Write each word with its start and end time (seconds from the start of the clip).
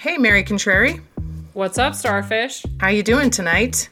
Hey, 0.00 0.16
Mary 0.16 0.42
Contrary. 0.42 1.02
What's 1.52 1.76
up, 1.76 1.94
Starfish? 1.94 2.64
How 2.80 2.88
you 2.88 3.02
doing 3.02 3.28
tonight? 3.28 3.90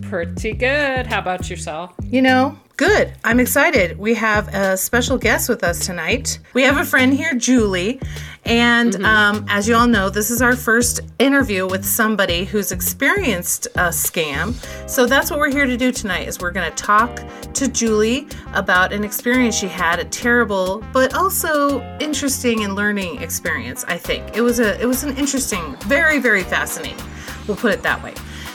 Pretty 0.00 0.54
good. 0.54 1.06
How 1.06 1.18
about 1.18 1.50
yourself? 1.50 1.92
You 2.02 2.22
know, 2.22 2.58
good. 2.82 3.12
I'm 3.22 3.38
excited. 3.38 3.96
We 3.96 4.14
have 4.14 4.52
a 4.52 4.76
special 4.76 5.16
guest 5.16 5.48
with 5.48 5.62
us 5.62 5.86
tonight. 5.86 6.40
We 6.52 6.64
have 6.64 6.78
a 6.78 6.84
friend 6.84 7.14
here, 7.14 7.32
Julie, 7.32 8.00
and 8.44 8.94
mm-hmm. 8.94 9.04
um, 9.04 9.46
as 9.48 9.68
you 9.68 9.76
all 9.76 9.86
know, 9.86 10.10
this 10.10 10.32
is 10.32 10.42
our 10.42 10.56
first 10.56 11.00
interview 11.20 11.64
with 11.64 11.84
somebody 11.84 12.44
who's 12.44 12.72
experienced 12.72 13.66
a 13.76 13.90
scam. 13.90 14.54
So 14.90 15.06
that's 15.06 15.30
what 15.30 15.38
we're 15.38 15.52
here 15.52 15.64
to 15.64 15.76
do 15.76 15.92
tonight. 15.92 16.26
Is 16.26 16.40
we're 16.40 16.50
going 16.50 16.68
to 16.68 16.76
talk 16.76 17.22
to 17.52 17.68
Julie 17.68 18.26
about 18.52 18.92
an 18.92 19.04
experience 19.04 19.54
she 19.54 19.68
had, 19.68 20.00
a 20.00 20.04
terrible 20.04 20.82
but 20.92 21.14
also 21.14 21.82
interesting 22.00 22.64
and 22.64 22.74
learning 22.74 23.22
experience. 23.22 23.84
I 23.86 23.96
think 23.96 24.36
it 24.36 24.40
was 24.40 24.58
a 24.58 24.80
it 24.82 24.86
was 24.86 25.04
an 25.04 25.16
interesting, 25.16 25.76
very 25.82 26.18
very 26.18 26.42
fascinating. 26.42 26.98
We'll 27.46 27.56
put 27.56 27.72
it 27.72 27.82
that 27.84 28.02
way. 28.02 28.14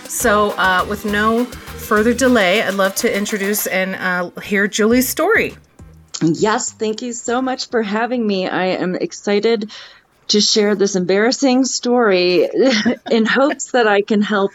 So, 0.09 0.51
uh, 0.51 0.85
with 0.89 1.05
no 1.05 1.45
further 1.87 2.13
delay, 2.13 2.61
I'd 2.61 2.73
love 2.73 2.95
to 2.95 3.17
introduce 3.17 3.65
and 3.65 3.95
uh, 3.95 4.41
hear 4.41 4.67
Julie's 4.67 5.07
story. 5.07 5.55
Yes, 6.21 6.73
thank 6.73 7.01
you 7.01 7.13
so 7.13 7.41
much 7.41 7.69
for 7.69 7.81
having 7.81 8.27
me. 8.27 8.45
I 8.45 8.65
am 8.65 8.93
excited 8.93 9.71
to 10.27 10.41
share 10.41 10.75
this 10.75 10.97
embarrassing 10.97 11.63
story 11.63 12.49
in 13.11 13.25
hopes 13.25 13.71
that 13.71 13.87
I 13.87 14.01
can 14.01 14.21
help 14.21 14.51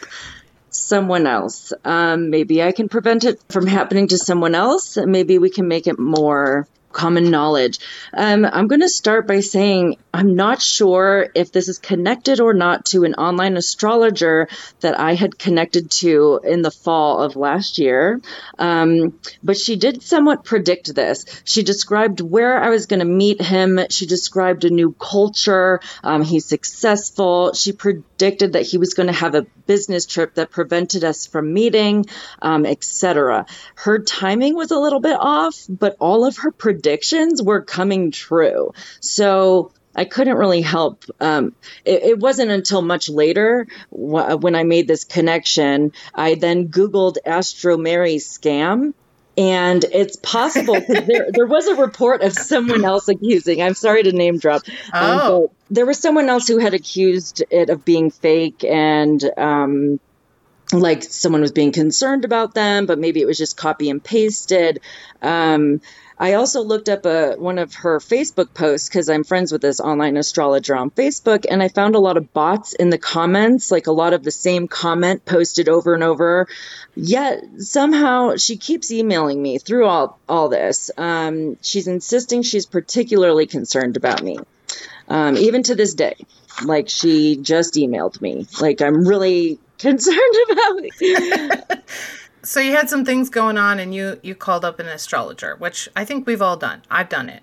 someone 0.69 1.25
else. 1.25 1.73
Um, 1.83 2.29
maybe 2.29 2.61
I 2.61 2.71
can 2.71 2.87
prevent 2.87 3.23
it 3.23 3.41
from 3.49 3.65
happening 3.65 4.09
to 4.09 4.17
someone 4.19 4.53
else. 4.53 4.95
Maybe 4.97 5.39
we 5.39 5.49
can 5.49 5.67
make 5.67 5.87
it 5.87 5.97
more 5.97 6.67
common 6.93 7.29
knowledge. 7.29 7.79
Um, 8.13 8.45
I'm 8.45 8.67
going 8.67 8.81
to 8.81 8.89
start 8.89 9.27
by 9.27 9.41
saying 9.41 9.97
I'm 10.13 10.35
not 10.35 10.61
sure 10.61 11.27
if 11.33 11.51
this 11.51 11.67
is 11.67 11.79
connected 11.79 12.39
or 12.39 12.53
not 12.53 12.85
to 12.87 13.03
an 13.03 13.15
online 13.15 13.57
astrologer 13.57 14.47
that 14.81 14.99
I 14.99 15.15
had 15.15 15.39
connected 15.39 15.89
to 16.03 16.39
in 16.43 16.61
the 16.61 16.71
fall 16.71 17.21
of 17.21 17.35
last 17.35 17.79
year. 17.79 18.21
Um, 18.59 19.19
but 19.43 19.57
she 19.57 19.75
did 19.75 20.03
somewhat 20.03 20.45
predict 20.45 20.93
this. 20.93 21.25
She 21.43 21.63
described 21.63 22.21
where 22.21 22.61
I 22.61 22.69
was 22.69 22.85
going 22.85 22.99
to 22.99 23.05
meet 23.05 23.41
him. 23.41 23.79
She 23.89 24.05
described 24.05 24.65
a 24.65 24.69
new 24.69 24.93
culture. 24.93 25.79
Um, 26.03 26.21
he's 26.21 26.45
successful. 26.45 27.53
She 27.53 27.73
predicted 27.73 28.53
that 28.53 28.67
he 28.67 28.77
was 28.77 28.93
going 28.93 29.07
to 29.07 29.13
have 29.13 29.33
a 29.33 29.47
business 29.65 30.05
trip 30.05 30.35
that 30.35 30.51
prevented 30.51 31.03
us 31.03 31.25
from 31.25 31.53
meeting, 31.53 32.05
um, 32.41 32.65
etc. 32.65 33.47
Her 33.75 33.99
timing 33.99 34.55
was 34.55 34.71
a 34.71 34.79
little 34.79 34.99
bit 34.99 35.17
off, 35.19 35.65
but 35.67 35.95
all 35.99 36.25
of 36.25 36.37
her 36.37 36.51
predictions 36.51 36.82
were 37.41 37.61
coming 37.61 38.11
true. 38.11 38.73
So 38.99 39.71
I 39.95 40.05
couldn't 40.05 40.37
really 40.37 40.61
help. 40.61 41.05
Um, 41.19 41.53
it, 41.85 42.03
it, 42.03 42.19
wasn't 42.19 42.51
until 42.51 42.81
much 42.81 43.09
later 43.09 43.67
wh- 43.89 44.41
when 44.41 44.55
I 44.55 44.63
made 44.63 44.87
this 44.87 45.03
connection. 45.03 45.91
I 46.13 46.35
then 46.35 46.69
Googled 46.69 47.17
Astro 47.25 47.77
Mary 47.77 48.15
scam. 48.15 48.93
And 49.35 49.83
it's 49.91 50.15
possible 50.15 50.79
there, 50.87 51.31
there 51.31 51.47
was 51.47 51.65
a 51.65 51.75
report 51.75 52.21
of 52.21 52.33
someone 52.33 52.85
else 52.85 53.07
accusing. 53.07 53.63
I'm 53.63 53.73
sorry 53.73 54.03
to 54.03 54.11
name 54.11 54.37
drop. 54.37 54.61
Um, 54.93 55.19
oh. 55.21 55.51
there 55.71 55.87
was 55.87 55.97
someone 55.99 56.29
else 56.29 56.47
who 56.47 56.59
had 56.59 56.75
accused 56.75 57.43
it 57.49 57.71
of 57.71 57.83
being 57.83 58.11
fake 58.11 58.63
and 58.63 59.23
um, 59.37 59.99
like 60.71 61.03
someone 61.03 61.41
was 61.41 61.51
being 61.51 61.71
concerned 61.71 62.25
about 62.25 62.53
them, 62.53 62.85
but 62.85 62.99
maybe 62.99 63.21
it 63.21 63.25
was 63.25 63.37
just 63.37 63.57
copy 63.57 63.89
and 63.89 64.03
pasted. 64.03 64.81
Um, 65.21 65.81
I 66.23 66.35
also 66.35 66.63
looked 66.63 66.87
up 66.87 67.05
a, 67.05 67.35
one 67.35 67.59
of 67.59 67.73
her 67.73 67.99
Facebook 67.99 68.53
posts 68.53 68.87
because 68.87 69.09
I'm 69.09 69.25
friends 69.25 69.51
with 69.51 69.61
this 69.61 69.81
online 69.81 70.15
astrologer 70.15 70.73
on 70.73 70.89
Facebook, 70.89 71.45
and 71.51 71.61
I 71.61 71.67
found 71.67 71.95
a 71.95 71.99
lot 71.99 72.15
of 72.15 72.31
bots 72.31 72.71
in 72.71 72.89
the 72.91 72.97
comments, 72.97 73.71
like 73.71 73.87
a 73.87 73.91
lot 73.91 74.13
of 74.13 74.23
the 74.23 74.31
same 74.31 74.69
comment 74.69 75.25
posted 75.25 75.67
over 75.67 75.93
and 75.93 76.01
over. 76.01 76.47
Yet 76.95 77.43
somehow 77.57 78.37
she 78.37 78.55
keeps 78.55 78.89
emailing 78.89 79.41
me 79.41 79.57
through 79.57 79.85
all, 79.85 80.17
all 80.29 80.47
this. 80.47 80.89
Um, 80.97 81.57
she's 81.61 81.89
insisting 81.89 82.41
she's 82.41 82.67
particularly 82.67 83.45
concerned 83.45 83.97
about 83.97 84.23
me, 84.23 84.39
um, 85.09 85.35
even 85.35 85.63
to 85.63 85.75
this 85.75 85.93
day. 85.93 86.15
Like 86.63 86.87
she 86.87 87.35
just 87.35 87.73
emailed 87.73 88.21
me. 88.21 88.47
Like 88.61 88.81
I'm 88.81 89.05
really 89.05 89.59
concerned 89.77 90.35
about. 90.49 91.79
So 92.45 92.59
you 92.59 92.73
had 92.73 92.89
some 92.89 93.05
things 93.05 93.29
going 93.29 93.57
on 93.57 93.79
and 93.79 93.95
you 93.95 94.19
you 94.21 94.35
called 94.35 94.65
up 94.65 94.77
an 94.79 94.87
astrologer, 94.87 95.55
which 95.55 95.87
I 95.95 96.03
think 96.03 96.27
we've 96.27 96.41
all 96.41 96.57
done. 96.57 96.81
I've 96.91 97.07
done 97.07 97.29
it. 97.29 97.41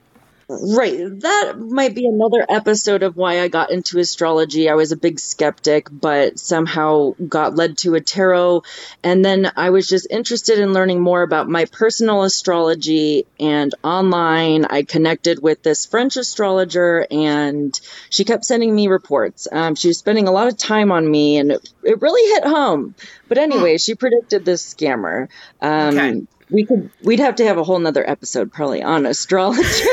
Right. 0.50 1.20
That 1.20 1.54
might 1.58 1.94
be 1.94 2.06
another 2.06 2.44
episode 2.48 3.04
of 3.04 3.16
why 3.16 3.40
I 3.40 3.46
got 3.46 3.70
into 3.70 4.00
astrology. 4.00 4.68
I 4.68 4.74
was 4.74 4.90
a 4.90 4.96
big 4.96 5.20
skeptic, 5.20 5.86
but 5.90 6.40
somehow 6.40 7.14
got 7.28 7.54
led 7.54 7.78
to 7.78 7.94
a 7.94 8.00
tarot. 8.00 8.64
And 9.04 9.24
then 9.24 9.52
I 9.56 9.70
was 9.70 9.86
just 9.86 10.08
interested 10.10 10.58
in 10.58 10.72
learning 10.72 11.00
more 11.00 11.22
about 11.22 11.48
my 11.48 11.66
personal 11.66 12.24
astrology. 12.24 13.26
And 13.38 13.72
online, 13.84 14.64
I 14.64 14.82
connected 14.82 15.40
with 15.40 15.62
this 15.62 15.86
French 15.86 16.16
astrologer, 16.16 17.06
and 17.10 17.78
she 18.08 18.24
kept 18.24 18.44
sending 18.44 18.74
me 18.74 18.88
reports. 18.88 19.46
Um, 19.50 19.76
she 19.76 19.88
was 19.88 19.98
spending 19.98 20.26
a 20.26 20.32
lot 20.32 20.48
of 20.48 20.56
time 20.56 20.90
on 20.90 21.08
me, 21.08 21.36
and 21.36 21.52
it, 21.52 21.70
it 21.84 22.02
really 22.02 22.28
hit 22.34 22.44
home. 22.44 22.96
But 23.28 23.38
anyway, 23.38 23.78
she 23.78 23.94
predicted 23.94 24.44
this 24.44 24.74
scammer. 24.74 25.28
Um, 25.60 25.96
okay 25.96 26.22
we 26.50 26.64
could 26.64 26.90
we'd 27.02 27.20
have 27.20 27.36
to 27.36 27.44
have 27.44 27.58
a 27.58 27.64
whole 27.64 27.78
nother 27.78 28.08
episode 28.08 28.52
probably 28.52 28.82
on 28.82 29.06
astrology 29.06 29.62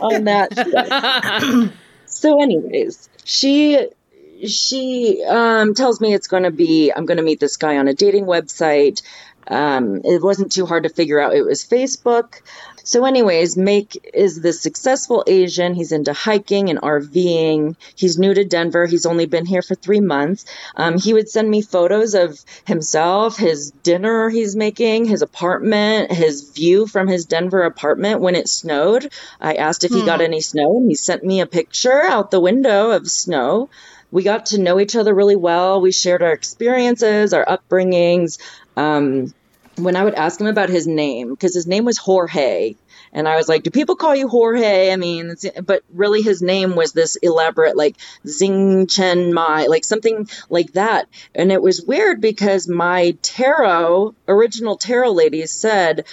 on 0.00 0.24
that 0.24 1.70
so 2.06 2.42
anyways 2.42 3.08
she 3.24 3.88
she 4.46 5.22
um, 5.28 5.74
tells 5.74 6.00
me 6.00 6.14
it's 6.14 6.28
going 6.28 6.44
to 6.44 6.50
be 6.50 6.92
i'm 6.94 7.06
going 7.06 7.18
to 7.18 7.22
meet 7.22 7.40
this 7.40 7.56
guy 7.56 7.76
on 7.78 7.88
a 7.88 7.94
dating 7.94 8.26
website. 8.26 9.02
Um, 9.48 10.02
it 10.04 10.22
wasn't 10.22 10.52
too 10.52 10.66
hard 10.66 10.84
to 10.84 10.88
figure 10.90 11.18
out 11.18 11.34
it 11.34 11.42
was 11.42 11.64
facebook 11.64 12.40
so, 12.84 13.04
anyways, 13.04 13.56
Make 13.56 14.10
is 14.14 14.40
this 14.40 14.60
successful 14.60 15.24
Asian. 15.26 15.74
He's 15.74 15.92
into 15.92 16.12
hiking 16.12 16.70
and 16.70 16.80
RVing. 16.80 17.76
He's 17.94 18.18
new 18.18 18.34
to 18.34 18.44
Denver. 18.44 18.86
He's 18.86 19.06
only 19.06 19.26
been 19.26 19.46
here 19.46 19.62
for 19.62 19.74
three 19.74 20.00
months. 20.00 20.44
Um, 20.76 20.98
he 20.98 21.12
would 21.12 21.28
send 21.28 21.50
me 21.50 21.62
photos 21.62 22.14
of 22.14 22.38
himself, 22.66 23.36
his 23.36 23.70
dinner 23.82 24.28
he's 24.28 24.56
making, 24.56 25.04
his 25.04 25.22
apartment, 25.22 26.12
his 26.12 26.50
view 26.50 26.86
from 26.86 27.08
his 27.08 27.26
Denver 27.26 27.62
apartment 27.62 28.20
when 28.20 28.34
it 28.34 28.48
snowed. 28.48 29.12
I 29.40 29.54
asked 29.54 29.84
if 29.84 29.92
he 29.92 30.04
got 30.04 30.20
hmm. 30.20 30.26
any 30.26 30.40
snow, 30.40 30.76
and 30.76 30.88
he 30.88 30.94
sent 30.94 31.24
me 31.24 31.40
a 31.40 31.46
picture 31.46 32.02
out 32.02 32.30
the 32.30 32.40
window 32.40 32.90
of 32.90 33.10
snow 33.10 33.68
we 34.12 34.22
got 34.22 34.46
to 34.46 34.60
know 34.60 34.80
each 34.80 34.96
other 34.96 35.14
really 35.14 35.36
well. 35.36 35.80
We 35.80 35.92
shared 35.92 36.22
our 36.22 36.32
experiences, 36.32 37.32
our 37.32 37.44
upbringings. 37.44 38.38
Um, 38.76 39.32
when 39.76 39.96
I 39.96 40.04
would 40.04 40.14
ask 40.14 40.40
him 40.40 40.46
about 40.46 40.68
his 40.68 40.86
name, 40.86 41.30
because 41.30 41.54
his 41.54 41.66
name 41.66 41.84
was 41.84 41.98
Jorge, 41.98 42.74
and 43.12 43.26
I 43.26 43.36
was 43.36 43.48
like, 43.48 43.62
"Do 43.62 43.70
people 43.70 43.96
call 43.96 44.14
you 44.14 44.28
Jorge?" 44.28 44.92
I 44.92 44.96
mean, 44.96 45.34
but 45.64 45.82
really, 45.92 46.22
his 46.22 46.42
name 46.42 46.76
was 46.76 46.92
this 46.92 47.16
elaborate, 47.16 47.76
like 47.76 47.96
Zing 48.26 48.86
Chen 48.86 49.32
Mai, 49.32 49.66
like 49.66 49.84
something 49.84 50.28
like 50.48 50.72
that. 50.72 51.08
And 51.34 51.50
it 51.50 51.62
was 51.62 51.82
weird 51.82 52.20
because 52.20 52.68
my 52.68 53.16
tarot, 53.22 54.14
original 54.28 54.76
tarot 54.76 55.12
lady, 55.12 55.46
said 55.46 56.04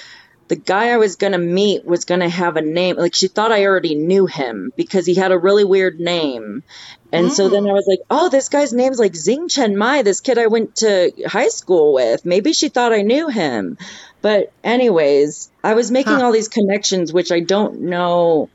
the 0.47 0.56
guy 0.56 0.90
I 0.90 0.97
was 0.97 1.18
going 1.18 1.34
to 1.34 1.40
meet 1.40 1.85
was 1.85 2.06
going 2.06 2.22
to 2.22 2.30
have 2.30 2.56
a 2.56 2.62
name. 2.62 2.96
Like 2.96 3.16
she 3.16 3.28
thought 3.28 3.52
I 3.52 3.66
already 3.66 3.96
knew 3.96 4.25
him 4.25 4.72
because 4.75 5.06
he 5.06 5.13
had 5.13 5.31
a 5.31 5.38
really 5.38 5.66
weird 5.66 6.00
name. 6.00 6.63
And 7.12 7.28
mm. 7.28 7.31
so 7.31 7.50
then 7.50 7.68
I 7.68 7.74
was 7.74 7.85
like, 7.88 8.00
oh, 8.09 8.30
this 8.30 8.50
guy's 8.50 8.74
name's 8.74 9.00
like 9.00 9.16
Zing 9.16 9.47
Chen 9.50 9.78
Mai, 9.78 10.02
this 10.02 10.22
kid 10.22 10.38
I 10.38 10.47
went 10.47 10.78
to 10.78 11.12
high 11.25 11.50
school 11.50 11.94
with. 11.94 12.25
Maybe 12.25 12.53
she 12.53 12.69
thought 12.69 12.94
I 12.94 13.02
knew 13.02 13.30
him. 13.30 13.78
But, 14.22 14.52
anyways, 14.63 15.50
I 15.63 15.74
was 15.75 15.91
making 15.91 16.16
huh. 16.16 16.25
all 16.25 16.31
these 16.31 16.50
connections, 16.50 17.13
which 17.13 17.31
I 17.31 17.40
don't 17.40 17.81
know. 17.81 18.50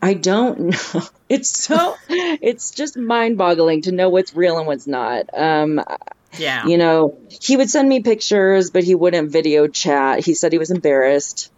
I 0.00 0.14
don't 0.14 0.60
know. 0.94 1.02
It's 1.28 1.50
so, 1.50 1.96
it's 2.08 2.70
just 2.70 2.96
mind 2.96 3.38
boggling 3.38 3.82
to 3.82 3.92
know 3.92 4.08
what's 4.08 4.34
real 4.34 4.58
and 4.58 4.66
what's 4.66 4.86
not. 4.86 5.26
Um, 5.32 5.80
yeah. 6.38 6.66
You 6.66 6.78
know, 6.78 7.18
he 7.28 7.56
would 7.56 7.70
send 7.70 7.88
me 7.88 8.00
pictures, 8.00 8.70
but 8.70 8.84
he 8.84 8.94
wouldn't 8.94 9.30
video 9.30 9.66
chat. 9.66 10.24
He 10.24 10.34
said 10.34 10.52
he 10.52 10.58
was 10.58 10.70
embarrassed 10.70 11.50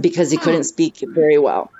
because 0.00 0.30
he 0.30 0.36
hmm. 0.36 0.42
couldn't 0.42 0.64
speak 0.64 1.02
very 1.02 1.38
well. 1.38 1.70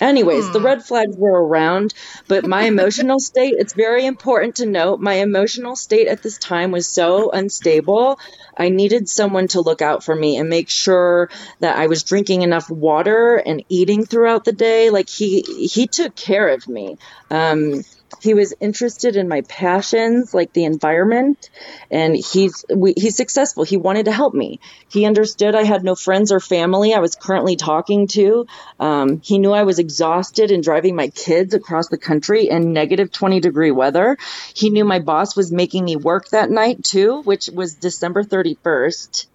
Anyways, 0.00 0.46
hmm. 0.46 0.52
the 0.52 0.60
red 0.60 0.84
flags 0.84 1.16
were 1.16 1.42
around, 1.42 1.94
but 2.28 2.44
my 2.44 2.62
emotional 2.66 3.18
state, 3.18 3.54
it's 3.56 3.72
very 3.72 4.04
important 4.06 4.56
to 4.56 4.66
note, 4.66 5.00
my 5.00 5.14
emotional 5.14 5.76
state 5.76 6.08
at 6.08 6.22
this 6.22 6.38
time 6.38 6.70
was 6.70 6.86
so 6.86 7.30
unstable. 7.30 8.18
I 8.56 8.68
needed 8.68 9.08
someone 9.08 9.48
to 9.48 9.60
look 9.60 9.82
out 9.82 10.02
for 10.02 10.14
me 10.14 10.38
and 10.38 10.48
make 10.48 10.70
sure 10.70 11.30
that 11.60 11.76
I 11.76 11.86
was 11.86 12.02
drinking 12.02 12.42
enough 12.42 12.70
water 12.70 13.36
and 13.36 13.64
eating 13.68 14.04
throughout 14.04 14.44
the 14.44 14.52
day. 14.52 14.90
Like 14.90 15.08
he 15.08 15.42
he 15.42 15.86
took 15.86 16.14
care 16.14 16.48
of 16.48 16.66
me. 16.68 16.96
Um 17.30 17.82
he 18.20 18.34
was 18.34 18.54
interested 18.60 19.16
in 19.16 19.28
my 19.28 19.42
passions, 19.42 20.32
like 20.32 20.52
the 20.52 20.64
environment, 20.64 21.50
and 21.90 22.16
he's 22.16 22.64
we, 22.74 22.94
he's 22.96 23.16
successful. 23.16 23.64
He 23.64 23.76
wanted 23.76 24.06
to 24.06 24.12
help 24.12 24.34
me. 24.34 24.60
He 24.88 25.04
understood 25.04 25.54
I 25.54 25.64
had 25.64 25.84
no 25.84 25.94
friends 25.94 26.32
or 26.32 26.40
family 26.40 26.94
I 26.94 27.00
was 27.00 27.16
currently 27.16 27.56
talking 27.56 28.06
to. 28.08 28.46
Um, 28.80 29.20
he 29.22 29.38
knew 29.38 29.52
I 29.52 29.64
was 29.64 29.78
exhausted 29.78 30.50
and 30.50 30.62
driving 30.62 30.96
my 30.96 31.08
kids 31.08 31.54
across 31.54 31.88
the 31.88 31.98
country 31.98 32.48
in 32.48 32.72
negative 32.72 33.12
20 33.12 33.40
degree 33.40 33.70
weather. 33.70 34.16
He 34.54 34.70
knew 34.70 34.84
my 34.84 35.00
boss 35.00 35.36
was 35.36 35.52
making 35.52 35.84
me 35.84 35.96
work 35.96 36.28
that 36.30 36.50
night 36.50 36.84
too, 36.84 37.22
which 37.22 37.48
was 37.48 37.74
December 37.74 38.22
31st. 38.22 39.26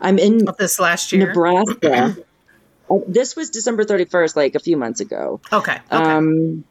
I'm 0.00 0.18
in 0.18 0.46
this 0.58 0.78
last 0.78 1.12
year. 1.12 1.28
Nebraska. 1.28 2.16
Uh, 2.90 2.98
this 3.08 3.34
was 3.34 3.50
December 3.50 3.84
31st, 3.84 4.36
like 4.36 4.54
a 4.54 4.60
few 4.60 4.76
months 4.76 5.00
ago. 5.00 5.40
Okay. 5.52 5.78
Okay. 5.90 5.96
Um, 5.96 6.64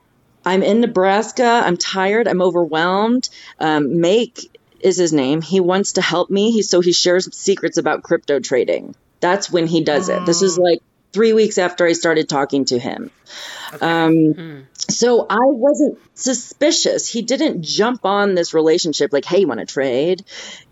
I'm 0.45 0.63
in 0.63 0.81
Nebraska. 0.81 1.61
I'm 1.65 1.77
tired. 1.77 2.27
I'm 2.27 2.41
overwhelmed. 2.41 3.29
Um, 3.59 3.99
Make 3.99 4.55
is 4.79 4.97
his 4.97 5.11
name. 5.11 5.41
He 5.41 5.59
wants 5.59 5.93
to 5.93 6.01
help 6.01 6.29
me. 6.29 6.51
He 6.51 6.61
so 6.61 6.81
he 6.81 6.93
shares 6.93 7.35
secrets 7.35 7.77
about 7.77 8.03
crypto 8.03 8.39
trading. 8.39 8.95
That's 9.19 9.51
when 9.51 9.65
he 9.67 9.83
does 9.83 10.09
it. 10.09 10.25
This 10.25 10.41
is 10.41 10.57
like 10.57 10.81
three 11.11 11.33
weeks 11.33 11.57
after 11.57 11.85
I 11.85 11.93
started 11.93 12.29
talking 12.29 12.65
to 12.65 12.77
him. 12.77 13.09
Um, 13.81 14.67
So 14.77 15.25
I 15.27 15.39
wasn't 15.39 15.97
suspicious. 16.13 17.07
He 17.07 17.23
didn't 17.23 17.63
jump 17.63 18.05
on 18.05 18.35
this 18.35 18.53
relationship 18.53 19.11
like, 19.11 19.25
"Hey, 19.25 19.39
you 19.39 19.47
want 19.47 19.61
to 19.61 19.65
trade?" 19.65 20.23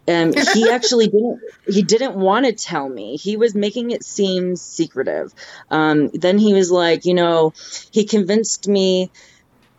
Um, 0.07 0.33
he 0.53 0.69
actually 0.71 1.07
didn't. 1.07 1.39
He 1.67 1.81
didn't 1.81 2.15
want 2.15 2.45
to 2.45 2.51
tell 2.51 2.87
me. 2.87 3.15
He 3.15 3.37
was 3.37 3.55
making 3.55 3.91
it 3.91 4.03
seem 4.03 4.55
secretive. 4.55 5.33
Um, 5.71 6.09
then 6.09 6.37
he 6.37 6.53
was 6.53 6.69
like, 6.69 7.05
you 7.05 7.15
know, 7.15 7.53
he 7.91 8.05
convinced 8.05 8.67
me 8.67 9.09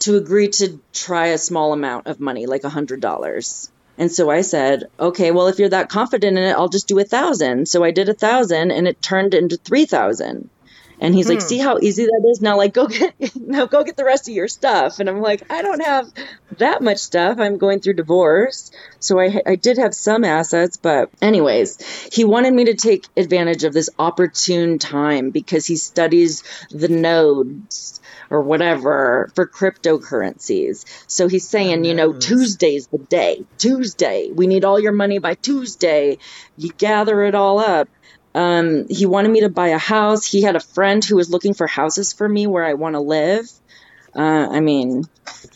to 0.00 0.16
agree 0.16 0.48
to 0.48 0.80
try 0.92 1.28
a 1.28 1.38
small 1.38 1.72
amount 1.72 2.06
of 2.06 2.20
money, 2.20 2.46
like 2.46 2.64
a 2.64 2.68
hundred 2.68 3.00
dollars. 3.00 3.70
And 3.96 4.10
so 4.10 4.28
I 4.28 4.40
said, 4.40 4.84
okay, 4.98 5.30
well, 5.30 5.46
if 5.46 5.58
you're 5.58 5.68
that 5.68 5.88
confident 5.88 6.36
in 6.36 6.42
it, 6.42 6.52
I'll 6.52 6.68
just 6.68 6.88
do 6.88 6.98
a 6.98 7.04
thousand. 7.04 7.68
So 7.68 7.84
I 7.84 7.92
did 7.92 8.08
a 8.08 8.14
thousand, 8.14 8.72
and 8.72 8.88
it 8.88 9.00
turned 9.00 9.34
into 9.34 9.56
three 9.56 9.86
thousand. 9.86 10.50
And 11.00 11.14
he's 11.14 11.28
like, 11.28 11.40
hmm. 11.40 11.46
see 11.46 11.58
how 11.58 11.78
easy 11.80 12.04
that 12.04 12.28
is? 12.30 12.40
Now, 12.40 12.56
like, 12.56 12.72
go 12.72 12.86
get, 12.86 13.14
now 13.36 13.66
go 13.66 13.82
get 13.82 13.96
the 13.96 14.04
rest 14.04 14.28
of 14.28 14.34
your 14.34 14.48
stuff. 14.48 15.00
And 15.00 15.08
I'm 15.08 15.20
like, 15.20 15.50
I 15.50 15.62
don't 15.62 15.84
have 15.84 16.10
that 16.58 16.82
much 16.82 16.98
stuff. 16.98 17.38
I'm 17.38 17.58
going 17.58 17.80
through 17.80 17.94
divorce. 17.94 18.70
So 19.00 19.18
I, 19.18 19.42
I 19.44 19.56
did 19.56 19.78
have 19.78 19.94
some 19.94 20.24
assets, 20.24 20.76
but 20.76 21.10
anyways, 21.20 22.08
he 22.12 22.24
wanted 22.24 22.54
me 22.54 22.66
to 22.66 22.74
take 22.74 23.06
advantage 23.16 23.64
of 23.64 23.72
this 23.72 23.90
opportune 23.98 24.78
time 24.78 25.30
because 25.30 25.66
he 25.66 25.76
studies 25.76 26.44
the 26.70 26.88
nodes 26.88 28.00
or 28.30 28.42
whatever 28.42 29.30
for 29.34 29.46
cryptocurrencies. 29.46 30.84
So 31.06 31.28
he's 31.28 31.48
saying, 31.48 31.84
you 31.84 31.94
know, 31.94 32.12
Tuesday's 32.12 32.86
the 32.88 32.98
day. 32.98 33.44
Tuesday. 33.58 34.30
We 34.32 34.46
need 34.46 34.64
all 34.64 34.80
your 34.80 34.92
money 34.92 35.18
by 35.18 35.34
Tuesday. 35.34 36.18
You 36.56 36.72
gather 36.72 37.22
it 37.22 37.34
all 37.34 37.58
up. 37.58 37.88
Um, 38.34 38.86
he 38.88 39.06
wanted 39.06 39.30
me 39.30 39.40
to 39.40 39.48
buy 39.48 39.68
a 39.68 39.78
house. 39.78 40.26
He 40.26 40.42
had 40.42 40.56
a 40.56 40.60
friend 40.60 41.04
who 41.04 41.16
was 41.16 41.30
looking 41.30 41.54
for 41.54 41.66
houses 41.66 42.12
for 42.12 42.28
me 42.28 42.46
where 42.46 42.64
I 42.64 42.74
want 42.74 42.94
to 42.94 43.00
live. 43.00 43.46
Uh, 44.14 44.48
I 44.50 44.60
mean, 44.60 45.04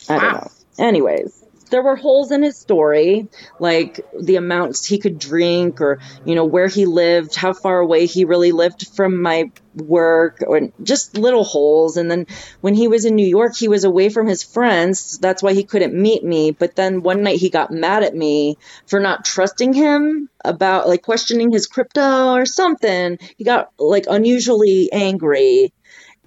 I 0.09 0.19
don't 0.19 0.33
know. 0.33 0.51
Anyways, 0.77 1.43
there 1.69 1.81
were 1.81 1.95
holes 1.95 2.31
in 2.31 2.43
his 2.43 2.57
story, 2.57 3.27
like 3.59 4.05
the 4.19 4.35
amounts 4.35 4.85
he 4.85 4.97
could 4.97 5.19
drink, 5.19 5.81
or 5.81 5.99
you 6.25 6.35
know 6.35 6.45
where 6.45 6.67
he 6.67 6.85
lived, 6.85 7.35
how 7.35 7.53
far 7.53 7.79
away 7.79 8.05
he 8.05 8.25
really 8.25 8.51
lived 8.51 8.87
from 8.95 9.21
my 9.21 9.51
work, 9.75 10.43
or 10.45 10.69
just 10.83 11.17
little 11.17 11.43
holes. 11.43 11.97
And 11.97 12.09
then 12.09 12.27
when 12.61 12.73
he 12.73 12.87
was 12.87 13.05
in 13.05 13.15
New 13.15 13.27
York, 13.27 13.55
he 13.55 13.67
was 13.67 13.83
away 13.83 14.09
from 14.09 14.27
his 14.27 14.43
friends. 14.43 15.17
That's 15.19 15.43
why 15.43 15.53
he 15.53 15.63
couldn't 15.63 15.93
meet 15.93 16.23
me. 16.23 16.51
But 16.51 16.75
then 16.75 17.01
one 17.01 17.23
night 17.23 17.39
he 17.39 17.49
got 17.49 17.71
mad 17.71 18.03
at 18.03 18.15
me 18.15 18.57
for 18.87 18.99
not 18.99 19.25
trusting 19.25 19.73
him 19.73 20.29
about 20.43 20.87
like 20.87 21.01
questioning 21.01 21.51
his 21.51 21.67
crypto 21.67 22.33
or 22.33 22.45
something. 22.45 23.17
He 23.37 23.43
got 23.43 23.71
like 23.77 24.05
unusually 24.09 24.89
angry 24.91 25.73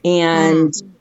and 0.05 0.73
mm. 0.73 0.93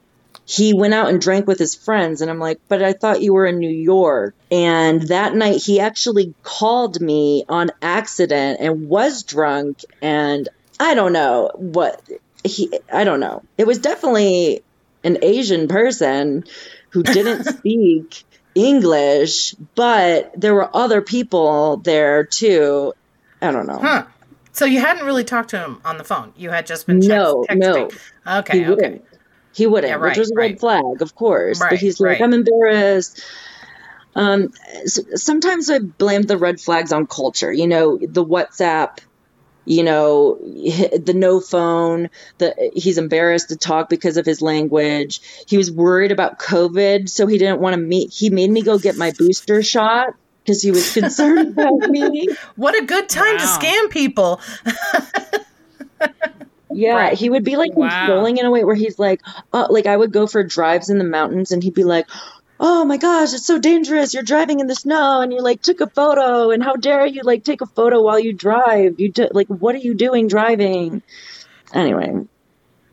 He 0.52 0.74
went 0.74 0.94
out 0.94 1.08
and 1.08 1.22
drank 1.22 1.48
with 1.48 1.58
his 1.60 1.76
friends 1.76 2.22
and 2.22 2.30
i'm 2.30 2.40
like 2.40 2.60
but 2.68 2.84
i 2.84 2.92
thought 2.94 3.22
you 3.22 3.34
were 3.34 3.46
in 3.46 3.58
new 3.58 3.70
york 3.70 4.36
and 4.52 5.04
that 5.04 5.34
night 5.34 5.62
he 5.62 5.80
actually 5.80 6.34
called 6.44 7.00
me 7.00 7.46
on 7.48 7.72
accident 7.82 8.60
and 8.60 8.90
was 8.90 9.24
drunk 9.24 9.80
and 10.02 10.50
i 10.80 10.94
don't 10.94 11.14
know 11.14 11.52
what 11.56 12.02
he 12.44 12.70
i 12.92 13.04
don't 13.04 13.20
know 13.20 13.42
it 13.58 13.66
was 13.66 13.80
definitely 13.80 14.62
an 15.04 15.18
asian 15.22 15.68
person 15.68 16.44
who 16.90 17.02
didn't 17.04 17.44
speak 17.58 18.24
english 18.54 19.54
but 19.76 20.32
there 20.40 20.54
were 20.54 20.70
other 20.76 21.02
people 21.02 21.78
there 21.78 22.26
too 22.26 22.94
i 23.42 23.52
don't 23.52 23.68
know 23.68 23.80
Huh. 23.80 24.06
So 24.54 24.66
you 24.66 24.82
hadn't 24.82 25.06
really 25.06 25.24
talked 25.24 25.52
to 25.52 25.58
him 25.60 25.80
on 25.86 25.98
the 25.98 26.04
phone. 26.04 26.34
You 26.36 26.50
had 26.50 26.66
just 26.66 26.86
been 26.86 27.00
text- 27.00 27.08
No, 27.08 27.46
texting. 27.50 27.98
Okay. 28.40 28.58
he 28.58 28.66
okay. 28.66 28.70
wouldn't. 28.70 29.06
He 29.54 29.68
wouldn't, 29.68 29.92
Yeah, 29.92 29.98
which 29.98 30.18
was 30.18 30.32
a 30.32 30.36
red 30.36 30.60
flag, 30.60 31.02
of 31.02 31.14
course. 31.16 31.60
Right, 31.60 31.72
but 31.72 31.80
he's 31.80 32.00
like, 32.00 32.20
right. 32.20 32.22
I'm 32.22 32.34
embarrassed. 32.34 33.22
Um, 34.16 34.50
s- 34.84 35.00
sometimes 35.24 35.70
I 35.70 35.80
blame 35.80 36.24
the 36.24 36.38
red 36.38 36.60
flags 36.60 36.92
on 36.92 37.08
culture. 37.08 37.52
You 37.52 37.68
know, 37.68 37.98
the 38.02 38.26
WhatsApp. 38.26 39.00
You 39.64 39.84
know, 39.84 40.38
the 40.42 41.14
no 41.16 41.40
phone. 41.40 42.10
The 42.40 42.72
he's 42.74 42.98
embarrassed 42.98 43.50
to 43.50 43.58
talk 43.58 43.90
because 43.90 44.18
of 44.18 44.26
his 44.26 44.42
language. 44.42 45.22
He 45.48 45.58
was 45.58 45.72
worried 45.72 46.12
about 46.12 46.40
COVID, 46.40 47.08
so 47.10 47.28
he 47.28 47.38
didn't 47.38 47.62
want 47.62 47.76
to 47.76 47.80
meet. 47.82 48.12
He 48.12 48.30
made 48.32 48.50
me 48.50 48.64
go 48.64 48.80
get 48.80 48.98
my 48.98 49.12
booster 49.18 49.62
shot 49.62 50.14
because 50.44 50.64
he 50.64 50.72
was 50.72 50.92
concerned 50.94 51.50
about 51.58 51.88
me. 51.90 52.28
What 52.56 52.76
a 52.82 52.86
good 52.86 53.08
time 53.08 53.38
to 53.38 53.46
scam 53.46 53.90
people. 53.92 54.42
Yeah, 56.74 56.96
Right. 56.96 57.18
he 57.18 57.30
would 57.30 57.44
be 57.44 57.58
like 57.58 57.72
Wow. 57.76 57.90
controlling 57.90 58.38
in 58.38 58.46
a 58.46 58.52
way 58.52 58.64
where 58.64 58.76
he's 58.76 59.00
like, 59.00 59.20
uh, 59.54 59.68
like 59.70 59.86
I 59.86 59.96
would 59.98 60.12
go 60.12 60.28
for 60.28 60.44
drives 60.44 60.90
in 60.90 60.98
the 60.98 61.04
mountains 61.04 61.52
and 61.52 61.64
he'd 61.64 61.74
be 61.74 61.84
like, 61.84 62.06
"Oh 62.60 62.86
my 62.86 62.98
gosh, 62.98 63.34
it's 63.34 63.46
so 63.48 63.60
dangerous! 63.60 64.14
You're 64.14 64.24
driving 64.24 64.60
in 64.60 64.68
the 64.68 64.76
snow 64.76 65.22
and 65.22 65.34
you 65.34 65.42
like 65.42 65.62
took 65.62 65.82
a 65.82 65.90
photo 65.90 66.52
and 66.52 66.64
how 66.64 66.76
dare 66.76 67.06
you 67.06 67.22
like 67.24 67.44
take 67.44 67.62
a 67.62 67.66
photo 67.76 68.02
while 68.02 68.20
you 68.20 68.34
drive? 68.34 68.94
You 68.98 69.12
do, 69.12 69.28
like 69.32 69.48
what 69.48 69.76
are 69.76 69.80
you 69.80 69.96
doing 69.96 70.28
driving?" 70.28 71.02
Anyway, 71.74 72.12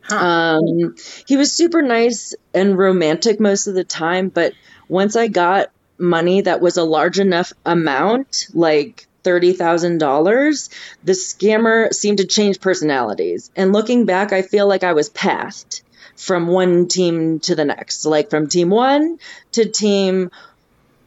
Huh. 0.04 0.24
um, 0.24 0.94
he 1.26 1.36
was 1.36 1.52
super 1.52 1.82
nice 1.82 2.34
and 2.54 2.78
romantic 2.78 3.40
most 3.40 3.66
of 3.66 3.74
the 3.74 3.84
time, 3.84 4.28
but 4.30 4.54
once 4.88 5.16
I 5.16 5.28
got 5.28 5.68
money 5.98 6.42
that 6.42 6.60
was 6.60 6.76
a 6.76 6.84
large 6.84 7.18
enough 7.18 7.52
amount, 7.66 8.28
like 8.54 9.07
$30,000, 9.28 10.68
the 11.04 11.12
scammer 11.12 11.92
seemed 11.92 12.18
to 12.18 12.26
change 12.26 12.60
personalities. 12.60 13.50
And 13.56 13.72
looking 13.72 14.06
back, 14.06 14.32
I 14.32 14.42
feel 14.42 14.66
like 14.66 14.84
I 14.84 14.94
was 14.94 15.08
passed 15.08 15.82
from 16.16 16.46
one 16.46 16.88
team 16.88 17.40
to 17.40 17.54
the 17.54 17.64
next. 17.64 18.04
Like 18.04 18.30
from 18.30 18.48
team 18.48 18.70
one 18.70 19.18
to 19.52 19.68
team, 19.68 20.30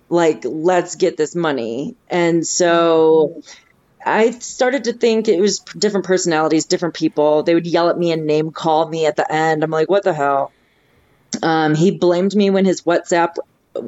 like, 0.10 0.44
let's 0.44 0.96
get 0.96 1.18
this 1.18 1.36
money. 1.36 1.96
And 2.10 2.46
so 2.46 3.42
I 4.06 4.32
started 4.32 4.86
to 4.86 4.94
think 4.94 5.28
it 5.28 5.40
was 5.40 5.60
different 5.60 6.06
personalities, 6.06 6.66
different 6.66 6.96
people. 6.96 7.44
They 7.44 7.54
would 7.54 7.68
yell 7.68 7.90
at 7.90 7.98
me 7.98 8.12
and 8.12 8.26
name 8.26 8.52
call 8.52 8.88
me 8.88 9.06
at 9.06 9.16
the 9.16 9.32
end. 9.32 9.64
I'm 9.64 9.72
like, 9.72 9.90
what 9.90 10.04
the 10.04 10.14
hell? 10.14 10.52
Um, 11.42 11.76
he 11.76 11.92
blamed 11.92 12.36
me 12.36 12.50
when 12.50 12.66
his 12.66 12.82
WhatsApp 12.82 13.36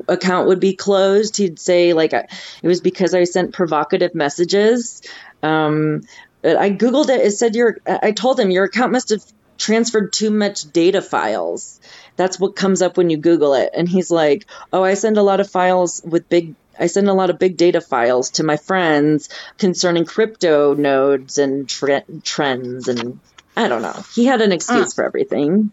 account 0.07 0.47
would 0.47 0.59
be 0.59 0.75
closed. 0.75 1.37
He'd 1.37 1.59
say 1.59 1.93
like 1.93 2.13
it 2.13 2.27
was 2.63 2.81
because 2.81 3.13
I 3.13 3.23
sent 3.23 3.53
provocative 3.53 4.15
messages. 4.15 5.01
Um, 5.41 6.01
but 6.41 6.57
I 6.57 6.71
googled 6.71 7.09
it. 7.09 7.21
It 7.21 7.31
said 7.31 7.55
your. 7.55 7.77
I 7.85 8.11
told 8.11 8.39
him 8.39 8.51
your 8.51 8.65
account 8.65 8.91
must 8.91 9.09
have 9.09 9.23
transferred 9.57 10.11
too 10.11 10.29
much 10.29 10.71
data 10.71 11.01
files. 11.01 11.79
That's 12.15 12.39
what 12.39 12.55
comes 12.55 12.81
up 12.81 12.97
when 12.97 13.09
you 13.09 13.17
Google 13.17 13.53
it. 13.53 13.71
And 13.73 13.87
he's 13.87 14.11
like, 14.11 14.45
"Oh, 14.71 14.83
I 14.83 14.93
send 14.95 15.17
a 15.17 15.23
lot 15.23 15.39
of 15.39 15.49
files 15.49 16.01
with 16.03 16.29
big." 16.29 16.55
I 16.77 16.87
send 16.87 17.07
a 17.07 17.13
lot 17.13 17.29
of 17.29 17.37
big 17.37 17.55
data 17.55 17.81
files 17.81 18.31
to 18.31 18.43
my 18.43 18.57
friends 18.57 19.29
concerning 19.59 20.05
crypto 20.05 20.73
nodes 20.73 21.37
and 21.37 21.69
tre- 21.69 22.03
trends, 22.23 22.87
and 22.87 23.19
I 23.55 23.67
don't 23.67 23.83
know. 23.83 24.03
He 24.15 24.25
had 24.25 24.41
an 24.41 24.51
excuse 24.51 24.93
for 24.95 25.05
everything, 25.05 25.71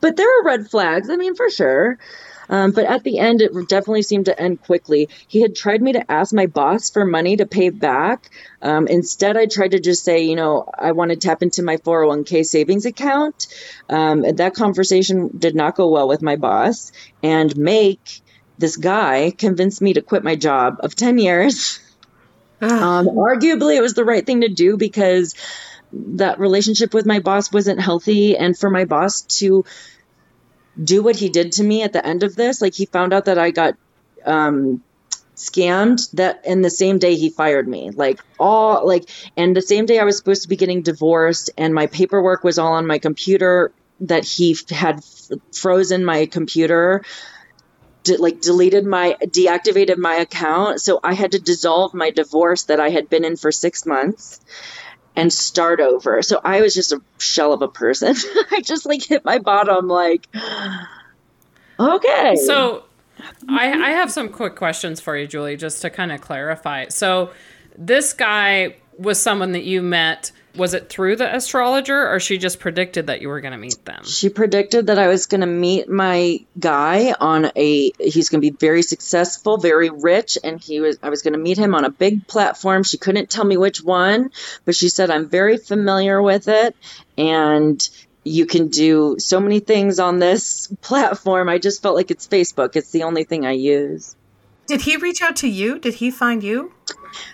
but 0.00 0.16
there 0.16 0.40
are 0.40 0.44
red 0.44 0.68
flags. 0.70 1.08
I 1.08 1.16
mean, 1.16 1.34
for 1.34 1.48
sure. 1.50 1.98
Um, 2.48 2.72
but 2.72 2.84
at 2.84 3.04
the 3.04 3.18
end, 3.18 3.40
it 3.40 3.52
definitely 3.68 4.02
seemed 4.02 4.26
to 4.26 4.40
end 4.40 4.62
quickly. 4.62 5.08
He 5.28 5.40
had 5.40 5.54
tried 5.54 5.82
me 5.82 5.92
to 5.92 6.10
ask 6.10 6.32
my 6.32 6.46
boss 6.46 6.90
for 6.90 7.04
money 7.04 7.36
to 7.36 7.46
pay 7.46 7.70
back. 7.70 8.30
Um, 8.62 8.86
instead, 8.86 9.36
I 9.36 9.46
tried 9.46 9.72
to 9.72 9.80
just 9.80 10.04
say, 10.04 10.24
you 10.24 10.36
know, 10.36 10.68
I 10.78 10.92
want 10.92 11.10
to 11.10 11.16
tap 11.16 11.42
into 11.42 11.62
my 11.62 11.76
401k 11.78 12.44
savings 12.44 12.86
account. 12.86 13.46
Um, 13.88 14.22
that 14.22 14.54
conversation 14.54 15.30
did 15.36 15.54
not 15.54 15.76
go 15.76 15.88
well 15.88 16.08
with 16.08 16.22
my 16.22 16.36
boss. 16.36 16.92
And 17.22 17.56
Make, 17.56 18.20
this 18.58 18.76
guy, 18.76 19.32
convinced 19.36 19.82
me 19.82 19.94
to 19.94 20.02
quit 20.02 20.24
my 20.24 20.36
job 20.36 20.78
of 20.80 20.94
10 20.94 21.18
years. 21.18 21.80
Um, 22.60 23.08
arguably, 23.08 23.76
it 23.76 23.82
was 23.82 23.94
the 23.94 24.04
right 24.04 24.24
thing 24.24 24.42
to 24.42 24.48
do 24.48 24.76
because 24.76 25.34
that 25.92 26.38
relationship 26.38 26.94
with 26.94 27.06
my 27.06 27.20
boss 27.20 27.52
wasn't 27.52 27.80
healthy. 27.80 28.36
And 28.36 28.56
for 28.56 28.70
my 28.70 28.84
boss 28.84 29.22
to 29.38 29.64
do 30.82 31.02
what 31.02 31.16
he 31.16 31.28
did 31.28 31.52
to 31.52 31.64
me 31.64 31.82
at 31.82 31.92
the 31.92 32.04
end 32.04 32.22
of 32.22 32.36
this. 32.36 32.60
Like 32.60 32.74
he 32.74 32.86
found 32.86 33.12
out 33.12 33.26
that 33.26 33.38
I 33.38 33.50
got 33.50 33.74
um, 34.24 34.82
scammed 35.36 36.10
that 36.12 36.42
and 36.46 36.64
the 36.64 36.70
same 36.70 36.98
day 36.98 37.16
he 37.16 37.30
fired 37.30 37.68
me. 37.68 37.90
Like 37.90 38.20
all 38.38 38.86
like 38.86 39.08
and 39.36 39.56
the 39.56 39.62
same 39.62 39.86
day 39.86 39.98
i 39.98 40.04
was 40.04 40.16
supposed 40.16 40.42
to 40.42 40.48
be 40.48 40.56
getting 40.56 40.82
divorced 40.82 41.50
and 41.58 41.74
my 41.74 41.86
paperwork 41.86 42.44
was 42.44 42.58
all 42.58 42.74
on 42.74 42.86
my 42.86 42.98
computer 42.98 43.72
that 44.00 44.24
he 44.24 44.56
had 44.70 44.96
f- 44.96 45.38
frozen 45.52 46.04
my 46.04 46.26
computer 46.26 47.02
de- 48.04 48.16
like 48.16 48.40
deleted 48.40 48.84
my 48.84 49.16
deactivated 49.20 49.96
my 49.96 50.14
account. 50.14 50.80
So 50.80 51.00
i 51.02 51.14
had 51.14 51.32
to 51.32 51.40
dissolve 51.40 51.94
my 51.94 52.10
divorce 52.10 52.64
that 52.64 52.80
i 52.80 52.90
had 52.90 53.08
been 53.08 53.24
in 53.24 53.36
for 53.36 53.50
six 53.50 53.86
months 53.86 54.40
and 55.16 55.32
start 55.32 55.80
over. 55.80 56.22
So 56.22 56.40
i 56.42 56.60
was 56.60 56.74
just 56.74 56.92
a 56.92 57.00
shell 57.18 57.52
of 57.52 57.62
a 57.62 57.68
person. 57.68 58.14
I 58.50 58.60
just 58.62 58.86
like 58.86 59.02
hit 59.02 59.24
my 59.24 59.38
bottom 59.38 59.88
like 59.88 60.26
okay. 61.78 62.36
So, 62.36 62.84
I, 63.48 63.72
I 63.72 63.90
have 63.90 64.10
some 64.10 64.28
quick 64.28 64.56
questions 64.56 65.00
for 65.00 65.16
you, 65.16 65.26
Julie, 65.26 65.56
just 65.56 65.80
to 65.82 65.90
kind 65.90 66.12
of 66.12 66.20
clarify. 66.20 66.88
So, 66.88 67.30
this 67.76 68.12
guy 68.12 68.76
was 68.98 69.20
someone 69.20 69.52
that 69.52 69.64
you 69.64 69.82
met. 69.82 70.32
Was 70.56 70.72
it 70.72 70.88
through 70.88 71.16
the 71.16 71.34
astrologer, 71.34 72.08
or 72.08 72.20
she 72.20 72.38
just 72.38 72.60
predicted 72.60 73.08
that 73.08 73.20
you 73.20 73.28
were 73.28 73.40
going 73.40 73.52
to 73.52 73.58
meet 73.58 73.84
them? 73.84 74.04
she 74.04 74.28
predicted 74.28 74.86
that 74.86 75.00
I 75.00 75.08
was 75.08 75.26
going 75.26 75.40
to 75.40 75.48
meet 75.48 75.88
my 75.88 76.44
guy 76.58 77.12
on 77.18 77.50
a 77.56 77.90
he's 77.98 78.28
going 78.28 78.40
to 78.40 78.50
be 78.50 78.56
very 78.56 78.82
successful, 78.82 79.58
very 79.58 79.90
rich 79.90 80.38
and 80.44 80.60
he 80.60 80.80
was 80.80 80.98
I 81.02 81.10
was 81.10 81.22
going 81.22 81.32
to 81.32 81.40
meet 81.40 81.58
him 81.58 81.74
on 81.74 81.84
a 81.84 81.90
big 81.90 82.28
platform. 82.28 82.84
She 82.84 82.98
couldn't 82.98 83.30
tell 83.30 83.44
me 83.44 83.56
which 83.56 83.82
one, 83.82 84.30
but 84.64 84.76
she 84.76 84.88
said 84.88 85.10
I'm 85.10 85.28
very 85.28 85.56
familiar 85.56 86.22
with 86.22 86.46
it 86.46 86.76
and 87.18 87.80
you 88.22 88.46
can 88.46 88.68
do 88.68 89.16
so 89.18 89.40
many 89.40 89.60
things 89.60 89.98
on 89.98 90.18
this 90.18 90.68
platform. 90.80 91.48
I 91.48 91.58
just 91.58 91.82
felt 91.82 91.96
like 91.96 92.10
it's 92.10 92.26
Facebook. 92.26 92.76
It's 92.76 92.90
the 92.90 93.02
only 93.02 93.24
thing 93.24 93.44
I 93.44 93.52
use. 93.52 94.16
Did 94.66 94.80
he 94.80 94.96
reach 94.96 95.20
out 95.20 95.36
to 95.36 95.48
you? 95.48 95.78
Did 95.78 95.94
he 95.94 96.10
find 96.10 96.42
you? 96.42 96.72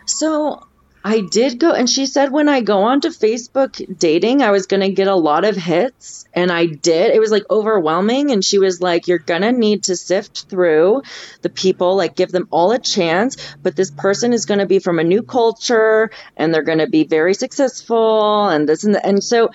So 0.04 0.66
I 1.02 1.22
did 1.22 1.58
go, 1.58 1.72
and 1.72 1.88
she 1.88 2.04
said 2.04 2.30
when 2.30 2.48
I 2.48 2.60
go 2.60 2.82
onto 2.82 3.08
Facebook 3.08 3.98
dating, 3.98 4.42
I 4.42 4.50
was 4.50 4.66
going 4.66 4.82
to 4.82 4.90
get 4.92 5.08
a 5.08 5.14
lot 5.14 5.46
of 5.46 5.56
hits, 5.56 6.26
and 6.34 6.52
I 6.52 6.66
did. 6.66 7.14
It 7.14 7.20
was 7.20 7.30
like 7.30 7.44
overwhelming, 7.50 8.30
and 8.30 8.44
she 8.44 8.58
was 8.58 8.82
like, 8.82 9.08
You're 9.08 9.18
going 9.18 9.40
to 9.42 9.52
need 9.52 9.84
to 9.84 9.96
sift 9.96 10.48
through 10.50 11.02
the 11.40 11.48
people, 11.48 11.96
like 11.96 12.16
give 12.16 12.32
them 12.32 12.48
all 12.50 12.72
a 12.72 12.78
chance, 12.78 13.36
but 13.62 13.76
this 13.76 13.90
person 13.90 14.34
is 14.34 14.44
going 14.44 14.60
to 14.60 14.66
be 14.66 14.78
from 14.78 14.98
a 14.98 15.04
new 15.04 15.22
culture, 15.22 16.10
and 16.36 16.52
they're 16.52 16.62
going 16.62 16.78
to 16.78 16.88
be 16.88 17.04
very 17.04 17.32
successful, 17.34 18.48
and 18.48 18.68
this 18.68 18.84
and. 18.84 18.96
And 19.02 19.24
so 19.24 19.50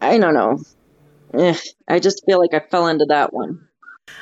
I 0.00 0.16
don't 0.18 0.34
know. 0.34 0.58
Eh, 1.34 1.56
I 1.88 1.98
just 1.98 2.24
feel 2.26 2.40
like 2.40 2.54
I 2.54 2.60
fell 2.60 2.86
into 2.88 3.06
that 3.06 3.32
one. 3.34 3.65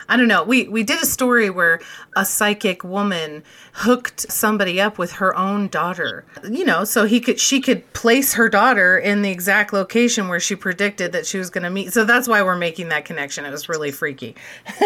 I 0.09 0.17
don't 0.17 0.29
know. 0.29 0.45
We 0.45 0.69
we 0.69 0.83
did 0.83 1.03
a 1.03 1.07
story 1.07 1.51
where 1.51 1.81
a 2.17 2.25
psychic 2.25 2.85
woman 2.85 3.43
hooked 3.73 4.31
somebody 4.33 4.81
up 4.81 4.99
with 4.99 5.13
her 5.13 5.37
own 5.37 5.69
daughter. 5.69 6.25
You 6.49 6.65
know, 6.65 6.85
so 6.85 7.05
he 7.05 7.21
could 7.21 7.39
she 7.41 7.61
could 7.61 7.91
place 7.93 8.35
her 8.35 8.49
daughter 8.49 8.99
in 8.99 9.23
the 9.23 9.31
exact 9.31 9.73
location 9.73 10.29
where 10.29 10.41
she 10.41 10.57
predicted 10.57 11.13
that 11.13 11.27
she 11.27 11.39
was 11.39 11.51
going 11.51 11.65
to 11.65 11.71
meet. 11.71 11.93
So 11.93 12.05
that's 12.05 12.29
why 12.29 12.43
we're 12.43 12.57
making 12.57 12.89
that 12.91 13.05
connection. 13.05 13.45
It 13.45 13.51
was 13.51 13.69
really 13.69 13.91
freaky. 13.91 14.35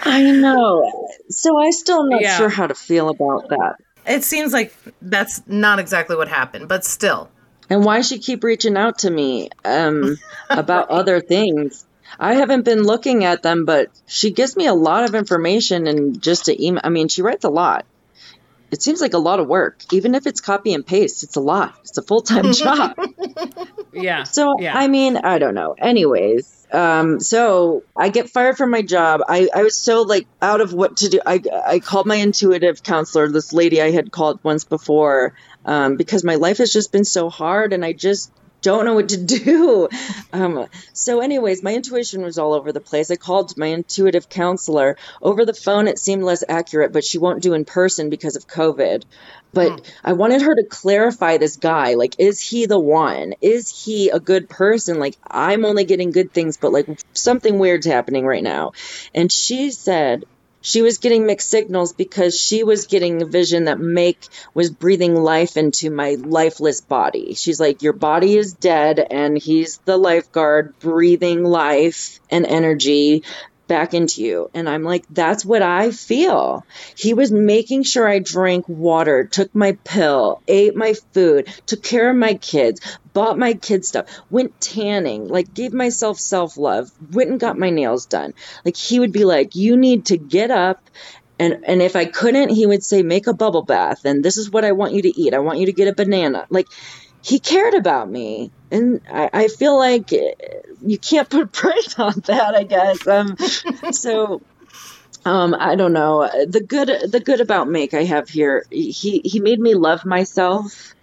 I 0.00 0.22
know. 0.32 1.08
So 1.28 1.56
I 1.58 1.70
still 1.70 2.04
not 2.08 2.20
Yeah. 2.22 2.36
sure 2.36 2.48
how 2.48 2.66
to 2.66 2.74
feel 2.74 3.08
about 3.08 3.48
that. 3.50 3.76
It 4.06 4.24
seems 4.24 4.52
like 4.52 4.74
that's 5.02 5.42
not 5.46 5.78
exactly 5.78 6.16
what 6.16 6.28
happened, 6.28 6.68
but 6.68 6.84
still. 6.84 7.30
and 7.68 7.84
why 7.84 8.00
she 8.00 8.18
keep 8.18 8.42
reaching 8.42 8.76
out 8.76 8.98
to 9.00 9.10
me 9.10 9.50
um, 9.64 10.18
about 10.50 10.88
other 10.90 11.20
things 11.20 11.84
i 12.18 12.34
haven't 12.34 12.64
been 12.64 12.82
looking 12.82 13.24
at 13.24 13.42
them 13.42 13.64
but 13.64 13.88
she 14.06 14.30
gives 14.32 14.56
me 14.56 14.66
a 14.66 14.74
lot 14.74 15.04
of 15.04 15.14
information 15.14 15.86
and 15.86 16.22
just 16.22 16.46
to 16.46 16.64
email 16.64 16.80
i 16.84 16.88
mean 16.88 17.08
she 17.08 17.22
writes 17.22 17.44
a 17.44 17.50
lot 17.50 17.84
it 18.70 18.80
seems 18.82 19.00
like 19.00 19.14
a 19.14 19.18
lot 19.18 19.40
of 19.40 19.46
work 19.48 19.80
even 19.92 20.14
if 20.14 20.26
it's 20.26 20.40
copy 20.40 20.72
and 20.74 20.86
paste 20.86 21.22
it's 21.22 21.36
a 21.36 21.40
lot 21.40 21.74
it's 21.82 21.98
a 21.98 22.02
full-time 22.02 22.52
job 22.64 22.96
Yeah. 23.92 24.22
so 24.24 24.54
yeah. 24.60 24.76
I 24.76 24.86
mean, 24.86 25.16
I 25.16 25.38
don't 25.38 25.54
know. 25.54 25.74
Anyways, 25.76 26.66
um, 26.72 27.18
so 27.18 27.82
I 27.96 28.08
get 28.08 28.30
fired 28.30 28.56
from 28.56 28.70
my 28.70 28.82
job. 28.82 29.20
I, 29.28 29.48
I 29.52 29.64
was 29.64 29.76
so 29.76 30.02
like 30.02 30.28
out 30.40 30.60
of 30.60 30.72
what 30.72 30.98
to 30.98 31.08
do. 31.08 31.20
I 31.26 31.42
I 31.66 31.80
called 31.80 32.06
my 32.06 32.14
intuitive 32.14 32.84
counselor, 32.84 33.28
this 33.28 33.52
lady 33.52 33.82
I 33.82 33.90
had 33.90 34.12
called 34.12 34.38
once 34.44 34.62
before, 34.62 35.34
um, 35.64 35.96
because 35.96 36.22
my 36.22 36.36
life 36.36 36.58
has 36.58 36.72
just 36.72 36.92
been 36.92 37.04
so 37.04 37.28
hard, 37.28 37.72
and 37.72 37.84
I 37.84 37.92
just 37.92 38.30
don't 38.62 38.84
know 38.84 38.94
what 38.94 39.10
to 39.10 39.22
do. 39.22 39.88
Um, 40.32 40.66
so, 40.92 41.20
anyways, 41.20 41.64
my 41.64 41.74
intuition 41.74 42.22
was 42.22 42.38
all 42.38 42.52
over 42.52 42.70
the 42.70 42.80
place. 42.80 43.10
I 43.10 43.16
called 43.16 43.56
my 43.58 43.66
intuitive 43.66 44.28
counselor 44.28 44.96
over 45.20 45.44
the 45.44 45.52
phone. 45.52 45.88
It 45.88 45.98
seemed 45.98 46.22
less 46.22 46.44
accurate, 46.48 46.92
but 46.92 47.04
she 47.04 47.18
won't 47.18 47.42
do 47.42 47.52
in 47.52 47.64
person 47.64 48.10
because 48.10 48.36
of 48.36 48.46
COVID. 48.46 49.02
But 49.52 49.92
I 50.04 50.12
wanted 50.12 50.42
her 50.42 50.54
to 50.54 50.64
clarify 50.68 51.38
this 51.38 51.56
guy. 51.56 51.94
Like, 51.94 52.14
is 52.20 52.40
he 52.40 52.66
the 52.66 52.78
one? 52.78 53.34
Is 53.40 53.84
he 53.84 54.10
a 54.10 54.20
good 54.20 54.48
person? 54.48 55.00
Like, 55.00 55.16
I'm 55.28 55.64
only 55.64 55.84
getting 55.84 56.12
good 56.12 56.32
things, 56.32 56.56
but 56.56 56.72
like 56.72 56.86
something 57.12 57.58
weird's 57.58 57.86
happening 57.86 58.24
right 58.24 58.42
now. 58.42 58.72
And 59.14 59.32
she 59.32 59.72
said, 59.72 60.24
she 60.60 60.82
was 60.82 60.98
getting 60.98 61.26
mixed 61.26 61.50
signals 61.50 61.92
because 61.92 62.38
she 62.38 62.64
was 62.64 62.86
getting 62.86 63.22
a 63.22 63.26
vision 63.26 63.64
that 63.64 63.80
Make 63.80 64.26
was 64.54 64.70
breathing 64.70 65.14
life 65.14 65.56
into 65.56 65.90
my 65.90 66.16
lifeless 66.18 66.80
body. 66.80 67.34
She's 67.34 67.60
like, 67.60 67.82
Your 67.82 67.92
body 67.92 68.36
is 68.36 68.52
dead, 68.52 68.98
and 69.10 69.36
he's 69.38 69.78
the 69.84 69.96
lifeguard 69.96 70.78
breathing 70.78 71.44
life 71.44 72.20
and 72.30 72.46
energy 72.46 73.22
back 73.70 73.94
into 73.94 74.20
you. 74.20 74.50
And 74.52 74.68
I'm 74.68 74.82
like, 74.82 75.04
That's 75.08 75.44
what 75.44 75.62
I 75.62 75.92
feel. 75.92 76.66
He 76.96 77.14
was 77.14 77.30
making 77.30 77.84
sure 77.84 78.06
I 78.06 78.18
drank 78.18 78.68
water, 78.68 79.24
took 79.24 79.54
my 79.54 79.78
pill, 79.84 80.42
ate 80.48 80.74
my 80.74 80.94
food, 81.14 81.46
took 81.66 81.80
care 81.80 82.10
of 82.10 82.16
my 82.16 82.34
kids, 82.34 82.80
bought 83.12 83.38
my 83.38 83.54
kids 83.54 83.86
stuff, 83.86 84.06
went 84.28 84.60
tanning, 84.60 85.28
like 85.28 85.54
gave 85.54 85.72
myself 85.72 86.18
self 86.18 86.56
love, 86.56 86.90
went 87.12 87.30
and 87.30 87.38
got 87.38 87.56
my 87.56 87.70
nails 87.70 88.06
done. 88.06 88.34
Like 88.64 88.76
he 88.76 88.98
would 88.98 89.12
be 89.12 89.24
like, 89.24 89.54
you 89.54 89.76
need 89.76 90.06
to 90.06 90.18
get 90.18 90.50
up. 90.50 90.82
And, 91.38 91.64
and 91.64 91.80
if 91.80 91.94
I 91.94 92.06
couldn't, 92.06 92.48
he 92.50 92.66
would 92.66 92.82
say, 92.82 93.02
make 93.04 93.28
a 93.28 93.32
bubble 93.32 93.62
bath. 93.62 94.04
And 94.04 94.24
this 94.24 94.36
is 94.36 94.50
what 94.50 94.64
I 94.64 94.72
want 94.72 94.94
you 94.94 95.02
to 95.02 95.20
eat. 95.20 95.32
I 95.32 95.38
want 95.38 95.60
you 95.60 95.66
to 95.66 95.72
get 95.72 95.88
a 95.88 95.94
banana. 95.94 96.46
Like 96.50 96.66
he 97.22 97.38
cared 97.38 97.74
about 97.74 98.10
me. 98.10 98.50
And 98.70 99.00
I, 99.10 99.30
I 99.32 99.48
feel 99.48 99.76
like 99.76 100.12
you 100.12 100.98
can't 100.98 101.28
put 101.28 101.42
a 101.42 101.46
price 101.46 101.98
on 101.98 102.14
that, 102.26 102.54
I 102.54 102.64
guess. 102.64 103.06
Um, 103.06 103.36
so 103.92 104.42
um 105.26 105.54
i 105.58 105.76
don't 105.76 105.92
know. 105.92 106.28
The 106.46 106.62
good 106.62 106.88
the 107.10 107.20
good 107.20 107.40
about 107.40 107.68
make 107.68 107.92
i 107.92 108.04
have 108.04 108.28
here 108.28 108.64
he 108.70 109.20
he 109.24 109.40
made 109.40 109.60
me 109.60 109.74
love 109.74 110.04
myself. 110.04 110.94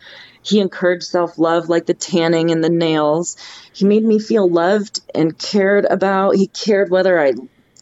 He 0.42 0.60
encouraged 0.60 1.04
self-love 1.04 1.68
like 1.68 1.86
the 1.86 1.94
tanning 1.94 2.52
and 2.52 2.64
the 2.64 2.70
nails. 2.70 3.36
He 3.74 3.86
made 3.86 4.04
me 4.04 4.18
feel 4.18 4.50
loved 4.50 5.02
and 5.14 5.38
cared 5.38 5.86
about. 5.86 6.36
He 6.36 6.48
cared 6.48 6.90
whether 6.90 7.20
i 7.20 7.34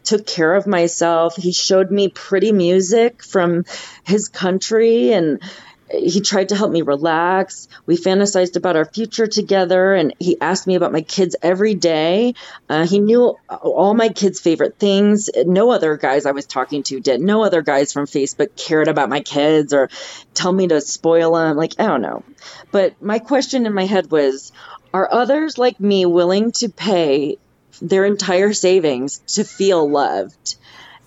took 0.06 0.26
care 0.26 0.54
of 0.54 0.66
myself. 0.66 1.36
He 1.36 1.52
showed 1.52 1.90
me 1.90 2.08
pretty 2.08 2.52
music 2.52 3.22
from 3.22 3.64
his 4.04 4.28
country 4.28 5.12
and 5.12 5.42
he 5.90 6.20
tried 6.20 6.48
to 6.48 6.56
help 6.56 6.70
me 6.72 6.82
relax. 6.82 7.68
We 7.86 7.96
fantasized 7.96 8.56
about 8.56 8.76
our 8.76 8.84
future 8.84 9.26
together, 9.26 9.94
and 9.94 10.14
he 10.18 10.40
asked 10.40 10.66
me 10.66 10.74
about 10.74 10.92
my 10.92 11.02
kids 11.02 11.36
every 11.42 11.74
day. 11.74 12.34
Uh, 12.68 12.86
he 12.86 12.98
knew 12.98 13.36
all 13.48 13.94
my 13.94 14.08
kids' 14.08 14.40
favorite 14.40 14.78
things. 14.78 15.30
No 15.34 15.70
other 15.70 15.96
guys 15.96 16.26
I 16.26 16.32
was 16.32 16.46
talking 16.46 16.82
to 16.84 17.00
did. 17.00 17.20
No 17.20 17.44
other 17.44 17.62
guys 17.62 17.92
from 17.92 18.06
Facebook 18.06 18.56
cared 18.56 18.88
about 18.88 19.08
my 19.08 19.20
kids 19.20 19.72
or 19.72 19.88
tell 20.34 20.52
me 20.52 20.68
to 20.68 20.80
spoil 20.80 21.34
them. 21.34 21.56
Like, 21.56 21.74
I 21.78 21.86
don't 21.86 22.02
know. 22.02 22.24
But 22.72 23.00
my 23.00 23.18
question 23.18 23.66
in 23.66 23.74
my 23.74 23.86
head 23.86 24.10
was 24.10 24.52
Are 24.92 25.08
others 25.10 25.58
like 25.58 25.78
me 25.80 26.06
willing 26.06 26.52
to 26.52 26.68
pay 26.68 27.38
their 27.80 28.04
entire 28.04 28.52
savings 28.52 29.18
to 29.28 29.44
feel 29.44 29.88
loved? 29.88 30.56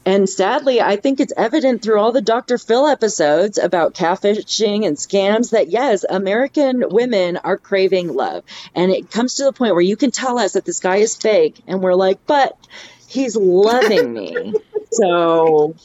And 0.06 0.30
sadly, 0.30 0.82
I 0.82 0.96
think 0.96 1.20
it's 1.20 1.34
evident 1.36 1.82
through 1.82 2.00
all 2.00 2.12
the 2.12 2.22
Dr. 2.22 2.58
Phil 2.58 2.88
episodes 2.88 3.58
about 3.58 3.94
catfishing 3.94 4.86
and 4.86 4.98
scams 4.98 5.52
that 5.52 5.70
yes, 5.70 6.06
American 6.10 6.84
women 6.90 7.38
are 7.38 7.58
craving 7.58 8.14
love. 8.14 8.44
And 8.74 8.92
it 8.92 9.12
comes 9.12 9.36
to 9.36 9.44
the 9.44 9.54
point 9.54 9.74
where 9.74 9.82
you 9.82 9.98
can 9.98 10.12
tell 10.12 10.40
us 10.40 10.54
that 10.54 10.66
this 10.66 10.80
guy 10.80 10.98
is 10.98 11.16
fake, 11.16 11.62
and 11.68 11.82
we're 11.82 11.96
like, 11.96 12.26
but 12.26 12.58
he's 13.08 13.36
loving 13.36 14.14
me. 14.14 14.54
so 14.92 15.76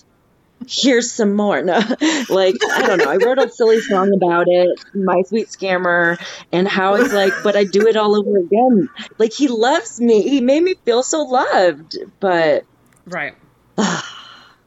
here's 0.68 1.10
some 1.10 1.34
more. 1.34 1.62
No, 1.62 1.78
like, 2.28 2.54
I 2.70 2.82
don't 2.86 2.98
know. 2.98 3.10
I 3.10 3.16
wrote 3.16 3.38
a 3.38 3.50
silly 3.50 3.80
song 3.80 4.12
about 4.14 4.46
it, 4.48 4.78
My 4.94 5.22
Sweet 5.22 5.48
Scammer, 5.48 6.18
and 6.52 6.68
how 6.68 6.94
it's 6.94 7.12
like, 7.12 7.32
but 7.42 7.56
I 7.56 7.64
do 7.64 7.86
it 7.88 7.96
all 7.96 8.16
over 8.16 8.38
again. 8.38 8.88
Like, 9.18 9.32
he 9.32 9.48
loves 9.48 10.00
me. 10.00 10.22
He 10.22 10.40
made 10.40 10.62
me 10.62 10.74
feel 10.84 11.02
so 11.02 11.22
loved. 11.22 11.98
But 12.20 12.64
right. 13.06 13.34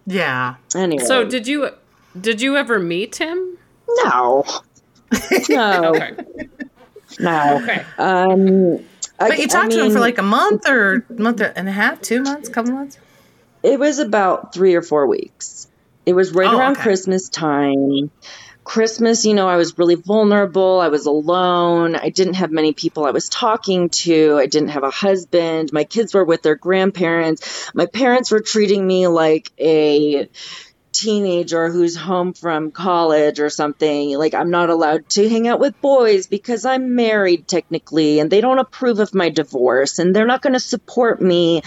Yeah. 0.08 0.56
anyway. 0.76 1.04
So 1.04 1.24
did 1.26 1.46
you 1.48 1.70
did 2.20 2.42
you 2.42 2.58
ever 2.58 2.80
meet 2.80 3.18
him? 3.18 3.58
No. 4.04 4.44
No. 5.50 5.92
Okay. 5.96 6.16
No. 7.20 7.60
Okay. 7.64 7.86
Um, 7.98 8.80
I, 9.20 9.30
But 9.30 9.38
you 9.38 9.44
I 9.46 9.48
talked 9.48 9.72
to 9.72 9.84
him 9.86 9.92
for 9.92 10.00
like 10.00 10.18
a 10.18 10.24
month 10.24 10.68
or 10.68 11.06
month 11.10 11.42
and 11.42 11.68
a 11.70 11.72
half, 11.72 12.02
two 12.02 12.22
months, 12.22 12.50
couple 12.50 12.74
months. 12.74 12.98
It 13.64 13.80
was 13.80 14.00
about 14.00 14.54
three 14.54 14.76
or 14.76 14.82
four 14.82 15.08
weeks. 15.08 15.68
It 16.06 16.14
was 16.14 16.32
right 16.34 16.48
Oh, 16.48 16.58
around 16.58 16.74
okay. 16.74 16.84
Christmas 16.84 17.30
time. 17.30 18.12
Christmas, 18.68 19.24
you 19.24 19.34
know, 19.34 19.48
I 19.48 19.56
was 19.56 19.78
really 19.78 19.96
vulnerable. 19.96 20.82
I 20.82 20.90
was 20.90 21.06
alone. 21.06 21.96
I 21.96 22.10
didn't 22.10 22.34
have 22.34 22.52
many 22.52 22.74
people 22.74 23.06
I 23.06 23.12
was 23.12 23.30
talking 23.30 23.88
to. 24.04 24.38
I 24.38 24.46
didn't 24.46 24.70
have 24.70 24.84
a 24.84 24.92
husband. 24.92 25.72
My 25.72 25.86
kids 25.86 26.14
were 26.14 26.26
with 26.26 26.42
their 26.42 26.56
grandparents. 26.56 27.72
My 27.74 27.86
parents 27.86 28.30
were 28.30 28.42
treating 28.42 28.86
me 28.86 29.08
like 29.08 29.54
a 29.58 30.28
teenager 30.92 31.70
who's 31.70 31.96
home 31.96 32.34
from 32.34 32.72
college 32.72 33.40
or 33.40 33.50
something. 33.50 34.18
Like, 34.18 34.34
I'm 34.34 34.50
not 34.50 34.70
allowed 34.70 35.08
to 35.12 35.30
hang 35.30 35.48
out 35.48 35.62
with 35.62 35.80
boys 35.80 36.28
because 36.28 36.66
I'm 36.66 36.94
married 36.94 37.48
technically, 37.48 38.20
and 38.20 38.30
they 38.30 38.42
don't 38.42 38.60
approve 38.60 39.00
of 39.00 39.16
my 39.16 39.30
divorce, 39.30 39.98
and 39.98 40.14
they're 40.14 40.28
not 40.28 40.42
going 40.42 40.56
to 40.56 40.60
support 40.60 41.22
me 41.22 41.62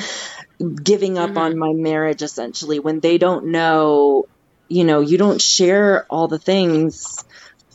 giving 0.82 1.16
up 1.16 1.30
mm-hmm. 1.30 1.38
on 1.38 1.58
my 1.58 1.72
marriage 1.72 2.20
essentially 2.20 2.78
when 2.78 3.00
they 3.00 3.16
don't 3.16 3.46
know 3.46 4.26
you 4.70 4.84
know 4.84 5.00
you 5.00 5.18
don't 5.18 5.40
share 5.42 6.06
all 6.08 6.28
the 6.28 6.38
things 6.38 7.22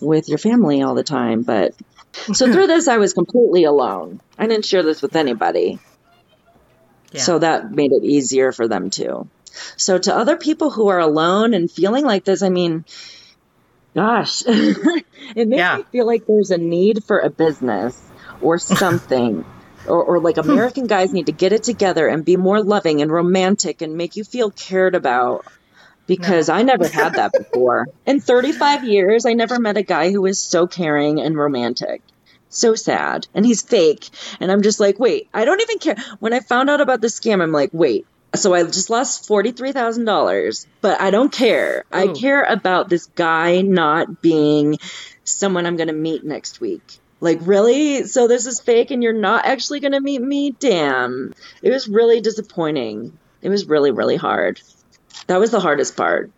with 0.02 0.28
your 0.30 0.38
family 0.40 0.82
all 0.82 0.96
the 0.96 1.04
time 1.04 1.44
but 1.44 1.75
so 2.34 2.52
through 2.52 2.68
this 2.68 2.88
i 2.88 2.98
was 2.98 3.14
completely 3.14 3.66
alone. 3.66 4.22
I 4.38 4.48
didn't 4.48 4.66
share 4.66 4.84
this 4.84 5.02
with 5.02 5.16
anybody. 5.16 5.80
Yeah. 7.12 7.22
so 7.22 7.40
that 7.40 7.72
made 7.72 7.92
it 7.94 8.04
easier 8.04 8.52
for 8.52 8.68
them 8.68 8.90
too. 8.90 9.30
So 9.78 9.98
to 9.98 10.14
other 10.14 10.36
people 10.36 10.70
who 10.70 10.90
are 10.90 11.00
alone 11.00 11.54
and 11.54 11.72
feeling 11.72 12.04
like 12.04 12.25
this 12.25 12.42
i 12.42 12.50
mean 12.50 12.84
gosh 13.94 14.44
it 14.48 15.48
makes 15.48 15.58
Yeah. 15.58 15.78
me 15.78 15.84
feel 15.92 16.06
like 16.06 16.25
there's 16.25 16.52
a 16.52 16.58
need 16.58 17.04
for 17.06 17.20
a 17.20 17.30
business 17.30 18.02
or 18.42 18.58
something 18.84 19.46
or, 19.88 20.04
or 20.04 20.20
like 20.20 20.36
hmm. 20.36 20.50
american 20.50 20.88
guys 20.88 21.14
need 21.14 21.28
to 21.28 21.32
get 21.32 21.54
it 21.54 21.64
together 21.64 22.08
and 22.08 22.25
be 22.25 22.36
more 22.38 22.62
loving 22.62 23.02
and 23.02 23.12
romantic 23.12 23.82
and 23.82 23.96
make 23.96 24.16
you 24.18 24.24
feel 24.25 24.52
cared 24.52 24.96
about 24.96 25.46
because 26.08 26.50
I 26.50 26.62
never 26.62 26.88
had 26.88 27.16
that 27.16 27.34
before. 27.34 27.88
In 28.06 28.20
35 28.20 28.84
years, 28.84 29.26
I 29.26 29.34
never 29.34 29.60
met 29.60 29.78
a 29.78 29.84
guy 29.84 30.12
who 30.12 30.22
was 30.22 30.40
so 30.40 30.68
caring 30.68 31.20
and 31.20 31.38
romantic. 31.38 32.02
So 32.50 32.76
sad. 32.76 33.28
And 33.34 33.46
he's 33.46 33.62
fake. 33.62 34.10
And 34.40 34.52
I'm 34.52 34.62
just 34.62 34.80
like, 34.80 35.00
wait, 35.00 35.30
I 35.34 35.46
don't 35.46 35.62
even 35.62 35.80
care. 35.80 35.98
When 36.20 36.34
I 36.34 36.40
found 36.40 36.70
out 36.70 36.82
about 36.82 37.02
the 37.02 37.08
scam, 37.08 37.42
I'm 37.42 37.52
like, 37.52 37.72
wait. 37.74 38.06
So 38.36 38.54
I 38.54 38.64
just 38.64 38.90
lost 38.90 39.28
$43,000, 39.30 40.66
but 40.82 41.00
I 41.00 41.10
don't 41.10 41.32
care. 41.32 41.86
I 41.92 42.08
oh. 42.08 42.14
care 42.14 42.44
about 42.44 42.90
this 42.90 43.08
guy 43.08 43.62
not 43.62 44.22
being 44.22 44.78
someone 45.24 45.66
I'm 45.66 45.78
going 45.78 45.88
to 45.88 45.94
meet 45.94 46.24
next 46.24 46.60
week. 46.60 47.00
Like, 47.22 47.40
really? 47.42 48.06
So 48.06 48.28
this 48.28 48.46
is 48.46 48.60
fake 48.60 48.92
and 48.92 49.02
you're 49.02 49.14
not 49.14 49.46
actually 49.46 49.80
going 49.80 49.94
to 49.94 50.02
meet 50.02 50.22
me? 50.22 50.52
Damn. 50.52 51.34
It 51.62 51.72
was 51.72 51.88
really 51.88 52.22
disappointing. 52.22 53.18
It 53.42 53.50
was 53.50 53.66
really, 53.68 53.92
really 53.92 54.18
hard. 54.18 54.62
That 55.27 55.39
was 55.39 55.51
the 55.51 55.60
hardest 55.60 55.96
part. 55.96 56.32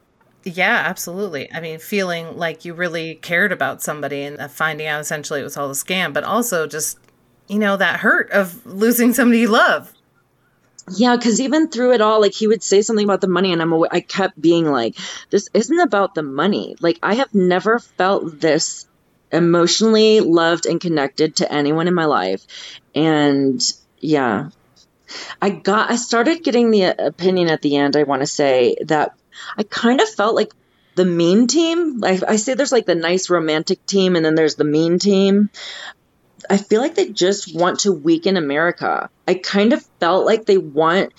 Yeah, 0.44 0.84
absolutely. 0.86 1.52
I 1.52 1.60
mean, 1.60 1.80
feeling 1.80 2.38
like 2.38 2.64
you 2.64 2.74
really 2.74 3.16
cared 3.16 3.52
about 3.52 3.82
somebody 3.82 4.24
and 4.24 4.40
uh, 4.40 4.48
finding 4.48 4.88
out 4.88 5.02
essentially 5.02 5.42
it 5.42 5.44
was 5.44 5.58
all 5.58 5.70
a 5.70 5.74
scam, 5.74 6.14
but 6.14 6.24
also 6.24 6.68
just, 6.68 6.98
you 7.48 7.60
know, 7.60 7.76
that 7.76 8.00
hurt 8.00 8.32
of 8.32 8.66
losing 8.66 9.14
somebody 9.14 9.42
you 9.42 9.50
love. 9.50 9.94
Yeah, 10.96 11.18
because 11.18 11.42
even 11.42 11.68
through 11.68 11.94
it 11.94 12.02
all, 12.02 12.22
like 12.22 12.34
he 12.34 12.48
would 12.48 12.64
say 12.64 12.82
something 12.82 13.04
about 13.04 13.20
the 13.20 13.28
money, 13.28 13.52
and 13.52 13.62
I'm 13.62 13.74
aw- 13.74 13.88
I 13.92 14.00
kept 14.00 14.40
being 14.40 14.66
like, 14.66 14.96
"This 15.32 15.50
isn't 15.54 15.80
about 15.80 16.16
the 16.16 16.24
money." 16.24 16.78
Like 16.80 16.98
I 17.04 17.16
have 17.16 17.36
never 17.36 17.80
felt 17.80 18.40
this 18.40 18.88
emotionally 19.30 20.22
loved 20.22 20.66
and 20.66 20.80
connected 20.80 21.36
to 21.38 21.52
anyone 21.52 21.90
in 21.90 21.94
my 21.94 22.06
life, 22.06 22.46
and 22.96 23.62
yeah, 24.00 24.50
I 25.42 25.50
got 25.50 25.92
I 25.92 25.96
started 25.96 26.44
getting 26.44 26.72
the 26.72 26.86
uh, 26.86 26.94
opinion 27.08 27.50
at 27.50 27.62
the 27.62 27.78
end. 27.78 27.96
I 27.96 28.04
want 28.04 28.22
to 28.22 28.28
say 28.28 28.76
that 28.86 29.18
I 29.58 29.64
kind 29.64 30.02
of 30.02 30.10
felt 30.10 30.36
like 30.36 30.52
the 30.96 31.06
mean 31.06 31.48
team. 31.48 32.04
I, 32.04 32.20
I 32.28 32.36
say 32.38 32.54
there's 32.54 32.72
like 32.72 32.86
the 32.86 32.96
nice 32.96 33.30
romantic 33.30 33.86
team, 33.86 34.16
and 34.16 34.26
then 34.26 34.36
there's 34.36 34.56
the 34.56 34.64
mean 34.64 35.00
team. 35.00 35.50
I 36.50 36.58
feel 36.58 36.82
like 36.82 36.96
they 36.96 37.10
just 37.10 37.56
want 37.56 37.82
to 37.82 37.92
weaken 37.92 38.38
America. 38.38 39.10
I 39.28 39.36
kind 39.36 39.74
of 39.74 39.86
felt 40.00 40.26
like 40.26 40.46
they 40.46 40.58
want 40.58 41.14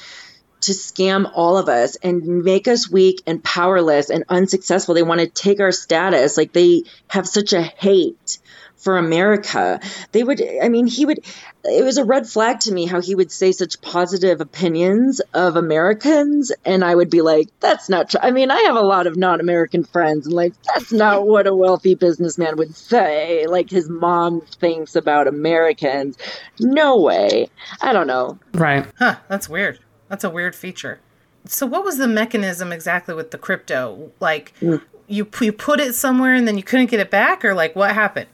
to 0.60 0.72
scam 0.72 1.30
all 1.34 1.56
of 1.56 1.68
us 1.68 1.96
and 1.96 2.44
make 2.44 2.66
us 2.66 2.90
weak 2.90 3.22
and 3.26 3.42
powerless 3.42 4.10
and 4.10 4.24
unsuccessful. 4.28 4.94
They 4.94 5.02
want 5.02 5.20
to 5.20 5.28
take 5.28 5.60
our 5.60 5.72
status. 5.72 6.36
Like 6.36 6.52
they 6.52 6.82
have 7.08 7.28
such 7.28 7.52
a 7.52 7.62
hate 7.62 8.38
for 8.78 8.96
America. 8.96 9.80
They 10.12 10.22
would, 10.22 10.42
I 10.62 10.68
mean, 10.68 10.86
he 10.86 11.04
would, 11.04 11.20
it 11.64 11.84
was 11.84 11.98
a 11.98 12.04
red 12.04 12.26
flag 12.26 12.60
to 12.60 12.72
me 12.72 12.86
how 12.86 13.00
he 13.00 13.14
would 13.14 13.30
say 13.30 13.52
such 13.52 13.80
positive 13.80 14.40
opinions 14.40 15.20
of 15.34 15.56
Americans. 15.56 16.52
And 16.64 16.84
I 16.84 16.94
would 16.94 17.10
be 17.10 17.20
like, 17.20 17.48
that's 17.60 17.88
not 17.88 18.10
true. 18.10 18.20
I 18.22 18.30
mean, 18.30 18.50
I 18.50 18.60
have 18.62 18.76
a 18.76 18.80
lot 18.80 19.06
of 19.06 19.16
non 19.16 19.40
American 19.40 19.84
friends, 19.84 20.26
and 20.26 20.34
like, 20.34 20.54
that's 20.62 20.92
not 20.92 21.26
what 21.26 21.46
a 21.46 21.54
wealthy 21.54 21.94
businessman 21.94 22.56
would 22.56 22.74
say. 22.74 23.46
Like, 23.46 23.68
his 23.68 23.88
mom 23.88 24.40
thinks 24.40 24.96
about 24.96 25.26
Americans. 25.26 26.16
No 26.60 27.00
way. 27.00 27.48
I 27.82 27.92
don't 27.92 28.06
know. 28.06 28.38
Right. 28.54 28.86
Huh, 28.98 29.16
that's 29.28 29.48
weird. 29.48 29.80
That's 30.08 30.24
a 30.24 30.30
weird 30.30 30.54
feature. 30.54 31.00
So, 31.44 31.66
what 31.66 31.84
was 31.84 31.98
the 31.98 32.08
mechanism 32.08 32.72
exactly 32.72 33.14
with 33.14 33.30
the 33.30 33.38
crypto? 33.38 34.12
Like, 34.20 34.54
mm. 34.60 34.82
you, 35.06 35.28
you 35.40 35.52
put 35.52 35.80
it 35.80 35.94
somewhere 35.94 36.34
and 36.34 36.46
then 36.46 36.56
you 36.56 36.62
couldn't 36.62 36.86
get 36.86 37.00
it 37.00 37.10
back, 37.10 37.44
or 37.44 37.54
like, 37.54 37.74
what 37.74 37.92
happened? 37.92 38.28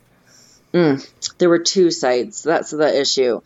There 1.39 1.49
were 1.49 1.61
two 1.61 1.91
sites. 1.91 2.43
That's 2.43 2.71
the 2.71 3.01
issue. 3.01 3.41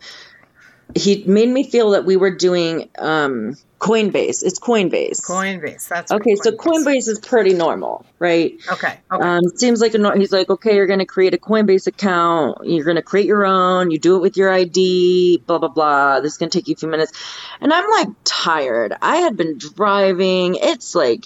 He 0.95 1.23
made 1.25 1.49
me 1.49 1.69
feel 1.69 1.91
that 1.91 2.03
we 2.03 2.17
were 2.17 2.35
doing 2.35 2.89
um, 2.97 3.55
Coinbase. 3.77 4.43
It's 4.43 4.59
Coinbase. 4.59 5.21
Coinbase. 5.21 5.87
That's 5.87 6.11
Okay, 6.11 6.33
so 6.35 6.51
Coinbase 6.51 7.07
is 7.07 7.19
pretty 7.19 7.53
normal, 7.53 8.05
right? 8.17 8.55
Okay. 8.71 8.97
Okay. 9.11 9.23
Um, 9.23 9.41
seems 9.55 9.81
like 9.81 9.93
a, 9.93 9.99
nor- 9.99 10.17
he's 10.17 10.31
like, 10.31 10.49
okay, 10.49 10.75
you're 10.75 10.87
going 10.87 10.99
to 10.99 11.05
create 11.05 11.35
a 11.35 11.37
Coinbase 11.37 11.85
account. 11.85 12.57
You're 12.63 12.85
going 12.85 12.95
to 12.95 13.03
create 13.03 13.27
your 13.27 13.45
own. 13.45 13.91
You 13.91 13.99
do 13.99 14.15
it 14.15 14.21
with 14.21 14.35
your 14.35 14.51
ID. 14.51 15.43
Blah 15.45 15.59
blah 15.59 15.69
blah. 15.69 16.21
This 16.21 16.33
is 16.33 16.37
going 16.39 16.49
to 16.49 16.57
take 16.57 16.67
you 16.67 16.73
a 16.73 16.77
few 16.77 16.89
minutes, 16.89 17.13
and 17.61 17.71
I'm 17.71 17.89
like 17.89 18.07
tired. 18.23 18.95
I 19.01 19.17
had 19.17 19.37
been 19.37 19.59
driving. 19.59 20.55
It's 20.55 20.95
like 20.95 21.25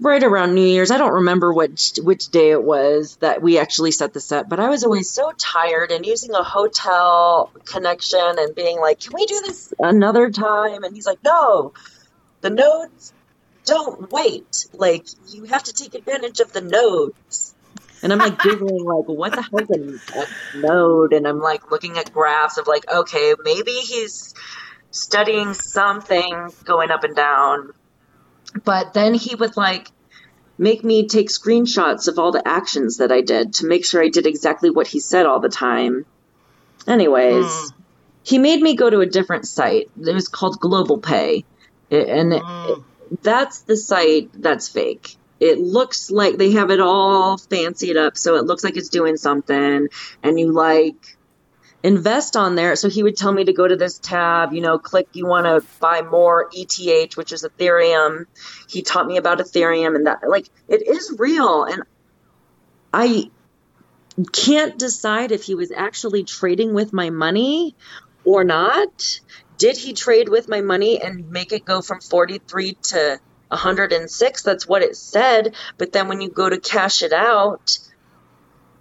right 0.00 0.22
around 0.22 0.54
New 0.54 0.66
Year's. 0.66 0.90
I 0.90 0.98
don't 0.98 1.12
remember 1.12 1.52
which 1.52 1.98
which 2.02 2.28
day 2.28 2.50
it 2.50 2.62
was 2.62 3.16
that 3.16 3.42
we 3.42 3.58
actually 3.58 3.92
set 3.92 4.12
this 4.12 4.32
up, 4.32 4.48
but 4.48 4.58
I 4.58 4.68
was 4.68 4.82
always 4.82 5.10
so 5.10 5.32
tired 5.32 5.92
and 5.92 6.04
using 6.04 6.34
a 6.34 6.42
hotel 6.42 7.52
connection 7.64 8.38
and 8.38 8.54
being 8.54 8.80
like, 8.80 9.00
"Can 9.00 9.12
we 9.14 9.26
do 9.26 9.40
this 9.46 9.72
another 9.78 10.30
time?" 10.30 10.82
And 10.82 10.94
he's 10.94 11.06
like, 11.06 11.22
"No, 11.24 11.72
the 12.40 12.50
nodes 12.50 13.12
don't 13.66 14.10
wait. 14.10 14.66
Like 14.72 15.06
you 15.28 15.44
have 15.44 15.64
to 15.64 15.72
take 15.72 15.94
advantage 15.94 16.40
of 16.40 16.52
the 16.52 16.62
nodes." 16.62 17.54
And 18.02 18.12
I'm 18.12 18.18
like 18.18 18.38
googling 18.38 18.84
like, 18.84 19.08
"What 19.08 19.32
the 19.32 19.42
hell 19.42 19.60
is 19.60 19.70
a, 20.14 20.18
a 20.20 20.60
node?" 20.60 21.12
And 21.12 21.28
I'm 21.28 21.40
like 21.40 21.70
looking 21.70 21.98
at 21.98 22.12
graphs 22.12 22.56
of 22.56 22.66
like, 22.66 22.90
okay, 22.90 23.34
maybe 23.44 23.72
he's 23.72 24.34
studying 24.90 25.54
something 25.54 26.48
going 26.64 26.90
up 26.90 27.04
and 27.04 27.14
down 27.14 27.72
but 28.64 28.94
then 28.94 29.14
he 29.14 29.34
would 29.34 29.56
like 29.56 29.88
make 30.58 30.84
me 30.84 31.06
take 31.06 31.28
screenshots 31.28 32.06
of 32.06 32.18
all 32.18 32.32
the 32.32 32.46
actions 32.46 32.98
that 32.98 33.10
I 33.10 33.22
did 33.22 33.54
to 33.54 33.66
make 33.66 33.84
sure 33.84 34.02
I 34.02 34.08
did 34.08 34.26
exactly 34.26 34.70
what 34.70 34.86
he 34.86 35.00
said 35.00 35.26
all 35.26 35.40
the 35.40 35.48
time. 35.48 36.04
Anyways, 36.86 37.46
hmm. 37.46 37.80
he 38.22 38.38
made 38.38 38.60
me 38.60 38.76
go 38.76 38.90
to 38.90 39.00
a 39.00 39.06
different 39.06 39.46
site. 39.46 39.90
It 39.98 40.14
was 40.14 40.28
called 40.28 40.60
Global 40.60 40.98
Pay. 40.98 41.44
And 41.90 42.34
it- 42.34 42.42
hmm. 42.44 42.82
that's 43.22 43.60
the 43.62 43.76
site 43.76 44.30
that's 44.34 44.68
fake. 44.68 45.16
It 45.40 45.58
looks 45.58 46.10
like 46.10 46.36
they 46.36 46.52
have 46.52 46.70
it 46.70 46.80
all 46.80 47.38
fancied 47.38 47.96
up 47.96 48.18
so 48.18 48.36
it 48.36 48.44
looks 48.44 48.62
like 48.62 48.76
it's 48.76 48.90
doing 48.90 49.16
something 49.16 49.88
and 50.22 50.38
you 50.38 50.52
like 50.52 51.16
invest 51.82 52.36
on 52.36 52.54
there. 52.54 52.76
So 52.76 52.88
he 52.88 53.02
would 53.02 53.16
tell 53.16 53.32
me 53.32 53.44
to 53.44 53.52
go 53.52 53.66
to 53.66 53.76
this 53.76 53.98
tab, 53.98 54.52
you 54.52 54.60
know, 54.60 54.78
click 54.78 55.08
you 55.12 55.26
want 55.26 55.46
to 55.46 55.66
buy 55.80 56.02
more 56.02 56.48
ETH, 56.52 57.16
which 57.16 57.32
is 57.32 57.42
Ethereum. 57.44 58.26
He 58.68 58.82
taught 58.82 59.06
me 59.06 59.16
about 59.16 59.38
Ethereum 59.38 59.96
and 59.96 60.06
that 60.06 60.28
like 60.28 60.48
it 60.68 60.86
is 60.86 61.14
real 61.18 61.64
and 61.64 61.82
I 62.92 63.30
can't 64.32 64.78
decide 64.78 65.32
if 65.32 65.44
he 65.44 65.54
was 65.54 65.70
actually 65.70 66.24
trading 66.24 66.74
with 66.74 66.92
my 66.92 67.10
money 67.10 67.76
or 68.24 68.44
not. 68.44 69.20
Did 69.56 69.76
he 69.76 69.92
trade 69.92 70.28
with 70.28 70.48
my 70.48 70.60
money 70.60 71.00
and 71.00 71.30
make 71.30 71.52
it 71.52 71.64
go 71.64 71.82
from 71.82 72.00
43 72.00 72.72
to 72.72 73.20
106? 73.48 74.42
That's 74.42 74.66
what 74.66 74.82
it 74.82 74.96
said, 74.96 75.54
but 75.78 75.92
then 75.92 76.08
when 76.08 76.20
you 76.20 76.28
go 76.28 76.48
to 76.48 76.58
cash 76.58 77.02
it 77.02 77.12
out, 77.12 77.78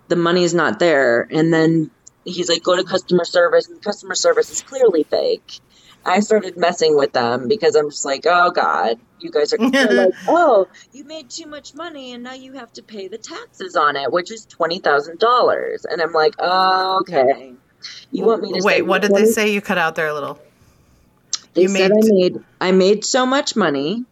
the 0.08 0.16
money's 0.16 0.56
not 0.56 0.80
there 0.80 1.28
and 1.30 1.54
then 1.54 1.92
he's 2.32 2.50
like, 2.50 2.64
go 2.64 2.76
to 2.76 2.84
customer 2.84 3.26
service, 3.26 3.68
and 3.68 3.82
customer 3.82 4.16
service 4.16 4.50
is 4.50 4.62
clearly 4.62 5.04
fake. 5.04 5.60
I 6.06 6.22
started 6.22 6.58
messing 6.58 6.96
with 6.96 7.14
them 7.14 7.48
because 7.48 7.76
I'm 7.76 7.90
just 7.90 8.06
like, 8.06 8.26
oh 8.26 8.52
God, 8.52 9.00
you 9.20 9.32
guys 9.32 9.54
are 9.54 9.58
like, 9.58 10.14
oh, 10.28 10.68
you 10.94 11.04
made 11.04 11.30
too 11.30 11.46
much 11.46 11.76
money 11.76 12.14
and 12.14 12.24
now 12.24 12.34
you 12.34 12.54
have 12.54 12.72
to 12.74 12.84
pay 12.84 13.08
the 13.08 13.18
taxes 13.18 13.76
on 13.76 13.96
it, 13.96 14.12
which 14.12 14.32
is 14.32 14.46
twenty 14.46 14.80
thousand 14.80 15.20
dollars. 15.20 15.86
And 15.86 16.02
I'm 16.02 16.14
like, 16.14 16.36
oh, 16.40 17.00
okay. 17.02 17.54
You 18.12 18.26
want 18.26 18.42
me 18.42 18.54
to 18.54 18.66
Wait, 18.66 18.84
what 18.84 19.02
did 19.02 19.12
they 19.12 19.26
say? 19.26 19.52
You 19.52 19.62
cut 19.62 19.78
out 19.78 19.96
there 19.96 20.08
a 20.08 20.14
little. 20.14 20.40
They 21.54 21.64
you 21.64 21.68
said 21.70 21.92
made- 21.92 22.04
I 22.04 22.08
made 22.08 22.44
I 22.62 22.72
made 22.72 23.06
so 23.06 23.26
much 23.26 23.56
money 23.56 24.06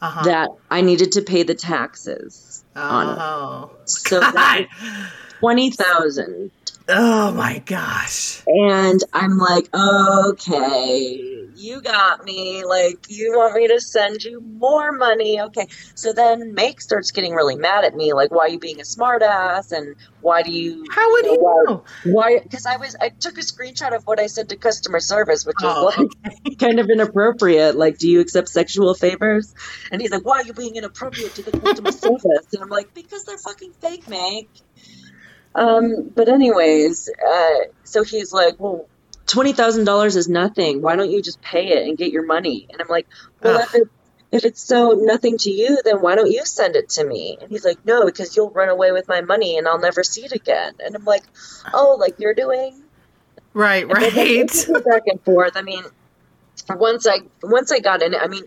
uh-huh. 0.00 0.24
that 0.24 0.50
I 0.70 0.80
needed 0.80 1.12
to 1.12 1.22
pay 1.22 1.42
the 1.42 1.54
taxes 1.54 2.64
oh. 2.76 2.80
on 2.80 3.70
it. 3.80 3.90
So 3.90 4.20
that 4.20 4.66
twenty 5.40 5.70
thousand. 5.70 6.50
Oh 6.88 7.32
my 7.32 7.60
gosh. 7.60 8.42
And 8.46 9.02
I'm 9.12 9.38
like, 9.38 9.68
okay, 9.74 11.46
you 11.54 11.80
got 11.80 12.24
me. 12.24 12.64
Like, 12.64 13.06
you 13.08 13.32
want 13.36 13.54
me 13.54 13.68
to 13.68 13.80
send 13.80 14.24
you 14.24 14.40
more 14.40 14.92
money. 14.92 15.40
Okay. 15.40 15.68
So 15.94 16.12
then 16.12 16.54
Make 16.54 16.80
starts 16.80 17.10
getting 17.10 17.34
really 17.34 17.56
mad 17.56 17.84
at 17.84 17.94
me. 17.94 18.12
Like, 18.12 18.30
why 18.30 18.46
are 18.46 18.48
you 18.48 18.58
being 18.58 18.80
a 18.80 18.84
smartass? 18.84 19.72
And 19.72 19.94
why 20.20 20.42
do 20.42 20.50
you. 20.50 20.84
How 20.90 21.10
would 21.12 21.24
he 21.26 21.36
know? 21.36 21.84
Why? 22.04 22.40
Because 22.42 22.66
I 22.66 22.76
was, 22.76 22.96
I 23.00 23.10
took 23.10 23.38
a 23.38 23.42
screenshot 23.42 23.94
of 23.94 24.04
what 24.06 24.18
I 24.18 24.26
said 24.26 24.48
to 24.48 24.56
customer 24.56 25.00
service, 25.00 25.46
which 25.46 25.56
was 25.62 25.76
oh, 25.76 26.02
like 26.02 26.10
okay. 26.26 26.54
kind 26.58 26.80
of 26.80 26.90
inappropriate. 26.90 27.76
Like, 27.76 27.98
do 27.98 28.08
you 28.08 28.20
accept 28.20 28.48
sexual 28.48 28.94
favors? 28.94 29.54
And 29.90 30.00
he's 30.00 30.10
like, 30.10 30.24
why 30.24 30.40
are 30.40 30.44
you 30.44 30.52
being 30.52 30.76
inappropriate 30.76 31.34
to 31.36 31.42
the 31.42 31.52
customer 31.52 31.92
service? 31.92 32.52
And 32.52 32.62
I'm 32.62 32.68
like, 32.68 32.92
because 32.92 33.24
they're 33.24 33.38
fucking 33.38 33.72
fake, 33.80 34.08
Make. 34.08 34.50
Um, 35.54 36.10
but 36.14 36.28
anyways, 36.28 37.08
uh, 37.08 37.54
so 37.84 38.02
he's 38.04 38.32
like, 38.32 38.58
well, 38.58 38.88
twenty 39.26 39.52
thousand 39.52 39.84
dollars 39.84 40.16
is 40.16 40.28
nothing. 40.28 40.82
Why 40.82 40.96
don't 40.96 41.10
you 41.10 41.22
just 41.22 41.40
pay 41.42 41.68
it 41.68 41.86
and 41.86 41.96
get 41.96 42.12
your 42.12 42.24
money? 42.24 42.66
And 42.70 42.80
I'm 42.80 42.88
like, 42.88 43.06
well, 43.42 43.60
if 43.60 43.74
it, 43.74 43.88
if 44.30 44.44
it's 44.44 44.62
so 44.62 44.92
nothing 44.92 45.36
to 45.38 45.50
you, 45.50 45.78
then 45.84 46.00
why 46.00 46.14
don't 46.14 46.30
you 46.30 46.44
send 46.46 46.74
it 46.76 46.88
to 46.90 47.04
me? 47.04 47.36
And 47.40 47.50
he's 47.50 47.64
like, 47.64 47.84
no, 47.84 48.06
because 48.06 48.34
you'll 48.34 48.50
run 48.50 48.70
away 48.70 48.92
with 48.92 49.06
my 49.08 49.20
money 49.20 49.58
and 49.58 49.68
I'll 49.68 49.78
never 49.78 50.02
see 50.02 50.24
it 50.24 50.32
again. 50.32 50.74
And 50.84 50.94
I'm 50.94 51.04
like, 51.04 51.24
oh, 51.74 51.96
like 52.00 52.18
you're 52.18 52.34
doing, 52.34 52.82
right, 53.52 53.86
right, 53.86 54.14
back 54.84 55.02
and 55.06 55.22
forth. 55.22 55.56
I 55.56 55.62
mean, 55.62 55.84
once 56.70 57.06
I 57.06 57.18
once 57.42 57.72
I 57.72 57.80
got 57.80 58.02
in 58.02 58.14
I 58.14 58.28
mean 58.28 58.44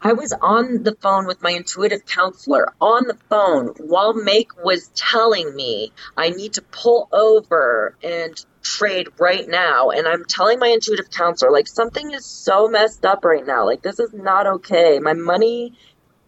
I 0.00 0.12
was 0.12 0.32
on 0.32 0.84
the 0.84 0.94
phone 0.94 1.26
with 1.26 1.42
my 1.42 1.50
intuitive 1.50 2.06
counselor 2.06 2.72
on 2.80 3.08
the 3.08 3.16
phone 3.28 3.74
while 3.78 4.14
Make 4.14 4.62
was 4.62 4.88
telling 4.94 5.54
me 5.54 5.92
I 6.16 6.30
need 6.30 6.54
to 6.54 6.62
pull 6.62 7.08
over 7.12 7.96
and 8.02 8.38
trade 8.62 9.08
right 9.18 9.48
now. 9.48 9.90
And 9.90 10.06
I'm 10.06 10.24
telling 10.24 10.60
my 10.60 10.68
intuitive 10.68 11.10
counselor, 11.10 11.50
like, 11.50 11.66
something 11.66 12.12
is 12.12 12.24
so 12.24 12.68
messed 12.68 13.04
up 13.04 13.24
right 13.24 13.44
now. 13.44 13.64
Like, 13.64 13.82
this 13.82 13.98
is 13.98 14.12
not 14.12 14.46
okay. 14.46 15.00
My 15.00 15.14
money 15.14 15.74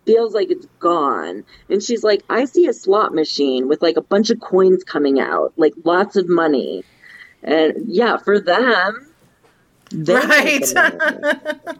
feels 0.04 0.34
like 0.34 0.50
it's 0.50 0.66
gone. 0.80 1.44
And 1.68 1.82
she's 1.82 2.02
like, 2.02 2.24
I 2.28 2.46
see 2.46 2.66
a 2.66 2.72
slot 2.72 3.14
machine 3.14 3.68
with 3.68 3.82
like 3.82 3.96
a 3.96 4.02
bunch 4.02 4.30
of 4.30 4.40
coins 4.40 4.82
coming 4.82 5.20
out, 5.20 5.52
like 5.56 5.74
lots 5.84 6.16
of 6.16 6.28
money. 6.28 6.82
And 7.42 7.84
yeah, 7.86 8.16
for 8.16 8.40
them, 8.40 9.09
right. 9.94 10.72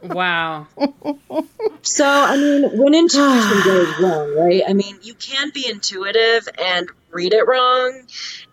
wow. 0.03 0.67
So, 1.83 2.05
I 2.07 2.37
mean, 2.37 2.79
when 2.79 2.95
intuition 2.95 3.61
goes 3.65 4.01
wrong, 4.01 4.35
right? 4.37 4.63
I 4.69 4.75
mean, 4.75 4.99
you 5.03 5.15
can 5.15 5.51
be 5.51 5.67
intuitive 5.69 6.49
and 6.63 6.89
read 7.11 7.33
it 7.33 7.47
wrong. 7.47 8.03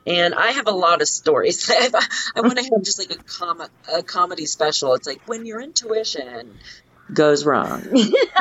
And 0.06 0.34
I 0.34 0.52
have 0.52 0.68
a 0.68 0.72
lot 0.72 1.02
of 1.02 1.08
stories. 1.08 1.70
I, 1.74 1.90
I 2.36 2.42
want 2.42 2.58
to 2.58 2.64
have 2.64 2.84
just 2.84 3.00
like 3.00 3.12
a, 3.12 3.22
com- 3.24 3.68
a 3.94 4.04
comedy 4.04 4.46
special. 4.46 4.94
It's 4.94 5.08
like 5.08 5.22
when 5.28 5.46
your 5.46 5.62
intuition 5.62 6.58
goes 7.14 7.46
wrong. 7.46 7.84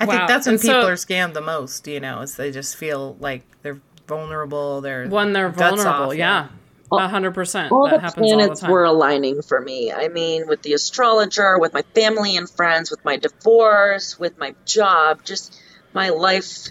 I 0.00 0.04
wow. 0.04 0.16
think 0.16 0.28
that's 0.28 0.46
when 0.46 0.54
and 0.54 0.62
people 0.62 0.82
so, 0.82 0.88
are 0.88 0.94
scammed 0.94 1.34
the 1.34 1.40
most, 1.40 1.86
you 1.86 2.00
know, 2.00 2.20
is 2.20 2.36
they 2.36 2.50
just 2.50 2.76
feel 2.76 3.16
like 3.20 3.42
they're 3.62 3.80
vulnerable. 4.06 4.80
They're 4.80 5.08
when 5.08 5.32
they're 5.32 5.48
vulnerable, 5.50 6.12
yeah. 6.14 6.46
A 6.46 6.50
hundred 6.98 7.34
percent. 7.34 7.72
All 7.72 7.88
the 7.88 7.98
planets 7.98 8.62
all 8.62 8.68
the 8.68 8.72
were 8.72 8.84
aligning 8.84 9.42
for 9.42 9.60
me. 9.60 9.92
I 9.92 10.08
mean, 10.08 10.46
with 10.46 10.62
the 10.62 10.74
astrologer, 10.74 11.58
with 11.58 11.72
my 11.72 11.82
family 11.94 12.36
and 12.36 12.48
friends, 12.48 12.90
with 12.90 13.04
my 13.04 13.16
divorce, 13.16 14.18
with 14.18 14.38
my 14.38 14.54
job, 14.64 15.24
just 15.24 15.58
my 15.92 16.10
life 16.10 16.68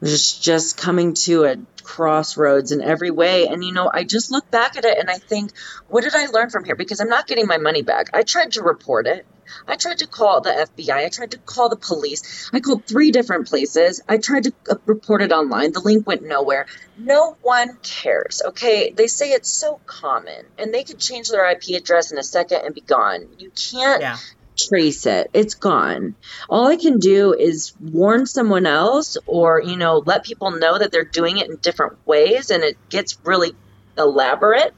was 0.00 0.38
just 0.38 0.76
coming 0.76 1.14
to 1.14 1.44
a 1.44 1.56
crossroads 1.82 2.72
in 2.72 2.80
every 2.80 3.10
way. 3.10 3.46
And 3.46 3.64
you 3.64 3.72
know, 3.72 3.90
I 3.92 4.04
just 4.04 4.30
look 4.30 4.50
back 4.50 4.76
at 4.76 4.84
it 4.84 4.98
and 4.98 5.08
I 5.10 5.18
think, 5.18 5.52
what 5.88 6.04
did 6.04 6.14
I 6.14 6.26
learn 6.26 6.50
from 6.50 6.64
here? 6.64 6.76
Because 6.76 7.00
I'm 7.00 7.08
not 7.08 7.26
getting 7.26 7.46
my 7.46 7.58
money 7.58 7.82
back. 7.82 8.10
I 8.12 8.22
tried 8.22 8.52
to 8.52 8.62
report 8.62 9.06
it. 9.06 9.26
I 9.66 9.76
tried 9.76 9.98
to 9.98 10.06
call 10.06 10.40
the 10.40 10.50
FBI. 10.50 10.94
I 10.94 11.08
tried 11.08 11.32
to 11.32 11.38
call 11.38 11.68
the 11.68 11.76
police. 11.76 12.50
I 12.52 12.60
called 12.60 12.86
three 12.86 13.10
different 13.10 13.48
places. 13.48 14.00
I 14.08 14.18
tried 14.18 14.44
to 14.44 14.52
uh, 14.70 14.76
report 14.86 15.22
it 15.22 15.32
online. 15.32 15.72
The 15.72 15.80
link 15.80 16.06
went 16.06 16.22
nowhere. 16.22 16.66
No 16.98 17.36
one 17.42 17.78
cares, 17.82 18.42
okay? 18.48 18.90
They 18.90 19.06
say 19.06 19.30
it's 19.30 19.48
so 19.48 19.80
common 19.86 20.46
and 20.58 20.72
they 20.72 20.84
could 20.84 20.98
change 20.98 21.28
their 21.28 21.48
IP 21.50 21.76
address 21.76 22.12
in 22.12 22.18
a 22.18 22.22
second 22.22 22.62
and 22.64 22.74
be 22.74 22.80
gone. 22.80 23.28
You 23.38 23.50
can't 23.50 24.02
yeah. 24.02 24.16
trace 24.56 25.06
it. 25.06 25.30
It's 25.32 25.54
gone. 25.54 26.14
All 26.48 26.66
I 26.66 26.76
can 26.76 26.98
do 26.98 27.32
is 27.32 27.72
warn 27.80 28.26
someone 28.26 28.66
else 28.66 29.16
or, 29.26 29.62
you 29.62 29.76
know, 29.76 30.02
let 30.04 30.24
people 30.24 30.50
know 30.50 30.78
that 30.78 30.92
they're 30.92 31.04
doing 31.04 31.38
it 31.38 31.48
in 31.48 31.56
different 31.56 32.06
ways 32.06 32.50
and 32.50 32.62
it 32.62 32.76
gets 32.88 33.18
really 33.24 33.54
elaborate. 33.96 34.74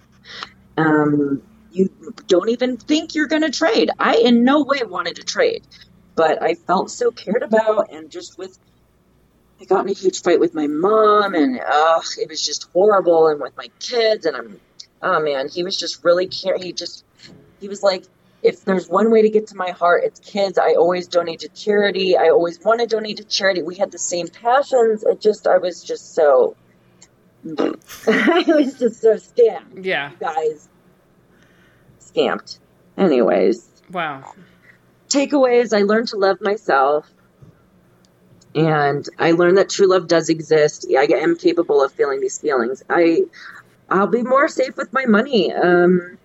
Um, 0.77 1.43
you 1.75 2.15
don't 2.29 2.49
even 2.49 2.77
think 2.77 3.15
you're 3.15 3.27
going 3.27 3.43
to 3.43 3.51
trade. 3.51 3.91
I 3.99 4.17
in 4.17 4.45
no 4.45 4.63
way 4.63 4.83
wanted 4.85 5.17
to 5.17 5.25
trade, 5.25 5.67
but 6.15 6.43
I 6.43 6.55
felt 6.55 6.91
so 6.91 7.11
cared 7.11 7.43
about 7.43 7.93
and 7.93 8.11
just 8.11 8.39
with 8.39 8.59
I 9.61 9.65
got 9.65 9.85
in 9.85 9.91
a 9.91 9.95
huge 9.95 10.23
fight 10.23 10.41
with 10.41 10.55
my 10.55 10.67
mom 10.67 11.35
and 11.35 11.61
uh, 11.61 12.01
it 12.19 12.29
was 12.29 12.45
just 12.45 12.69
horrible 12.73 13.29
and 13.29 13.41
with 13.41 13.57
my 13.57 13.69
kids 13.81 14.27
and 14.27 14.37
I'm 14.37 14.61
oh 15.03 15.21
man, 15.21 15.49
he 15.49 15.63
was 15.63 15.77
just 15.77 16.05
really 16.05 16.27
care 16.27 16.57
he 16.57 16.73
just 16.73 17.05
he 17.61 17.69
was 17.69 17.83
like 17.83 18.05
if 18.43 18.65
there's 18.65 18.89
one 18.89 19.11
way 19.11 19.23
to 19.23 19.31
get 19.31 19.47
to 19.49 19.57
my 19.57 19.71
heart, 19.71 20.05
it's 20.05 20.21
kids. 20.21 20.59
I 20.59 20.75
always 20.75 21.09
donate 21.09 21.41
to 21.41 21.49
charity. 21.49 22.15
I 22.15 22.29
always 22.29 22.61
want 22.63 22.81
to 22.81 22.87
donate 22.87 23.17
to 23.17 23.25
charity. 23.25 23.63
We 23.63 23.77
had 23.77 23.91
the 23.91 23.99
same 23.99 24.29
passions. 24.29 25.03
It 25.03 25.21
just 25.21 25.47
I 25.47 25.59
was 25.59 25.83
just 25.83 26.15
so 26.15 26.57
I 28.07 28.45
was 28.47 28.79
just 28.79 29.01
so 29.03 29.17
stamped. 29.17 29.85
Yeah. 29.85 30.13
guys 30.21 30.69
scamped. 32.15 32.61
Anyways. 32.97 33.69
Wow. 33.91 34.33
Takeaways 35.09 35.77
I 35.77 35.83
learned 35.83 36.09
to 36.09 36.17
love 36.17 36.41
myself. 36.41 37.11
And 38.55 39.07
I 39.19 39.33
learned 39.33 39.59
that 39.59 39.69
true 39.69 39.89
love 39.89 40.07
does 40.07 40.29
exist. 40.29 40.87
I 40.97 41.07
am 41.11 41.37
capable 41.37 41.83
of 41.83 41.93
feeling 41.93 42.21
these 42.21 42.39
feelings. 42.39 42.83
I 42.89 43.23
I'll 43.91 44.07
be 44.07 44.23
more 44.23 44.49
safe 44.49 44.77
with 44.77 44.93
my 44.93 45.07
money. 45.07 45.53
Um 45.53 46.19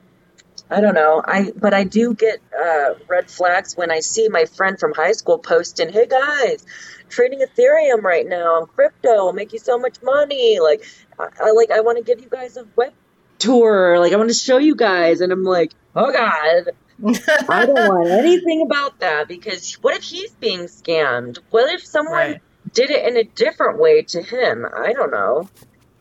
I 0.72 0.82
don't 0.82 0.94
know. 0.94 1.24
I 1.26 1.52
but 1.56 1.74
I 1.74 1.84
do 1.84 2.14
get 2.14 2.40
uh, 2.54 2.94
red 3.08 3.32
flags 3.32 3.76
when 3.76 3.90
I 3.90 4.02
see 4.02 4.30
my 4.30 4.46
friend 4.46 4.80
from 4.80 4.94
high 4.94 5.14
school 5.14 5.40
posting, 5.40 5.92
"Hey 5.92 6.06
guys, 6.06 6.64
trading 7.10 7.40
Ethereum 7.40 8.04
right 8.04 8.28
now. 8.28 8.66
Crypto 8.76 9.26
will 9.26 9.34
make 9.34 9.52
you 9.52 9.58
so 9.58 9.80
much 9.80 9.96
money." 10.04 10.60
Like, 10.60 10.86
I, 11.18 11.30
I 11.46 11.52
like 11.54 11.72
I 11.72 11.82
want 11.82 11.98
to 11.98 12.04
give 12.04 12.22
you 12.22 12.30
guys 12.30 12.56
a 12.56 12.68
web 12.76 12.94
tour. 13.40 13.98
Like, 14.00 14.14
I 14.14 14.18
want 14.18 14.30
to 14.30 14.36
show 14.36 14.58
you 14.58 14.76
guys. 14.76 15.22
And 15.22 15.32
I'm 15.32 15.44
like, 15.44 15.74
oh 15.96 16.12
God. 16.12 16.72
I 17.50 17.66
don't 17.66 17.88
want 17.88 18.10
anything 18.10 18.62
about 18.64 19.00
that 19.00 19.28
because 19.28 19.74
what 19.76 19.96
if 19.96 20.04
he's 20.04 20.32
being 20.32 20.62
scammed? 20.62 21.40
What 21.50 21.72
if 21.74 21.86
someone 21.86 22.14
right. 22.14 22.42
did 22.74 22.90
it 22.90 23.08
in 23.08 23.16
a 23.16 23.24
different 23.24 23.80
way 23.80 24.02
to 24.02 24.22
him? 24.22 24.66
I 24.66 24.94
don't 24.94 25.12
know. 25.12 25.50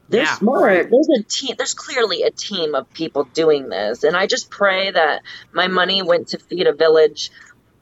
They're 0.09 0.23
yeah, 0.23 0.35
smart. 0.35 0.63
Right. 0.63 0.91
There's 0.91 1.09
a 1.21 1.23
team. 1.23 1.55
There's 1.57 1.75
clearly 1.75 2.23
a 2.23 2.31
team 2.31 2.75
of 2.75 2.93
people 2.95 3.25
doing 3.25 3.69
this, 3.69 4.05
and 4.05 4.17
I 4.17 4.27
just 4.27 4.51
pray 4.51 4.91
that 4.91 5.23
my 5.53 5.69
money 5.69 6.03
went 6.03 6.29
to 6.29 6.39
feed 6.39 6.67
a 6.67 6.73
village 6.73 7.31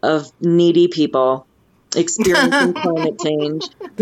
of 0.03 0.31
needy 0.41 0.89
people 0.89 1.47
experiencing 1.97 2.75
climate 2.75 3.19
change. 3.21 3.65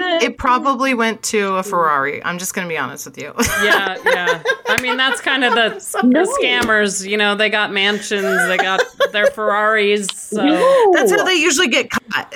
it 0.00 0.38
probably 0.38 0.94
went 0.94 1.22
to 1.24 1.54
a 1.56 1.62
Ferrari. 1.62 2.24
I'm 2.24 2.38
just 2.38 2.54
going 2.54 2.66
to 2.66 2.72
be 2.72 2.78
honest 2.78 3.06
with 3.06 3.18
you. 3.18 3.32
yeah, 3.62 3.96
yeah. 4.04 4.42
I 4.68 4.80
mean, 4.80 4.96
that's 4.96 5.20
kind 5.20 5.44
of 5.44 5.54
the, 5.54 5.70
the 6.02 6.38
scammers. 6.40 7.08
You 7.08 7.16
know, 7.16 7.34
they 7.34 7.50
got 7.50 7.72
mansions, 7.72 8.46
they 8.48 8.56
got 8.56 8.82
their 9.12 9.26
Ferraris. 9.26 10.08
So 10.08 10.44
no. 10.44 10.92
that's 10.92 11.10
how 11.10 11.24
they 11.24 11.34
usually 11.34 11.68
get 11.68 11.90
caught. 11.90 12.32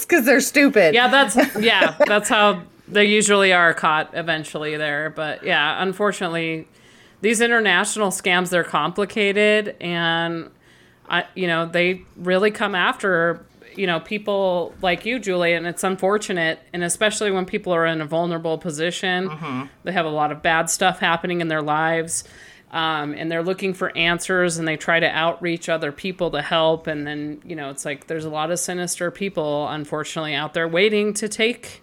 because 0.00 0.24
they're 0.24 0.40
stupid. 0.40 0.94
Yeah, 0.94 1.08
that's 1.08 1.36
yeah, 1.56 1.96
that's 2.06 2.28
how 2.28 2.62
they 2.88 3.04
usually 3.04 3.52
are 3.52 3.74
caught 3.74 4.10
eventually 4.14 4.76
there. 4.76 5.10
But 5.10 5.44
yeah, 5.44 5.82
unfortunately, 5.82 6.68
these 7.20 7.40
international 7.40 8.08
scams 8.08 8.50
they're 8.50 8.64
complicated 8.64 9.76
and. 9.80 10.50
I, 11.08 11.26
you 11.34 11.46
know, 11.46 11.66
they 11.66 12.02
really 12.16 12.50
come 12.50 12.74
after 12.74 13.44
you 13.76 13.86
know, 13.86 14.00
people 14.00 14.74
like 14.82 15.04
you, 15.04 15.18
Julie, 15.18 15.52
and 15.52 15.66
it's 15.66 15.84
unfortunate, 15.84 16.60
and 16.72 16.82
especially 16.82 17.30
when 17.30 17.46
people 17.46 17.74
are 17.74 17.86
in 17.86 18.00
a 18.00 18.06
vulnerable 18.06 18.58
position, 18.58 19.28
mm-hmm. 19.28 19.62
they 19.84 19.92
have 19.92 20.06
a 20.06 20.10
lot 20.10 20.32
of 20.32 20.42
bad 20.42 20.70
stuff 20.70 20.98
happening 20.98 21.40
in 21.40 21.48
their 21.48 21.62
lives. 21.62 22.24
Um, 22.70 23.12
and 23.12 23.30
they're 23.30 23.42
looking 23.42 23.74
for 23.74 23.94
answers 23.96 24.56
and 24.56 24.66
they 24.66 24.78
try 24.78 24.98
to 24.98 25.06
outreach 25.06 25.68
other 25.68 25.92
people 25.92 26.30
to 26.30 26.40
help 26.40 26.86
and 26.86 27.06
then 27.06 27.42
you 27.44 27.54
know 27.54 27.68
it's 27.68 27.84
like 27.84 28.06
there's 28.06 28.24
a 28.24 28.30
lot 28.30 28.50
of 28.50 28.58
sinister 28.58 29.10
people 29.10 29.68
unfortunately 29.68 30.34
out 30.34 30.54
there 30.54 30.66
waiting 30.66 31.12
to 31.12 31.28
take 31.28 31.82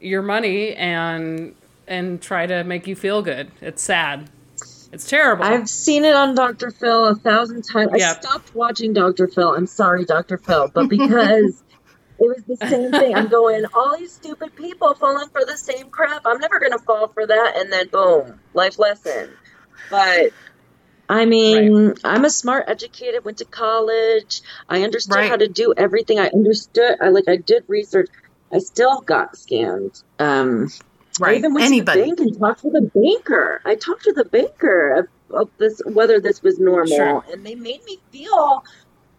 your 0.00 0.22
money 0.22 0.74
and 0.74 1.54
and 1.86 2.22
try 2.22 2.46
to 2.46 2.64
make 2.64 2.86
you 2.86 2.96
feel 2.96 3.20
good 3.20 3.52
it's 3.60 3.82
sad 3.82 4.30
It's 4.96 5.10
terrible. 5.10 5.44
I've 5.44 5.68
seen 5.68 6.06
it 6.06 6.14
on 6.14 6.34
Dr. 6.34 6.70
Phil 6.70 7.08
a 7.08 7.14
thousand 7.14 7.64
times. 7.70 7.90
I 7.92 7.98
stopped 7.98 8.54
watching 8.54 8.94
Dr. 8.94 9.28
Phil. 9.28 9.54
I'm 9.54 9.66
sorry, 9.66 10.06
Dr. 10.06 10.38
Phil, 10.38 10.70
but 10.72 10.88
because 10.88 11.62
it 12.18 12.22
was 12.26 12.42
the 12.48 12.56
same 12.66 12.90
thing. 12.92 13.14
I'm 13.14 13.28
going, 13.28 13.66
all 13.74 13.98
these 13.98 14.12
stupid 14.12 14.56
people 14.56 14.94
falling 14.94 15.28
for 15.28 15.44
the 15.44 15.58
same 15.58 15.90
crap. 15.90 16.22
I'm 16.24 16.38
never 16.38 16.58
going 16.58 16.72
to 16.72 16.78
fall 16.78 17.08
for 17.08 17.26
that. 17.26 17.56
And 17.58 17.70
then 17.70 17.88
boom, 17.88 18.40
life 18.54 18.78
lesson. 18.78 19.28
But 19.90 20.30
I 21.10 21.26
mean, 21.26 21.92
I'm 22.02 22.24
a 22.24 22.30
smart, 22.30 22.64
educated, 22.66 23.22
went 23.22 23.36
to 23.36 23.44
college. 23.44 24.40
I 24.66 24.82
understood 24.82 25.16
Right. 25.16 25.28
how 25.28 25.36
to 25.36 25.46
do 25.46 25.74
everything. 25.76 26.18
I 26.18 26.28
understood. 26.28 26.96
I 27.02 27.10
like. 27.10 27.28
I 27.28 27.36
did 27.36 27.64
research. 27.68 28.08
I 28.50 28.60
still 28.60 29.02
got 29.02 29.34
scammed. 29.34 30.02
Um, 30.18 30.70
I 31.20 31.24
Right. 31.26 31.38
even 31.38 31.54
went 31.54 31.66
Anybody. 31.66 32.00
to 32.02 32.04
the 32.10 32.16
bank 32.16 32.20
and 32.20 32.38
talked 32.38 32.60
to 32.62 32.70
the 32.70 32.82
banker. 32.94 33.60
I 33.64 33.74
talked 33.74 34.04
to 34.04 34.12
the 34.12 34.24
banker 34.24 34.94
of, 34.94 35.08
of 35.34 35.50
this 35.58 35.80
whether 35.86 36.20
this 36.20 36.42
was 36.42 36.58
normal, 36.58 36.96
Sure. 36.96 37.24
and 37.32 37.44
they 37.44 37.54
made 37.54 37.82
me 37.84 37.98
feel 38.12 38.64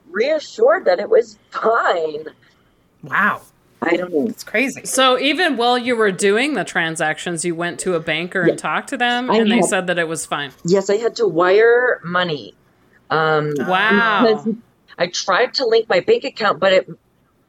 reassured 0.09 0.85
that 0.85 0.99
it 0.99 1.09
was 1.09 1.37
fine. 1.51 2.25
Wow. 3.03 3.41
I 3.81 3.95
don't 3.95 4.11
know. 4.11 4.25
It's 4.27 4.43
crazy. 4.43 4.85
so 4.85 5.19
even 5.19 5.55
while 5.55 5.77
you 5.77 5.95
were 5.95 6.11
doing 6.11 6.55
the 6.55 6.63
transactions, 6.63 7.45
you 7.45 7.53
went 7.53 7.79
to 7.81 7.93
a 7.93 7.99
banker 7.99 8.41
and 8.41 8.57
talked 8.57 8.89
to 8.89 8.97
them, 8.97 9.29
I 9.29 9.37
and 9.37 9.51
they 9.51 9.61
said 9.61 9.85
that 9.87 9.99
it 9.99 10.07
was 10.07 10.25
fine. 10.25 10.51
Yes, 10.65 10.89
I 10.89 10.95
had 10.97 11.15
to 11.17 11.27
wire 11.27 12.01
money. 12.03 12.55
Um, 13.11 13.53
Wow. 13.59 14.45
I 14.97 15.07
tried 15.07 15.53
to 15.55 15.65
link 15.67 15.87
my 15.89 15.99
bank 15.99 16.23
account, 16.23 16.59
but 16.59 16.73
it. 16.73 16.89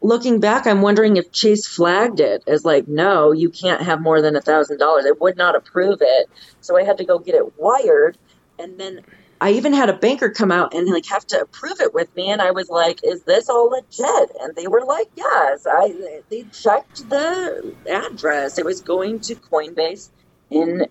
Looking 0.01 0.39
back, 0.39 0.67
I'm 0.67 0.83
wondering 0.83 1.17
if 1.17 1.33
Chase 1.33 1.67
flagged 1.67 2.21
it 2.21 2.45
as 2.47 2.65
like, 2.65 2.87
no, 2.87 3.33
you 3.33 3.51
can't 3.51 3.83
have 3.83 4.01
more 4.01 4.23
than 4.23 4.37
a 4.37 4.41
thousand 4.41 4.79
dollars. 4.79 5.05
It 5.05 5.21
would 5.21 5.37
not 5.37 5.57
approve 5.57 5.99
it, 6.01 6.29
so 6.61 6.77
I 6.77 6.85
had 6.85 6.99
to 6.99 7.05
go 7.05 7.19
get 7.19 7.35
it 7.35 7.59
wired, 7.59 8.17
and 8.59 8.79
then 8.79 9.03
I 9.41 9.53
even 9.53 9.73
had 9.73 9.89
a 9.89 9.93
banker 9.93 10.31
come 10.31 10.51
out 10.51 10.75
and 10.75 10.89
like 10.89 11.07
have 11.07 11.27
to 11.29 11.41
approve 11.41 11.81
it 11.81 11.95
with 11.95 12.15
me, 12.17 12.31
and 12.31 12.43
I 12.43 12.51
was 12.51 12.69
like, 12.69 13.01
"Is 13.05 13.23
this 13.23 13.49
all 13.49 13.71
legit?" 13.71 14.37
And 14.41 14.55
they 14.57 14.67
were 14.67 14.85
like, 14.85 15.09
"Yes." 15.17 15.67
I 15.69 16.23
they 16.29 16.45
checked 16.53 17.09
the 17.09 17.75
address. 17.89 18.59
It 18.59 18.65
was 18.65 18.81
going 18.81 19.21
to 19.21 19.37
Coinbase 19.37 20.11
in 20.51 20.87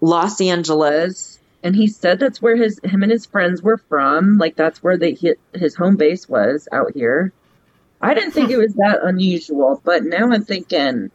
Los 0.00 0.40
Angeles, 0.40 1.38
and 1.62 1.74
he 1.74 1.86
said 1.86 2.18
that's 2.18 2.42
where 2.42 2.56
his 2.56 2.78
him 2.84 3.02
and 3.02 3.12
his 3.12 3.24
friends 3.24 3.62
were 3.62 3.78
from. 3.78 4.36
Like 4.36 4.56
that's 4.56 4.82
where 4.82 4.98
they 4.98 5.14
hit 5.14 5.38
his 5.54 5.74
home 5.74 5.96
base 5.96 6.28
was 6.28 6.68
out 6.70 6.92
here. 6.94 7.32
I 8.00 8.14
didn't 8.14 8.30
think 8.32 8.50
it 8.50 8.56
was 8.58 8.74
that 8.74 9.00
unusual, 9.02 9.80
but 9.84 10.04
now 10.04 10.30
I'm 10.30 10.44
thinking 10.44 11.10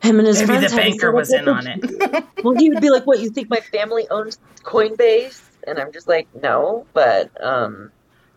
him 0.00 0.18
and 0.18 0.26
his 0.26 0.38
Maybe 0.40 0.46
friends 0.46 0.70
the 0.70 0.76
banker 0.76 1.12
was 1.12 1.32
in 1.32 1.48
on 1.48 1.66
it. 1.66 2.24
well, 2.44 2.54
he 2.56 2.70
would 2.70 2.80
be 2.80 2.90
like, 2.90 3.04
"What? 3.06 3.18
You 3.20 3.30
think 3.30 3.50
my 3.50 3.60
family 3.60 4.06
owns 4.10 4.38
Coinbase?" 4.62 5.42
And 5.66 5.78
I'm 5.78 5.92
just 5.92 6.08
like, 6.08 6.28
"No," 6.40 6.86
but 6.94 7.30
um, 7.44 7.90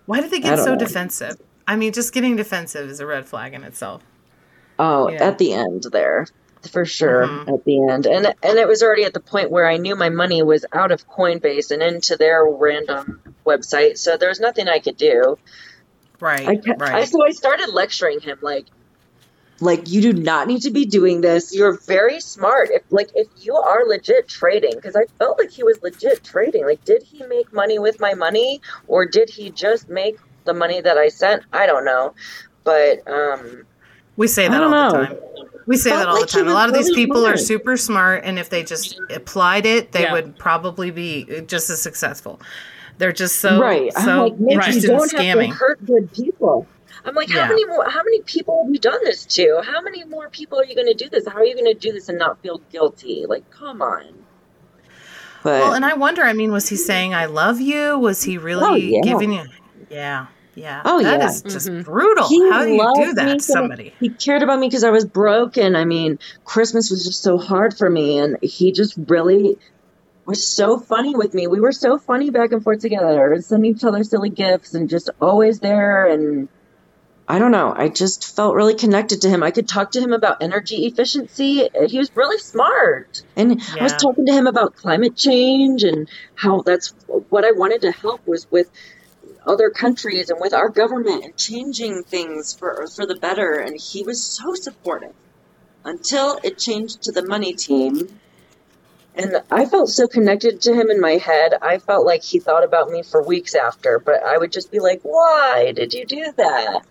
Why 0.07 0.21
did 0.21 0.31
they 0.31 0.39
get 0.39 0.57
so 0.59 0.73
know. 0.73 0.77
defensive? 0.79 1.37
I 1.67 1.75
mean, 1.75 1.93
just 1.93 2.13
getting 2.13 2.35
defensive 2.35 2.89
is 2.89 2.99
a 2.99 3.05
red 3.05 3.25
flag 3.25 3.53
in 3.53 3.63
itself. 3.63 4.03
oh, 4.79 5.09
Yeah. 5.09 5.23
at 5.25 5.37
the 5.37 5.53
end 5.53 5.83
there, 5.91 6.25
for 6.71 6.85
sure, 6.85 7.27
Mhm. 7.27 7.53
at 7.53 7.63
the 7.65 7.87
end, 7.87 8.07
and 8.07 8.25
and 8.41 8.57
it 8.57 8.67
was 8.67 8.81
already 8.81 9.03
at 9.03 9.13
the 9.13 9.19
point 9.19 9.51
where 9.51 9.67
I 9.67 9.77
knew 9.77 9.95
my 9.95 10.09
money 10.09 10.41
was 10.41 10.65
out 10.73 10.91
of 10.91 11.07
Coinbase 11.07 11.69
and 11.71 11.83
into 11.83 12.17
their 12.17 12.43
random 12.43 13.21
website, 13.45 13.99
so 13.99 14.17
there 14.17 14.29
was 14.29 14.39
nothing 14.39 14.67
I 14.67 14.79
could 14.79 14.97
do. 14.97 15.37
Right. 16.21 16.47
I, 16.47 16.55
kept, 16.55 16.79
right. 16.79 16.95
I 16.95 17.05
so 17.05 17.25
I 17.25 17.31
started 17.31 17.69
lecturing 17.73 18.19
him 18.19 18.37
like 18.41 18.67
like 19.59 19.89
you 19.89 20.01
do 20.01 20.13
not 20.13 20.47
need 20.47 20.61
to 20.61 20.71
be 20.71 20.85
doing 20.85 21.21
this. 21.21 21.53
You're 21.53 21.77
very 21.79 22.19
smart. 22.19 22.69
If 22.71 22.83
like 22.91 23.09
if 23.15 23.27
you 23.41 23.55
are 23.55 23.85
legit 23.85 24.27
trading 24.27 24.75
because 24.75 24.95
I 24.95 25.05
felt 25.19 25.39
like 25.39 25.51
he 25.51 25.63
was 25.63 25.81
legit 25.81 26.23
trading. 26.23 26.65
Like 26.65 26.83
did 26.85 27.03
he 27.03 27.23
make 27.23 27.51
money 27.51 27.79
with 27.79 27.99
my 27.99 28.13
money 28.13 28.61
or 28.87 29.05
did 29.05 29.29
he 29.29 29.49
just 29.49 29.89
make 29.89 30.17
the 30.45 30.53
money 30.53 30.79
that 30.81 30.97
I 30.97 31.09
sent? 31.09 31.43
I 31.51 31.65
don't 31.65 31.85
know. 31.85 32.13
But 32.63 33.07
um 33.07 33.65
we 34.15 34.27
say 34.27 34.47
that 34.47 34.61
all 34.61 34.69
don't 34.69 34.91
the 34.91 35.07
time. 35.07 35.17
We 35.67 35.77
say 35.77 35.91
Felt 35.91 36.01
that 36.01 36.07
all 36.09 36.15
like 36.15 36.29
the 36.29 36.39
time. 36.39 36.47
A 36.47 36.53
lot 36.53 36.69
of 36.69 36.75
these 36.75 36.89
really 36.89 37.05
people 37.05 37.25
are 37.25 37.37
super 37.37 37.77
smart, 37.77 38.23
and 38.23 38.39
if 38.39 38.49
they 38.49 38.63
just 38.63 38.99
applied 39.09 39.65
it, 39.65 39.91
they 39.91 40.03
Yeah. 40.03 40.13
would 40.13 40.37
probably 40.37 40.91
be 40.91 41.41
just 41.47 41.69
as 41.69 41.81
successful. 41.81 42.41
They're 43.01 43.11
just 43.11 43.37
so 43.37 43.59
right. 43.59 43.91
I'm 43.95 44.19
like, 44.19 44.33
maybe 44.37 44.53
interested 44.53 44.83
you 44.83 44.89
don't 44.89 45.11
have 45.13 45.21
scamming. 45.21 45.47
to 45.49 45.55
hurt 45.55 45.83
good 45.87 46.11
people. 46.13 46.67
I'm 47.03 47.15
like, 47.15 47.31
how 47.31 47.39
Yeah. 47.39 47.47
many 47.47 47.65
more? 47.65 47.89
How 47.89 48.03
many 48.03 48.21
people 48.21 48.63
have 48.63 48.71
you 48.71 48.79
done 48.79 48.99
this 49.03 49.25
to? 49.37 49.61
How 49.65 49.81
many 49.81 50.03
more 50.03 50.29
people 50.29 50.59
are 50.59 50.65
you 50.65 50.75
going 50.75 50.85
to 50.87 50.93
do 50.93 51.09
this? 51.09 51.27
How 51.27 51.37
are 51.39 51.43
you 51.43 51.55
going 51.55 51.65
to 51.65 51.73
do 51.73 51.91
this 51.91 52.09
and 52.09 52.19
not 52.19 52.39
feel 52.43 52.59
guilty? 52.71 53.25
Like, 53.27 53.49
come 53.49 53.81
on. 53.81 54.03
But 55.43 55.61
Well, 55.61 55.73
and 55.73 55.83
I 55.83 55.95
wonder. 55.95 56.21
I 56.21 56.33
mean, 56.33 56.51
was 56.51 56.69
he 56.69 56.75
saying 56.75 57.15
"I 57.15 57.25
love 57.25 57.59
you"? 57.59 57.97
Was 57.97 58.21
he 58.21 58.37
really 58.37 58.63
Oh, 58.67 58.75
yeah. 58.75 59.01
giving 59.03 59.31
you? 59.33 59.45
Yeah, 59.89 60.27
yeah. 60.53 60.83
Oh, 60.85 61.01
That 61.01 61.21
yeah. 61.21 61.29
is 61.29 61.41
just 61.41 61.69
Mhm. 61.69 61.83
brutal. 61.83 62.27
He 62.27 62.47
How 62.51 62.63
do 62.65 62.71
you 62.71 62.91
do 63.07 63.13
that 63.15 63.39
to 63.39 63.43
somebody? 63.43 63.93
he 63.99 64.09
cared 64.09 64.43
about 64.43 64.59
me 64.59 64.67
because 64.67 64.83
I 64.83 64.91
was 64.91 65.05
broken. 65.05 65.75
I 65.75 65.85
mean, 65.85 66.19
Christmas 66.45 66.91
was 66.91 67.03
just 67.03 67.23
so 67.23 67.39
hard 67.39 67.75
for 67.75 67.89
me, 67.89 68.19
and 68.19 68.37
he 68.43 68.71
just 68.71 68.93
really 69.07 69.57
was 70.31 70.47
so 70.47 70.79
funny 70.79 71.15
with 71.15 71.33
me. 71.33 71.47
We 71.47 71.59
were 71.59 71.71
so 71.71 71.97
funny 71.97 72.29
back 72.29 72.51
and 72.51 72.63
forth 72.63 72.79
together, 72.79 73.33
and 73.33 73.43
sending 73.43 73.75
each 73.75 73.83
other 73.83 74.03
silly 74.03 74.29
gifts, 74.29 74.73
and 74.73 74.89
just 74.89 75.09
always 75.21 75.59
there. 75.59 76.07
And 76.07 76.47
I 77.27 77.37
don't 77.37 77.51
know, 77.51 77.73
I 77.75 77.89
just 77.89 78.35
felt 78.35 78.55
really 78.55 78.73
connected 78.73 79.21
to 79.21 79.29
him. 79.29 79.43
I 79.43 79.51
could 79.51 79.67
talk 79.67 79.91
to 79.91 80.01
him 80.01 80.13
about 80.13 80.41
energy 80.41 80.85
efficiency. 80.85 81.69
He 81.87 81.97
was 81.97 82.09
really 82.15 82.39
smart, 82.39 83.21
and 83.35 83.61
I 83.79 83.83
was 83.83 83.93
talking 83.93 84.25
to 84.25 84.33
him 84.33 84.47
about 84.47 84.75
climate 84.75 85.15
change 85.15 85.83
and 85.83 86.09
how 86.35 86.61
that's 86.61 86.95
what 87.29 87.45
I 87.45 87.51
wanted 87.51 87.81
to 87.81 87.91
help 87.91 88.25
was 88.25 88.49
with 88.49 88.71
other 89.45 89.69
countries 89.69 90.29
and 90.29 90.39
with 90.39 90.53
our 90.53 90.69
government 90.69 91.23
and 91.23 91.35
changing 91.35 92.03
things 92.03 92.53
for 92.53 92.87
for 92.87 93.05
the 93.05 93.15
better 93.15 93.55
and 93.55 93.79
he 93.79 94.03
was 94.03 94.23
so 94.23 94.53
supportive 94.53 95.13
until 95.83 96.39
it 96.43 96.59
changed 96.59 97.01
to 97.01 97.11
the 97.11 97.25
money 97.25 97.53
team 97.53 98.07
and 99.15 99.41
I 99.51 99.65
felt 99.65 99.89
so 99.89 100.07
connected 100.07 100.61
to 100.61 100.73
him 100.73 100.89
in 100.89 100.99
my 101.01 101.13
head. 101.13 101.53
I 101.61 101.77
felt 101.79 102.05
like 102.05 102.23
he 102.23 102.39
thought 102.39 102.63
about 102.63 102.89
me 102.89 103.03
for 103.03 103.21
weeks 103.21 103.55
after, 103.55 103.99
but 103.99 104.23
I 104.23 104.37
would 104.37 104.51
just 104.51 104.71
be 104.71 104.79
like, 104.79 105.01
"Why 105.03 105.73
did 105.75 105.93
you 105.93 106.05
do 106.05 106.31
that?" 106.37 106.81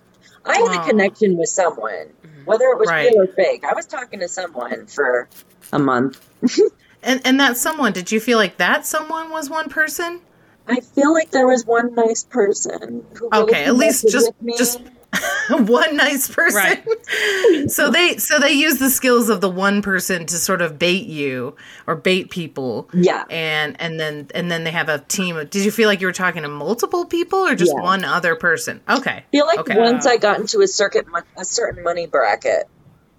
I 0.45 0.57
had 0.59 0.71
Aw. 0.79 0.83
a 0.83 0.87
connection 0.89 1.37
with 1.37 1.49
someone, 1.49 1.93
mm-hmm. 1.93 2.45
whether 2.45 2.65
it 2.67 2.79
was 2.79 2.89
Right. 2.89 3.11
real 3.11 3.23
or 3.23 3.27
fake. 3.27 3.65
I 3.65 3.75
was 3.75 3.87
talking 3.87 4.21
to 4.21 4.29
someone 4.29 4.87
for 4.87 5.29
a 5.73 5.79
month. 5.79 6.21
And 7.03 7.21
and 7.25 7.41
that 7.41 7.57
someone, 7.57 7.93
did 7.93 8.13
you 8.13 8.21
feel 8.21 8.37
like 8.37 8.59
that 8.59 8.85
someone 8.85 9.31
was 9.31 9.49
one 9.49 9.71
person? 9.71 10.21
I 10.69 10.81
feel 10.81 11.13
like 11.13 11.31
there 11.31 11.47
was 11.47 11.65
one 11.65 11.95
nice 11.95 12.25
person. 12.25 13.07
Who 13.19 13.29
Okay, 13.33 13.65
at 13.65 13.75
least 13.75 14.07
just 14.09 14.31
just 14.59 14.83
one 15.51 15.97
nice 15.97 16.29
person. 16.33 16.79
so 17.69 17.91
they 17.91 18.17
so 18.17 18.39
they 18.39 18.53
use 18.53 18.79
the 18.79 18.91
skills 18.91 19.29
of 19.29 19.41
the 19.41 19.51
one 19.51 19.83
person 19.83 20.25
to 20.27 20.37
sort 20.37 20.63
of 20.63 20.79
bait 20.79 21.07
you 21.07 21.57
or 21.87 21.97
bait 21.97 22.31
people. 22.31 22.89
yeah. 22.95 23.25
And 23.29 23.81
and 23.81 23.99
then 23.99 24.29
and 24.35 24.51
then 24.51 24.65
they 24.65 24.71
have 24.71 24.89
a 24.89 24.99
team 25.01 25.37
of 25.37 25.51
did 25.51 25.65
you 25.65 25.71
feel 25.71 25.89
like 25.89 26.01
you 26.01 26.07
were 26.07 26.13
talking 26.13 26.43
to 26.43 26.49
multiple 26.49 27.05
people 27.05 27.41
or 27.41 27.55
just 27.55 27.73
Yeah. 27.77 27.83
one 27.83 28.05
other 28.05 28.37
person? 28.37 28.81
Okay. 28.89 29.11
I 29.11 29.25
feel 29.33 29.47
like 29.47 29.59
Okay. 29.61 29.77
once 29.79 30.07
I 30.07 30.17
got 30.17 30.39
into 30.39 30.61
a 30.61 30.69
circuit, 30.69 31.07
a 31.37 31.45
certain 31.45 31.83
money 31.83 32.07
bracket, 32.07 32.69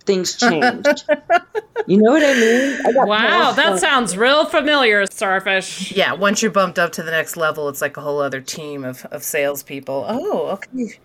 things 0.05 0.37
changed. 0.37 1.03
you 1.87 1.97
know 2.01 2.11
what 2.11 2.23
I 2.23 2.33
mean? 2.33 2.79
I 2.85 3.05
Wow, 3.05 3.51
that 3.51 3.79
sounds 3.79 4.15
real 4.15 4.45
familiar, 4.45 5.05
Starfish. 5.05 5.91
Yeah, 5.91 6.13
once 6.13 6.41
you're 6.41 6.51
bumped 6.51 6.79
up 6.79 6.93
to 6.93 7.03
the 7.03 7.11
next 7.11 7.35
level, 7.37 7.67
it's 7.69 7.81
like 7.81 7.97
a 7.97 8.01
whole 8.01 8.19
other 8.21 8.39
team 8.41 8.83
of, 8.85 9.05
of 9.11 9.23
salespeople. 9.23 10.05
Oh, 10.07 10.47
okay. 10.47 10.99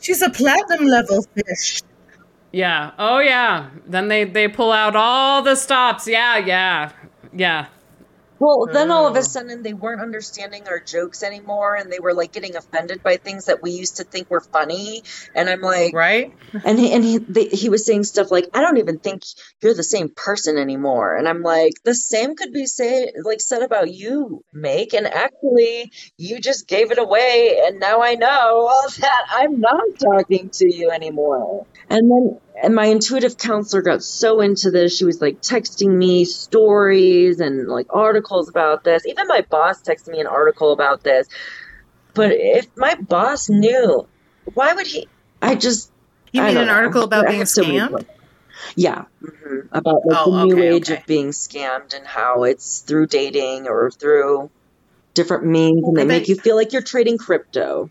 She's 0.00 0.22
a 0.22 0.30
platinum 0.30 0.86
level 0.86 1.22
fish. 1.34 1.82
Yeah. 2.52 2.92
Oh 2.98 3.18
yeah. 3.20 3.70
Then 3.86 4.08
they 4.08 4.24
they 4.24 4.48
pull 4.48 4.72
out 4.72 4.96
all 4.96 5.42
the 5.42 5.54
stops. 5.56 6.08
Yeah, 6.08 6.38
yeah. 6.38 6.92
Yeah. 7.32 7.66
Well, 8.40 8.68
then 8.72 8.90
all 8.90 9.06
of 9.06 9.16
a 9.16 9.22
sudden 9.22 9.62
they 9.62 9.74
weren't 9.74 10.00
understanding 10.00 10.66
our 10.66 10.80
jokes 10.80 11.22
anymore, 11.22 11.76
and 11.76 11.92
they 11.92 12.00
were 12.00 12.14
like 12.14 12.32
getting 12.32 12.56
offended 12.56 13.02
by 13.02 13.18
things 13.18 13.44
that 13.44 13.62
we 13.62 13.72
used 13.72 13.98
to 13.98 14.04
think 14.04 14.30
were 14.30 14.40
funny. 14.40 15.02
And 15.34 15.50
I'm 15.50 15.60
like, 15.60 15.92
Right? 15.92 16.32
and 16.64 16.78
he 16.78 16.92
and 16.92 17.04
he 17.04 17.18
they, 17.18 17.44
he 17.44 17.68
was 17.68 17.84
saying 17.84 18.04
stuff 18.04 18.30
like, 18.30 18.46
"I 18.54 18.62
don't 18.62 18.78
even 18.78 18.98
think 18.98 19.24
you're 19.62 19.74
the 19.74 19.82
same 19.82 20.08
person 20.08 20.56
anymore." 20.56 21.16
And 21.16 21.28
I'm 21.28 21.42
like, 21.42 21.74
the 21.84 21.94
same 21.94 22.34
could 22.34 22.52
be 22.52 22.64
say 22.64 23.12
like 23.22 23.42
said 23.42 23.60
about 23.62 23.92
you, 23.92 24.42
Make. 24.54 24.94
And 24.94 25.06
actually, 25.06 25.92
you 26.16 26.40
just 26.40 26.66
gave 26.66 26.92
it 26.92 26.98
away, 26.98 27.60
and 27.66 27.78
now 27.78 28.00
I 28.00 28.14
know 28.14 28.72
that 29.00 29.26
I'm 29.30 29.60
not 29.60 29.82
talking 30.02 30.48
to 30.54 30.74
you 30.74 30.90
anymore. 30.90 31.66
And 31.90 32.10
then 32.10 32.40
and 32.62 32.74
my 32.74 32.86
intuitive 32.86 33.36
counselor 33.38 33.82
got 33.82 34.02
so 34.02 34.40
into 34.40 34.70
this. 34.70 34.96
She 34.96 35.04
was 35.04 35.20
like 35.20 35.40
texting 35.40 35.96
me 35.96 36.24
stories 36.24 37.40
and 37.40 37.68
like 37.68 37.86
articles 37.90 38.48
about 38.48 38.84
this. 38.84 39.06
Even 39.06 39.26
my 39.28 39.44
boss 39.50 39.82
texted 39.82 40.08
me 40.08 40.20
an 40.20 40.26
article 40.26 40.72
about 40.72 41.02
this. 41.02 41.26
But 42.14 42.32
if 42.32 42.66
my 42.76 42.94
boss 42.96 43.48
knew, 43.48 44.08
why 44.54 44.72
would 44.74 44.86
he? 44.86 45.08
I 45.42 45.54
just 45.54 45.92
You 46.32 46.42
I 46.42 46.48
mean 46.48 46.56
an 46.58 46.68
know. 46.68 46.74
article 46.74 47.04
about 47.04 47.26
I 47.26 47.28
being 47.28 47.38
have 47.40 47.48
so 47.48 47.62
many 47.62 47.78
scammed? 47.78 47.88
questions. 47.88 48.16
Yeah, 48.76 49.04
hmm 49.22 49.60
about 49.72 50.04
like 50.06 50.18
Oh, 50.18 50.32
the 50.32 50.46
new 50.46 50.56
okay, 50.56 50.72
age 50.74 50.90
okay. 50.90 51.00
of 51.00 51.06
being 51.06 51.28
scammed 51.28 51.94
and 51.94 52.06
how 52.06 52.44
it's 52.44 52.80
through 52.80 53.06
dating 53.06 53.66
or 53.68 53.90
through 53.90 54.50
different 55.14 55.44
means, 55.46 55.82
and 55.86 55.96
they 55.96 56.02
bet- 56.02 56.08
make 56.20 56.28
you 56.28 56.36
feel 56.36 56.56
like 56.56 56.72
you're 56.72 56.82
trading 56.82 57.18
crypto. 57.18 57.90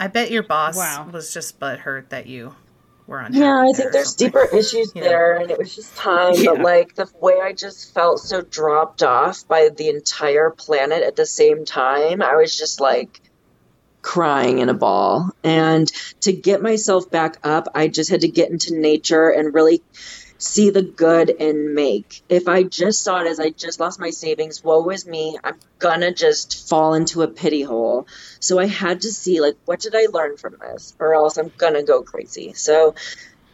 I 0.00 0.08
bet 0.08 0.30
your 0.30 0.42
boss 0.42 0.76
Wow. 0.76 1.08
was 1.12 1.32
just 1.32 1.58
butthurt 1.60 2.08
that 2.10 2.26
you 2.26 2.54
were 3.08 3.18
unhappy. 3.18 3.38
Yeah, 3.40 3.58
I 3.58 3.72
think 3.76 3.92
there's 3.92 4.14
deeper 4.14 4.44
issues 4.52 4.92
Yeah. 4.94 5.02
there, 5.02 5.36
and 5.38 5.50
it 5.50 5.58
was 5.58 5.74
just 5.74 5.96
time. 5.96 6.34
But 6.44 6.60
like 6.60 6.94
the 6.94 7.08
way 7.20 7.40
I 7.42 7.52
just 7.52 7.92
felt 7.92 8.20
so 8.20 8.42
dropped 8.42 9.02
off 9.02 9.48
by 9.48 9.70
the 9.76 9.88
entire 9.88 10.50
planet 10.50 11.02
at 11.02 11.16
the 11.16 11.26
same 11.26 11.64
time, 11.64 12.22
I 12.22 12.36
was 12.36 12.56
just 12.56 12.80
like 12.80 13.20
crying 14.02 14.58
in 14.58 14.68
a 14.68 14.74
ball. 14.74 15.30
And 15.42 15.88
to 16.20 16.32
get 16.32 16.62
myself 16.62 17.10
back 17.10 17.38
up, 17.42 17.68
I 17.74 17.88
just 17.88 18.10
had 18.10 18.20
to 18.20 18.28
get 18.28 18.50
into 18.50 18.78
nature 18.78 19.28
and 19.30 19.52
really 19.52 19.82
see 20.38 20.70
the 20.70 20.82
good 20.82 21.30
and 21.30 21.74
make. 21.74 22.22
If 22.28 22.48
I 22.48 22.62
just 22.62 23.02
saw 23.02 23.20
it 23.20 23.26
as 23.26 23.40
I 23.40 23.50
just 23.50 23.80
lost 23.80 24.00
my 24.00 24.10
savings, 24.10 24.62
woe 24.62 24.88
is 24.90 25.06
me, 25.06 25.36
I'm 25.42 25.58
gonna 25.78 26.12
just 26.12 26.68
fall 26.68 26.94
into 26.94 27.22
a 27.22 27.28
pity 27.28 27.62
hole. 27.62 28.06
So 28.40 28.58
I 28.58 28.66
had 28.66 29.02
to 29.02 29.12
see 29.12 29.40
like 29.40 29.56
what 29.64 29.80
did 29.80 29.94
I 29.96 30.06
learn 30.12 30.36
from 30.36 30.56
this 30.60 30.94
or 31.00 31.14
else 31.14 31.36
I'm 31.36 31.52
gonna 31.58 31.82
go 31.82 32.02
crazy. 32.02 32.52
So 32.54 32.94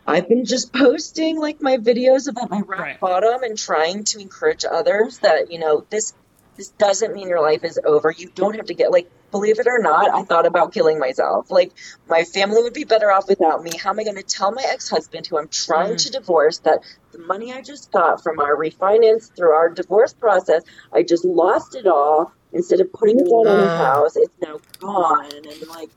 I've 0.07 0.29
been 0.29 0.45
just 0.45 0.73
posting 0.73 1.41
like 1.41 1.63
my 1.63 1.79
videos 1.79 2.29
about 2.29 2.51
my 2.51 2.61
rock 2.61 2.81
Right. 2.81 3.01
bottom 3.01 3.43
and 3.43 3.57
trying 3.57 4.05
to 4.05 4.21
encourage 4.21 4.65
others 4.71 5.19
that, 5.21 5.51
you 5.51 5.59
know, 5.59 5.87
this 5.91 6.13
this 6.57 6.71
doesn't 6.79 7.15
mean 7.15 7.29
your 7.29 7.41
life 7.41 7.65
is 7.65 7.81
over. 7.85 8.15
You 8.17 8.31
don't 8.35 8.55
have 8.55 8.67
to 8.67 8.75
get 8.75 8.93
like 8.93 9.09
believe 9.35 9.59
it 9.59 9.67
or 9.67 9.81
not, 9.81 10.15
I 10.15 10.23
thought 10.23 10.47
about 10.47 10.73
killing 10.73 11.01
myself. 11.01 11.51
Like 11.51 11.73
my 12.09 12.23
family 12.23 12.63
would 12.63 12.73
be 12.73 12.85
better 12.85 13.11
off 13.11 13.27
without 13.29 13.65
me. 13.65 13.73
How 13.77 13.91
am 13.91 13.99
I 13.99 14.05
going 14.05 14.15
to 14.17 14.23
tell 14.23 14.53
my 14.53 14.63
ex-husband 14.65 15.27
who 15.27 15.37
I'm 15.39 15.49
trying 15.49 15.97
to 15.97 16.11
divorce 16.13 16.59
that 16.59 16.79
the 17.11 17.19
money 17.19 17.53
I 17.53 17.61
just 17.61 17.91
got 17.91 18.23
from 18.23 18.39
our 18.39 18.55
refinance 18.55 19.35
through 19.35 19.51
our 19.51 19.71
divorce 19.71 20.15
process, 20.15 20.63
I 20.93 21.03
just 21.03 21.25
lost 21.25 21.75
it 21.75 21.89
all 21.89 22.33
instead 22.53 22.79
of 22.81 22.93
putting 22.93 23.19
it 23.19 23.25
down 23.25 23.49
on 23.49 23.71
Uh. 23.71 23.77
house. 23.77 24.15
It's 24.15 24.33
now 24.41 24.61
gone 24.79 25.33
and 25.35 25.67
like 25.69 25.91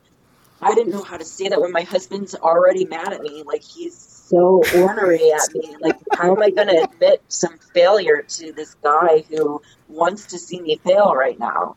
I 0.60 0.74
didn't 0.74 0.92
know 0.94 1.04
how 1.04 1.18
to 1.18 1.26
say 1.26 1.50
that 1.50 1.62
when 1.62 1.72
my 1.72 1.84
husband's 1.84 2.34
already 2.34 2.86
mad 2.86 3.14
at 3.14 3.22
me. 3.22 3.44
Like 3.46 3.62
he's 3.62 3.96
so 3.96 4.64
ornery 4.76 5.32
at 5.32 5.54
me. 5.54 5.76
Like 5.80 6.00
how 6.12 6.36
am 6.36 6.42
I 6.42 6.50
going 6.50 6.70
to 6.70 6.90
admit 6.90 7.22
some 7.28 7.60
failure 7.76 8.24
to 8.28 8.52
this 8.52 8.74
guy 8.84 9.26
who 9.30 9.62
wants 9.88 10.26
to 10.32 10.40
see 10.40 10.60
me 10.60 10.78
fail 10.84 11.14
right 11.14 11.38
now? 11.38 11.76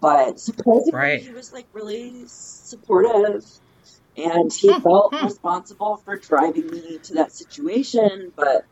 But 0.00 0.38
surprisingly, 0.40 0.92
Right. 0.92 1.20
he 1.20 1.30
was 1.32 1.52
like 1.52 1.68
really 1.72 2.24
supportive, 2.26 3.42
and 4.16 4.52
he 4.54 4.74
Hmm, 4.74 4.80
felt 4.82 5.14
hmm. 5.14 5.18
responsible 5.20 5.98
for 6.04 6.18
driving 6.18 6.70
me 6.70 7.00
to 7.04 7.14
that 7.14 7.32
situation. 7.32 8.32
But 8.36 8.62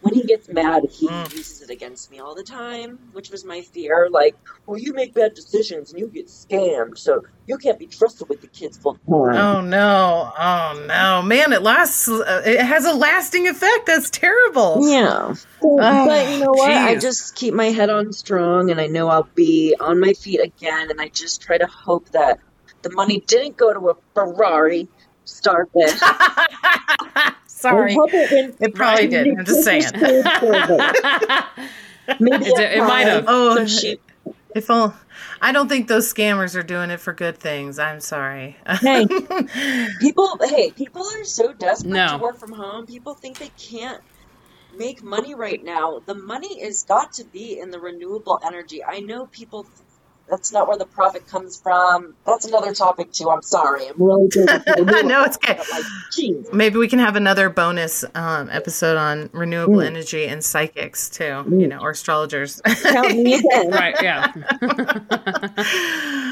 when 0.00 0.14
he 0.14 0.22
gets 0.22 0.48
mad, 0.48 0.84
he 0.90 1.06
Hmm. 1.08 1.24
uses 1.34 1.62
it 1.62 1.70
against 1.70 2.10
me 2.10 2.18
all 2.20 2.34
the 2.34 2.42
time, 2.42 2.98
which 3.12 3.30
was 3.30 3.44
my 3.44 3.60
fear. 3.62 4.08
Like, 4.10 4.36
well, 4.66 4.78
you 4.78 4.92
make 4.92 5.14
bad 5.14 5.34
decisions 5.34 5.90
and 5.90 5.98
you 6.00 6.06
get 6.08 6.26
scammed, 6.28 6.98
so 6.98 7.22
you 7.46 7.56
can't 7.58 7.78
be 7.78 7.86
trusted 7.86 8.28
with 8.28 8.40
the 8.40 8.46
kids 8.46 8.76
full 8.78 8.94
time. 8.94 9.36
Oh 9.36 9.60
no! 9.62 10.32
Oh 10.38 10.84
no, 10.86 11.22
man! 11.22 11.52
It 11.52 11.62
lasts. 11.62 12.08
Uh, 12.08 12.42
it 12.44 12.60
has 12.60 12.84
a 12.84 12.92
lasting 12.92 13.48
effect. 13.48 13.86
That's 13.86 14.10
terrible. 14.10 14.80
Yeah. 14.88 15.34
Oh, 15.62 15.76
but 15.78 16.30
you 16.30 16.38
know 16.40 16.50
what? 16.52 16.70
I 16.70 16.96
just 16.96 17.34
keep 17.34 17.54
my 17.54 17.66
head 17.66 17.90
on 17.90 18.12
strong 18.12 18.70
and 18.70 18.80
I 18.80 18.86
know 18.86 19.08
I'll 19.08 19.28
be 19.34 19.74
on 19.80 19.98
my 19.98 20.12
feet 20.12 20.40
again. 20.40 20.90
And 20.90 21.00
I 21.00 21.08
just 21.08 21.40
try 21.42 21.58
to 21.58 21.66
hope 21.66 22.10
that 22.10 22.38
the 22.82 22.90
money 22.92 23.20
didn't 23.26 23.56
go 23.56 23.72
to 23.72 23.90
a 23.90 23.94
Ferrari 24.14 24.88
starfish. 25.24 25.98
I 27.66 27.70
Sorry, 27.70 27.92
it, 27.94 27.96
went 27.98 28.56
it 28.60 28.74
probably 28.74 29.08
did. 29.08 29.38
I'm 29.38 29.44
just 29.44 29.64
saying. 29.64 29.84
Maybe 32.20 32.46
It- 32.46 32.58
it 32.78 32.80
might 32.80 33.06
have. 33.06 33.24
Oh, 33.26 33.66
some. 33.66 33.94
If 34.54 34.70
all, 34.70 34.94
I 35.42 35.52
don't 35.52 35.68
think 35.68 35.86
those 35.88 36.12
scammers 36.12 36.54
are 36.58 36.62
doing 36.62 36.88
it 36.90 36.98
for 37.00 37.12
good 37.12 37.36
things. 37.38 37.78
I'm 37.78 38.00
sorry. 38.00 38.56
Hey, 38.80 39.06
people. 40.00 40.38
Hey, 40.42 40.70
people 40.70 41.02
are 41.06 41.24
so 41.24 41.52
desperate 41.52 41.92
No. 41.92 42.08
to 42.16 42.18
work 42.18 42.38
from 42.38 42.52
home. 42.52 42.86
People 42.86 43.14
think 43.14 43.38
they 43.38 43.50
can't 43.58 44.00
make 44.78 45.02
money 45.02 45.34
right 45.34 45.62
now. 45.62 46.00
The 46.06 46.14
money 46.14 46.60
is 46.62 46.84
got 46.84 47.12
to 47.14 47.24
be 47.24 47.58
in 47.58 47.70
the 47.70 47.80
renewable 47.80 48.40
energy. 48.44 48.82
I 48.84 49.00
know 49.00 49.26
people. 49.26 49.66
That's 50.28 50.50
not 50.52 50.66
where 50.66 50.76
the 50.76 50.86
profit 50.86 51.26
comes 51.28 51.60
from. 51.60 52.14
That's 52.26 52.46
another 52.46 52.74
topic 52.74 53.12
too. 53.12 53.30
I'm 53.30 53.42
sorry. 53.42 53.86
I'm 53.86 53.94
really 54.02 54.28
good. 54.32 54.46
No, 55.06 55.22
it's 55.22 55.36
good. 55.36 55.56
Like, 55.58 55.84
geez. 56.12 56.46
Maybe 56.52 56.78
we 56.78 56.88
can 56.88 56.98
have 56.98 57.14
another 57.14 57.48
bonus 57.48 58.04
um, 58.14 58.48
episode 58.50 58.96
on 58.96 59.30
renewable 59.32 59.76
Mm. 59.76 59.86
energy 59.86 60.26
and 60.26 60.42
psychics 60.44 61.08
too. 61.08 61.44
You 61.48 61.68
know, 61.68 61.78
or 61.78 61.90
astrologers. 61.90 62.60
Count 62.64 63.16
me 63.16 63.34
in. 63.52 63.70
right, 63.70 63.94
yeah. 64.02 64.32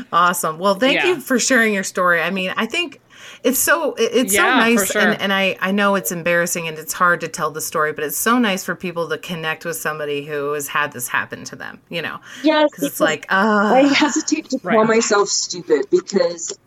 awesome. 0.12 0.58
Well, 0.58 0.74
thank 0.74 0.96
Yeah. 0.96 1.06
you 1.06 1.20
for 1.20 1.38
sharing 1.38 1.72
your 1.74 1.84
story. 1.84 2.20
I 2.20 2.30
mean, 2.30 2.52
I 2.56 2.66
think 2.66 3.00
it's 3.44 3.58
so 3.60 3.92
it- 3.94 4.10
it's 4.14 4.34
so 4.34 4.42
nice 4.42 4.90
sure. 4.90 5.00
and, 5.02 5.20
and 5.20 5.32
I, 5.32 5.56
I 5.60 5.70
know 5.70 5.94
it's 5.94 6.10
embarrassing 6.10 6.66
and 6.66 6.76
it's 6.78 6.92
hard 6.94 7.20
to 7.20 7.28
tell 7.28 7.50
the 7.52 7.60
story, 7.60 7.92
but 7.92 8.02
it's 8.02 8.16
so 8.16 8.38
nice 8.38 8.64
for 8.64 8.74
people 8.74 9.08
to 9.10 9.18
connect 9.18 9.64
with 9.64 9.76
somebody 9.76 10.24
who 10.24 10.52
has 10.54 10.66
had 10.66 10.92
this 10.92 11.06
happen 11.08 11.44
to 11.44 11.56
them, 11.56 11.80
you 11.90 12.02
know. 12.02 12.18
Yes, 12.42 12.70
Because 12.72 12.84
it's 12.84 12.98
because 12.98 13.00
like, 13.00 13.26
I 13.30 13.82
uh 13.82 13.88
hesitate 13.94 14.48
to 14.50 14.58
call 14.58 14.72
Right. 14.80 14.88
myself 14.88 15.28
stupid 15.28 15.86
because 15.90 16.58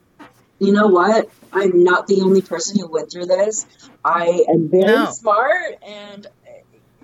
you 0.60 0.72
know 0.72 0.88
what? 0.88 1.30
I'm 1.54 1.84
not 1.84 2.08
the 2.08 2.22
only 2.22 2.42
person 2.42 2.80
who 2.80 2.88
went 2.88 3.12
through 3.12 3.26
this. 3.28 3.66
I 4.06 4.44
am 4.50 4.70
very 4.70 4.86
No. 4.86 5.12
smart 5.12 5.76
and 5.86 6.26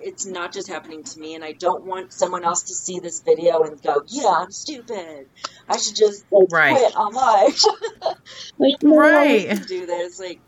it's 0.04 0.26
not 0.26 0.52
just 0.52 0.68
happening 0.68 1.02
to 1.02 1.18
me 1.18 1.34
and 1.34 1.42
I 1.42 1.52
don't 1.52 1.84
want 1.84 2.12
someone 2.12 2.44
else 2.44 2.62
to 2.64 2.74
see 2.74 3.00
this 3.00 3.22
video 3.22 3.62
and 3.62 3.80
go, 3.82 4.02
Yeah, 4.06 4.28
I'm 4.28 4.50
stupid. 4.52 5.26
I 5.68 5.76
should 5.78 5.96
just 5.96 6.24
like 6.30 6.48
Right. 6.52 6.76
quit 6.76 6.94
on 6.96 7.12
life. 7.14 7.62
like 8.58 8.74
no, 8.82 8.96
Right. 8.96 9.48
we 9.48 9.54
can 9.56 9.62
do 9.66 9.86
this. 9.86 10.20
Like 10.20 10.40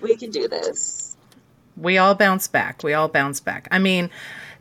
we 0.00 0.16
can 0.16 0.30
do 0.30 0.48
this. 0.48 1.16
we 1.76 1.98
all 1.98 2.14
bounce 2.14 2.46
back. 2.48 2.82
We 2.84 2.94
all 2.94 3.08
bounce 3.08 3.40
back. 3.40 3.66
I 3.72 3.78
mean, 3.80 4.10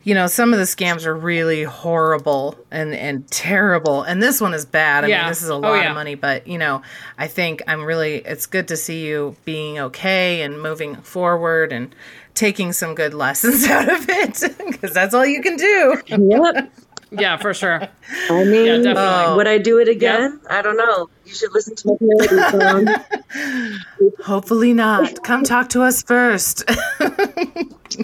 you 0.05 0.13
know, 0.15 0.27
some 0.27 0.51
of 0.51 0.59
the 0.59 0.65
scams 0.65 1.05
are 1.05 1.15
really 1.15 1.63
horrible 1.63 2.57
and, 2.71 2.93
and 2.93 3.25
terrible. 3.31 4.01
And 4.03 4.21
this 4.21 4.41
one 4.41 4.53
is 4.53 4.65
bad. 4.65 5.05
I 5.05 5.07
Yeah. 5.07 5.21
mean, 5.21 5.29
this 5.29 5.41
is 5.43 5.49
a 5.49 5.53
Oh, 5.53 5.59
lot 5.59 5.75
yeah. 5.75 5.89
of 5.89 5.95
money, 5.95 6.15
but 6.15 6.45
you 6.47 6.57
know, 6.57 6.81
I 7.17 7.27
think 7.27 7.61
I'm 7.67 7.83
really, 7.85 8.15
it's 8.17 8.45
good 8.47 8.67
to 8.69 8.75
see 8.77 9.05
you 9.05 9.35
being 9.45 9.79
okay 9.79 10.41
and 10.41 10.61
moving 10.61 10.95
forward 10.97 11.71
and 11.71 11.95
taking 12.35 12.73
some 12.73 12.95
good 12.95 13.13
lessons 13.13 13.65
out 13.69 13.89
of 13.89 14.05
it 14.09 14.41
because 14.67 14.93
that's 14.93 15.13
all 15.13 15.25
you 15.25 15.41
can 15.41 15.55
do. 15.57 16.01
Yep. 16.07 16.71
Yeah, 17.15 17.37
for 17.37 17.53
sure. 17.53 17.87
I 18.29 18.43
mean, 18.43 18.65
Yeah, 18.83 18.93
definitely. 18.93 19.35
would 19.37 19.47
I 19.47 19.59
do 19.59 19.77
it 19.77 19.87
again? 19.87 20.39
I 20.49 20.63
don't 20.63 20.77
know. 20.77 21.09
You 21.25 21.33
should 21.35 21.53
listen 21.53 21.75
to 21.75 21.87
my 22.01 22.25
parody. 22.27 22.87
Um. 22.91 23.79
Hopefully 24.23 24.73
not. 24.73 25.21
Come 25.23 25.43
talk 25.43 25.69
to 25.69 25.83
us 25.83 26.01
first. 26.01 26.63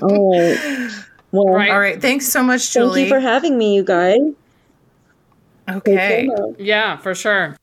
All 0.02 0.32
right. 0.32 0.89
Well, 1.32 1.46
Right. 1.54 1.70
all 1.72 1.80
right. 1.80 2.02
Thanks 2.02 2.28
so 2.28 2.42
much, 2.44 2.62
thank 2.74 2.86
Julie. 2.86 3.04
you 3.04 3.10
for 3.10 3.20
having 3.20 3.58
me, 3.58 3.76
you 3.76 3.84
guys. 3.84 4.18
okay. 5.70 6.28
Yeah, 6.58 6.98
for 6.98 7.13
sure. 7.15 7.56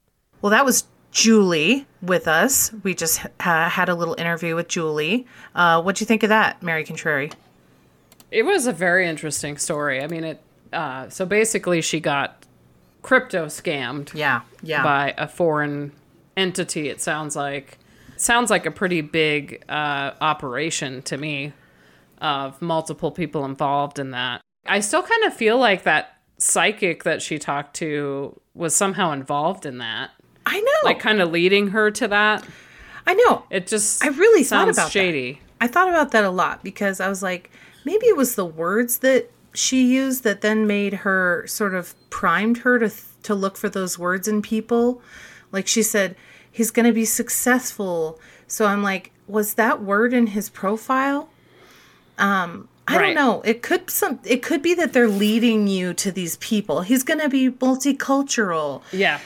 Well, 0.42 0.50
that 0.50 0.64
was 0.64 0.84
Julie 1.16 1.86
with 2.02 2.28
us. 2.28 2.70
We 2.82 2.94
just 2.94 3.24
uh, 3.40 3.70
had 3.70 3.88
a 3.88 3.94
little 3.94 4.14
interview 4.18 4.54
with 4.54 4.68
Julie. 4.68 5.26
Uh, 5.54 5.80
what'd 5.80 5.98
you 5.98 6.06
think 6.06 6.22
of 6.22 6.28
that, 6.28 6.62
Mary 6.62 6.84
Contrary? 6.84 7.30
It 8.30 8.42
was 8.42 8.66
a 8.66 8.72
very 8.72 9.08
interesting 9.08 9.56
story. 9.56 10.02
I 10.02 10.08
mean, 10.08 10.24
it. 10.24 10.42
Uh, 10.74 11.08
so 11.08 11.24
basically, 11.24 11.80
she 11.80 12.00
got 12.00 12.44
crypto 13.00 13.46
scammed 13.46 14.12
Yeah, 14.12 14.42
yeah. 14.62 14.82
by 14.82 15.14
a 15.16 15.26
foreign 15.26 15.92
entity. 16.36 16.90
It 16.90 17.00
sounds 17.00 17.34
like 17.34 17.78
sounds 18.18 18.50
like 18.50 18.66
a 18.66 18.70
pretty 18.70 19.00
big 19.00 19.64
uh, 19.70 20.10
operation 20.20 21.00
to 21.02 21.16
me 21.16 21.54
of 22.18 22.60
multiple 22.60 23.10
people 23.10 23.46
involved 23.46 23.98
in 23.98 24.10
that. 24.10 24.42
I 24.66 24.80
still 24.80 25.02
kind 25.02 25.24
of 25.24 25.32
feel 25.32 25.56
like 25.56 25.84
that 25.84 26.18
psychic 26.36 27.04
that 27.04 27.22
she 27.22 27.38
talked 27.38 27.74
to 27.76 28.38
was 28.52 28.76
somehow 28.76 29.12
involved 29.12 29.64
in 29.64 29.78
that, 29.78 30.10
I 30.46 30.60
know. 30.60 30.72
like 30.84 31.00
kind 31.00 31.20
of 31.20 31.30
leading 31.30 31.68
her 31.68 31.90
to 31.90 32.08
that. 32.08 32.46
I 33.06 33.14
know. 33.14 33.44
It 33.50 33.66
just 33.66 34.02
I 34.04 34.08
really 34.08 34.44
thought 34.44 34.68
about 34.68 34.76
that. 34.86 34.92
shady. 34.92 35.40
I 35.60 35.66
thought 35.66 35.88
about 35.88 36.12
that 36.12 36.24
a 36.24 36.30
lot 36.30 36.62
because 36.62 37.00
I 37.00 37.08
was 37.08 37.22
like, 37.22 37.50
maybe 37.84 38.06
it 38.06 38.16
was 38.16 38.34
the 38.36 38.44
words 38.44 38.98
that 38.98 39.30
she 39.54 39.86
used 39.94 40.22
that 40.24 40.40
then 40.42 40.66
made 40.66 40.92
her 40.94 41.44
sort 41.46 41.74
of 41.74 41.94
primed 42.10 42.58
her 42.58 42.78
to 42.78 42.90
to 43.24 43.34
look 43.34 43.56
for 43.56 43.68
those 43.68 43.98
words 43.98 44.28
in 44.28 44.40
people. 44.42 45.00
Like 45.52 45.66
she 45.66 45.82
said, 45.82 46.14
he's 46.50 46.70
going 46.70 46.86
to 46.86 46.92
be 46.92 47.04
successful. 47.04 48.20
So 48.46 48.66
I'm 48.66 48.82
like, 48.82 49.12
was 49.26 49.54
that 49.54 49.82
word 49.82 50.12
in 50.12 50.28
his 50.28 50.48
profile? 50.50 51.28
Um, 52.18 52.68
I 52.88 52.96
Right. 52.96 53.06
don't 53.06 53.14
know. 53.14 53.42
It 53.42 53.62
could 53.62 53.90
some. 53.90 54.20
It 54.24 54.42
could 54.42 54.62
be 54.62 54.74
that 54.74 54.92
they're 54.92 55.08
leading 55.08 55.66
you 55.66 55.92
to 55.94 56.12
these 56.12 56.36
people. 56.36 56.82
He's 56.82 57.02
going 57.02 57.20
to 57.20 57.28
be 57.28 57.50
multicultural. 57.50 58.82
Yeah. 58.92 59.18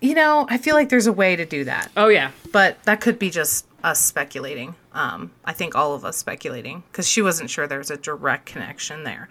You 0.00 0.14
know, 0.14 0.46
I 0.48 0.56
feel 0.58 0.74
like 0.74 0.88
there's 0.88 1.06
a 1.06 1.12
way 1.12 1.36
to 1.36 1.44
do 1.44 1.64
that, 1.64 1.90
oh 1.96 2.08
yeah. 2.08 2.30
but 2.52 2.82
that 2.84 3.00
could 3.00 3.18
be 3.18 3.28
just 3.30 3.66
us 3.84 4.00
speculating. 4.00 4.74
Um, 4.92 5.30
I 5.44 5.52
think 5.52 5.74
all 5.74 5.94
of 5.94 6.04
us 6.04 6.16
speculating 6.16 6.82
because 6.90 7.06
she 7.08 7.22
wasn't 7.22 7.50
sure 7.50 7.66
there 7.66 7.78
was 7.78 7.90
a 7.90 7.96
direct 7.96 8.46
connection 8.46 9.04
there. 9.04 9.28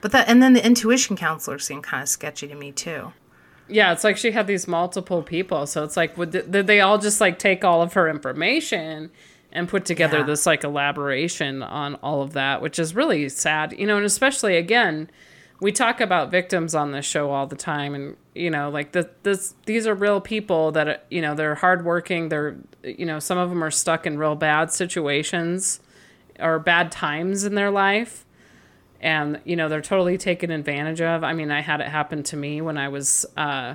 But 0.00 0.12
that, 0.12 0.28
and 0.28 0.42
then 0.42 0.52
the 0.54 0.64
intuition 0.64 1.16
counselor 1.16 1.58
seemed 1.58 1.82
kind 1.84 2.02
of 2.02 2.08
sketchy 2.08 2.48
to 2.48 2.54
me 2.54 2.72
too. 2.72 3.12
Yeah, 3.68 3.92
it's 3.92 4.02
like 4.04 4.16
she 4.16 4.30
had 4.30 4.46
these 4.46 4.66
multiple 4.66 5.22
people. 5.22 5.66
So 5.66 5.84
it's 5.84 5.96
like, 5.96 6.16
would 6.16 6.30
did 6.30 6.66
they 6.66 6.80
all 6.80 6.96
just 6.98 7.20
like 7.20 7.38
take 7.38 7.64
all 7.64 7.82
of 7.82 7.92
her 7.92 8.08
information 8.08 9.10
and 9.52 9.68
put 9.68 9.84
together 9.84 10.18
Yeah. 10.18 10.24
this 10.24 10.46
like 10.46 10.64
elaboration 10.64 11.62
on 11.62 11.96
all 11.96 12.22
of 12.22 12.32
that, 12.32 12.62
which 12.62 12.78
is 12.78 12.94
really 12.94 13.28
sad, 13.28 13.74
you 13.78 13.86
know, 13.86 13.96
and 13.96 14.06
especially 14.06 14.56
again, 14.56 15.10
we 15.60 15.72
talk 15.72 16.00
about 16.00 16.30
victims 16.30 16.74
on 16.74 16.92
this 16.92 17.04
show 17.04 17.30
all 17.30 17.46
the 17.46 17.56
time 17.56 17.94
and 17.94 18.16
you 18.34 18.50
know 18.50 18.70
like 18.70 18.92
the, 18.92 19.10
this 19.22 19.54
these 19.66 19.86
are 19.86 19.94
real 19.94 20.20
people 20.20 20.72
that 20.72 21.04
you 21.10 21.20
know 21.20 21.34
they're 21.34 21.56
hardworking 21.56 22.28
they're 22.28 22.56
you 22.84 23.04
know 23.04 23.18
some 23.18 23.38
of 23.38 23.48
them 23.48 23.62
are 23.62 23.70
stuck 23.70 24.06
in 24.06 24.18
real 24.18 24.34
bad 24.34 24.72
situations 24.72 25.80
or 26.38 26.58
bad 26.58 26.92
times 26.92 27.44
in 27.44 27.54
their 27.54 27.70
life 27.70 28.24
and 29.00 29.40
you 29.44 29.56
know 29.56 29.68
they're 29.68 29.80
totally 29.80 30.18
taken 30.18 30.50
advantage 30.50 31.00
of. 31.00 31.24
I 31.24 31.32
mean 31.32 31.50
i 31.50 31.60
had 31.60 31.80
it 31.80 31.88
happen 31.88 32.22
to 32.24 32.36
me 32.36 32.60
when 32.60 32.78
i 32.78 32.88
was 32.88 33.26
uh, 33.36 33.74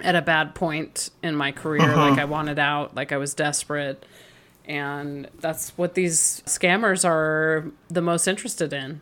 at 0.00 0.16
a 0.16 0.22
bad 0.22 0.54
point 0.54 1.10
in 1.22 1.34
my 1.34 1.52
career 1.52 1.94
like 1.96 2.18
i 2.18 2.24
wanted 2.24 2.58
out 2.58 2.94
like 2.94 3.12
i 3.12 3.16
was 3.16 3.34
desperate 3.34 4.04
and 4.66 5.28
that's 5.40 5.70
what 5.76 5.94
these 5.94 6.42
scammers 6.46 7.04
are 7.04 7.70
the 7.88 8.00
most 8.00 8.26
interested 8.26 8.72
in 8.72 9.00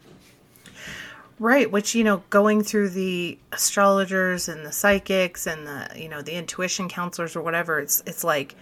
Right, 1.42 1.68
which 1.68 1.96
you 1.96 2.04
know, 2.04 2.22
going 2.30 2.62
through 2.62 2.90
the 2.90 3.36
astrologers 3.50 4.48
and 4.48 4.64
the 4.64 4.70
psychics 4.70 5.44
and 5.44 5.66
the 5.66 5.88
you 5.96 6.08
know 6.08 6.22
the 6.22 6.34
intuition 6.34 6.88
counselors 6.88 7.34
or 7.34 7.42
whatever, 7.42 7.80
it's 7.80 8.00
it's 8.06 8.22
like 8.22 8.54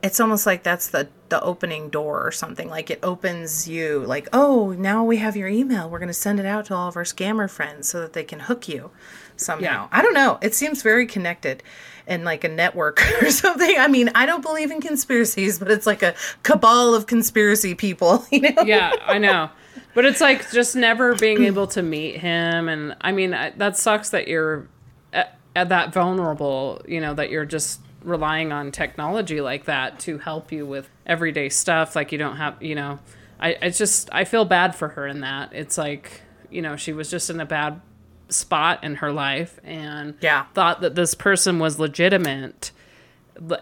it's 0.00 0.20
almost 0.20 0.46
like 0.46 0.62
that's 0.62 0.90
the 0.90 1.08
the 1.30 1.42
opening 1.42 1.88
door 1.88 2.24
or 2.24 2.30
something. 2.30 2.68
Like 2.68 2.88
it 2.88 3.00
opens 3.02 3.66
you 3.66 4.04
like, 4.06 4.28
oh, 4.32 4.76
now 4.78 5.02
we 5.02 5.16
have 5.16 5.36
your 5.36 5.48
email. 5.48 5.90
We're 5.90 5.98
going 5.98 6.06
to 6.06 6.14
send 6.14 6.38
it 6.38 6.46
out 6.46 6.66
to 6.66 6.74
all 6.76 6.86
of 6.86 6.96
our 6.96 7.02
scammer 7.02 7.50
friends 7.50 7.88
so 7.88 8.00
that 8.02 8.12
they 8.12 8.22
can 8.22 8.38
hook 8.38 8.68
you 8.68 8.92
somehow. 9.36 9.64
Yeah. 9.64 9.88
I 9.90 10.00
don't 10.00 10.14
know. 10.14 10.38
It 10.40 10.54
seems 10.54 10.82
very 10.82 11.06
connected 11.06 11.64
and 12.06 12.24
like 12.24 12.44
a 12.44 12.48
network 12.48 13.02
or 13.22 13.30
something. 13.32 13.74
I 13.76 13.88
mean, 13.88 14.10
I 14.14 14.24
don't 14.24 14.42
believe 14.42 14.70
in 14.70 14.80
conspiracies, 14.80 15.58
but 15.58 15.68
it's 15.68 15.86
like 15.86 16.04
a 16.04 16.14
cabal 16.44 16.94
of 16.94 17.08
conspiracy 17.08 17.74
people, 17.74 18.24
you 18.30 18.42
know. 18.42 18.62
yeah, 18.62 18.92
I 19.04 19.18
know. 19.18 19.50
But 19.94 20.04
it's 20.04 20.20
like 20.20 20.50
just 20.50 20.74
never 20.76 21.14
being 21.14 21.44
able 21.44 21.66
to 21.68 21.82
meet 21.82 22.16
him. 22.18 22.68
And 22.68 22.96
I 23.00 23.12
mean, 23.12 23.32
I- 23.34 23.50
that 23.50 23.76
sucks 23.76 24.10
that 24.10 24.26
you're 24.28 24.68
at, 25.12 25.38
at 25.54 25.68
that 25.68 25.92
vulnerable, 25.92 26.82
you 26.86 27.00
know, 27.00 27.14
that 27.14 27.30
you're 27.30 27.44
just 27.44 27.80
relying 28.02 28.52
on 28.52 28.70
technology 28.72 29.40
like 29.40 29.64
that 29.64 29.98
to 30.00 30.18
help 30.18 30.52
you 30.52 30.66
with 30.66 30.90
everyday 31.06 31.48
stuff. 31.48 31.94
Like 31.96 32.12
you 32.12 32.18
don't 32.18 32.36
have, 32.36 32.60
you 32.62 32.74
know, 32.74 32.98
I, 33.40 33.50
it's 33.62 33.78
just, 33.78 34.08
I 34.12 34.24
feel 34.24 34.44
bad 34.44 34.74
for 34.74 34.88
her 34.88 35.06
in 35.06 35.20
that. 35.20 35.52
It's 35.52 35.78
like, 35.78 36.22
you 36.50 36.60
know, 36.60 36.76
she 36.76 36.92
was 36.92 37.10
just 37.10 37.30
in 37.30 37.40
a 37.40 37.46
bad 37.46 37.80
spot 38.28 38.82
in 38.84 38.96
her 38.96 39.12
life 39.12 39.58
and 39.64 40.14
Yeah. 40.20 40.44
thought 40.54 40.80
that 40.80 40.94
this 40.96 41.14
person 41.14 41.58
was 41.58 41.78
legitimate 41.78 42.72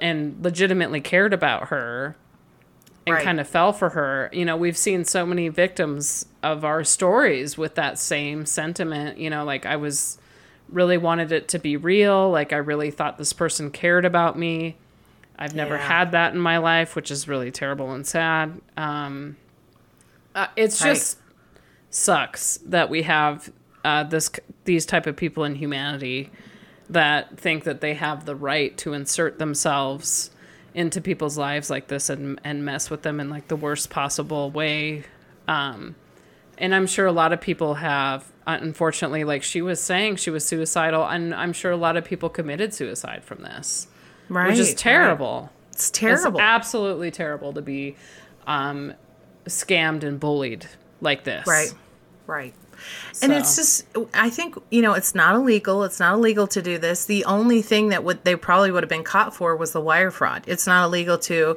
and 0.00 0.42
legitimately 0.42 1.00
cared 1.00 1.32
about 1.32 1.68
her 1.68 2.16
and 3.06 3.14
Right. 3.14 3.24
kind 3.24 3.40
of 3.40 3.48
fell 3.48 3.72
for 3.72 3.90
her. 3.90 4.28
You 4.32 4.44
know, 4.44 4.56
we've 4.56 4.76
seen 4.76 5.04
so 5.04 5.26
many 5.26 5.48
victims 5.48 6.26
of 6.42 6.64
our 6.64 6.84
stories 6.84 7.58
with 7.58 7.74
that 7.74 7.98
same 7.98 8.46
sentiment. 8.46 9.18
You 9.18 9.30
know, 9.30 9.44
like 9.44 9.66
I 9.66 9.76
was 9.76 10.18
really 10.68 10.96
wanted 10.96 11.32
it 11.32 11.48
to 11.48 11.58
be 11.58 11.76
real. 11.76 12.30
Like 12.30 12.52
I 12.52 12.56
really 12.56 12.90
thought 12.90 13.18
this 13.18 13.32
person 13.32 13.70
cared 13.70 14.04
about 14.04 14.38
me. 14.38 14.76
I've 15.38 15.54
never 15.54 15.74
Yeah. 15.74 15.86
had 15.88 16.12
that 16.12 16.32
in 16.34 16.38
my 16.38 16.58
life, 16.58 16.94
which 16.94 17.10
is 17.10 17.26
really 17.26 17.50
terrible 17.50 17.92
and 17.92 18.06
sad. 18.06 18.60
Um, 18.76 19.36
uh, 20.34 20.46
it's 20.56 20.80
Right. 20.80 20.90
just 20.90 21.18
sucks 21.90 22.58
that 22.66 22.88
we 22.88 23.02
have 23.02 23.50
uh, 23.84 24.04
this 24.04 24.30
these 24.64 24.86
type 24.86 25.08
of 25.08 25.16
people 25.16 25.42
in 25.42 25.56
humanity 25.56 26.30
that 26.88 27.36
think 27.36 27.64
that 27.64 27.80
they 27.80 27.94
have 27.94 28.26
the 28.26 28.36
right 28.36 28.76
to 28.78 28.92
insert 28.92 29.40
themselves 29.40 30.30
into 30.74 31.00
people's 31.00 31.36
lives 31.36 31.68
like 31.70 31.88
this 31.88 32.08
and 32.08 32.40
and 32.44 32.64
mess 32.64 32.90
with 32.90 33.02
them 33.02 33.20
in 33.20 33.28
like 33.30 33.48
the 33.48 33.56
worst 33.56 33.90
possible 33.90 34.50
way. 34.50 35.04
Um, 35.48 35.94
and 36.58 36.74
I'm 36.74 36.86
sure 36.86 37.06
a 37.06 37.12
lot 37.12 37.32
of 37.32 37.40
people 37.40 37.74
have. 37.74 38.24
Unfortunately, 38.44 39.22
like 39.22 39.44
she 39.44 39.62
was 39.62 39.80
saying, 39.80 40.16
she 40.16 40.30
was 40.30 40.44
suicidal, 40.44 41.06
and 41.06 41.32
I'm 41.32 41.52
sure 41.52 41.70
a 41.70 41.76
lot 41.76 41.96
of 41.96 42.04
people 42.04 42.28
committed 42.28 42.74
suicide 42.74 43.22
from 43.22 43.42
this, 43.42 43.86
Right. 44.28 44.48
which 44.48 44.58
is 44.58 44.68
right. 44.70 44.76
terrible. 44.78 45.50
It's 45.70 45.90
terrible. 45.90 46.38
It's 46.38 46.40
absolutely 46.40 47.12
terrible 47.12 47.52
to 47.52 47.62
be 47.62 47.94
um, 48.46 48.94
scammed 49.46 50.02
and 50.02 50.18
bullied 50.18 50.66
like 51.00 51.22
this. 51.22 51.46
Right. 51.46 51.72
Right. 52.26 52.54
And 53.22 53.32
it's 53.32 53.56
just 53.56 53.86
I 54.14 54.30
think, 54.30 54.56
you 54.70 54.82
know, 54.82 54.94
it's 54.94 55.14
not 55.14 55.34
illegal. 55.34 55.84
It's 55.84 56.00
not 56.00 56.14
illegal 56.14 56.46
to 56.48 56.62
do 56.62 56.78
this. 56.78 57.04
The 57.06 57.24
only 57.24 57.62
thing 57.62 57.88
that 57.90 58.04
would 58.04 58.24
they 58.24 58.36
probably 58.36 58.70
would 58.70 58.82
have 58.82 58.90
been 58.90 59.04
caught 59.04 59.34
for 59.34 59.56
was 59.56 59.72
the 59.72 59.80
wire 59.80 60.10
fraud. 60.10 60.44
It's 60.46 60.66
not 60.66 60.84
illegal 60.86 61.18
to 61.18 61.56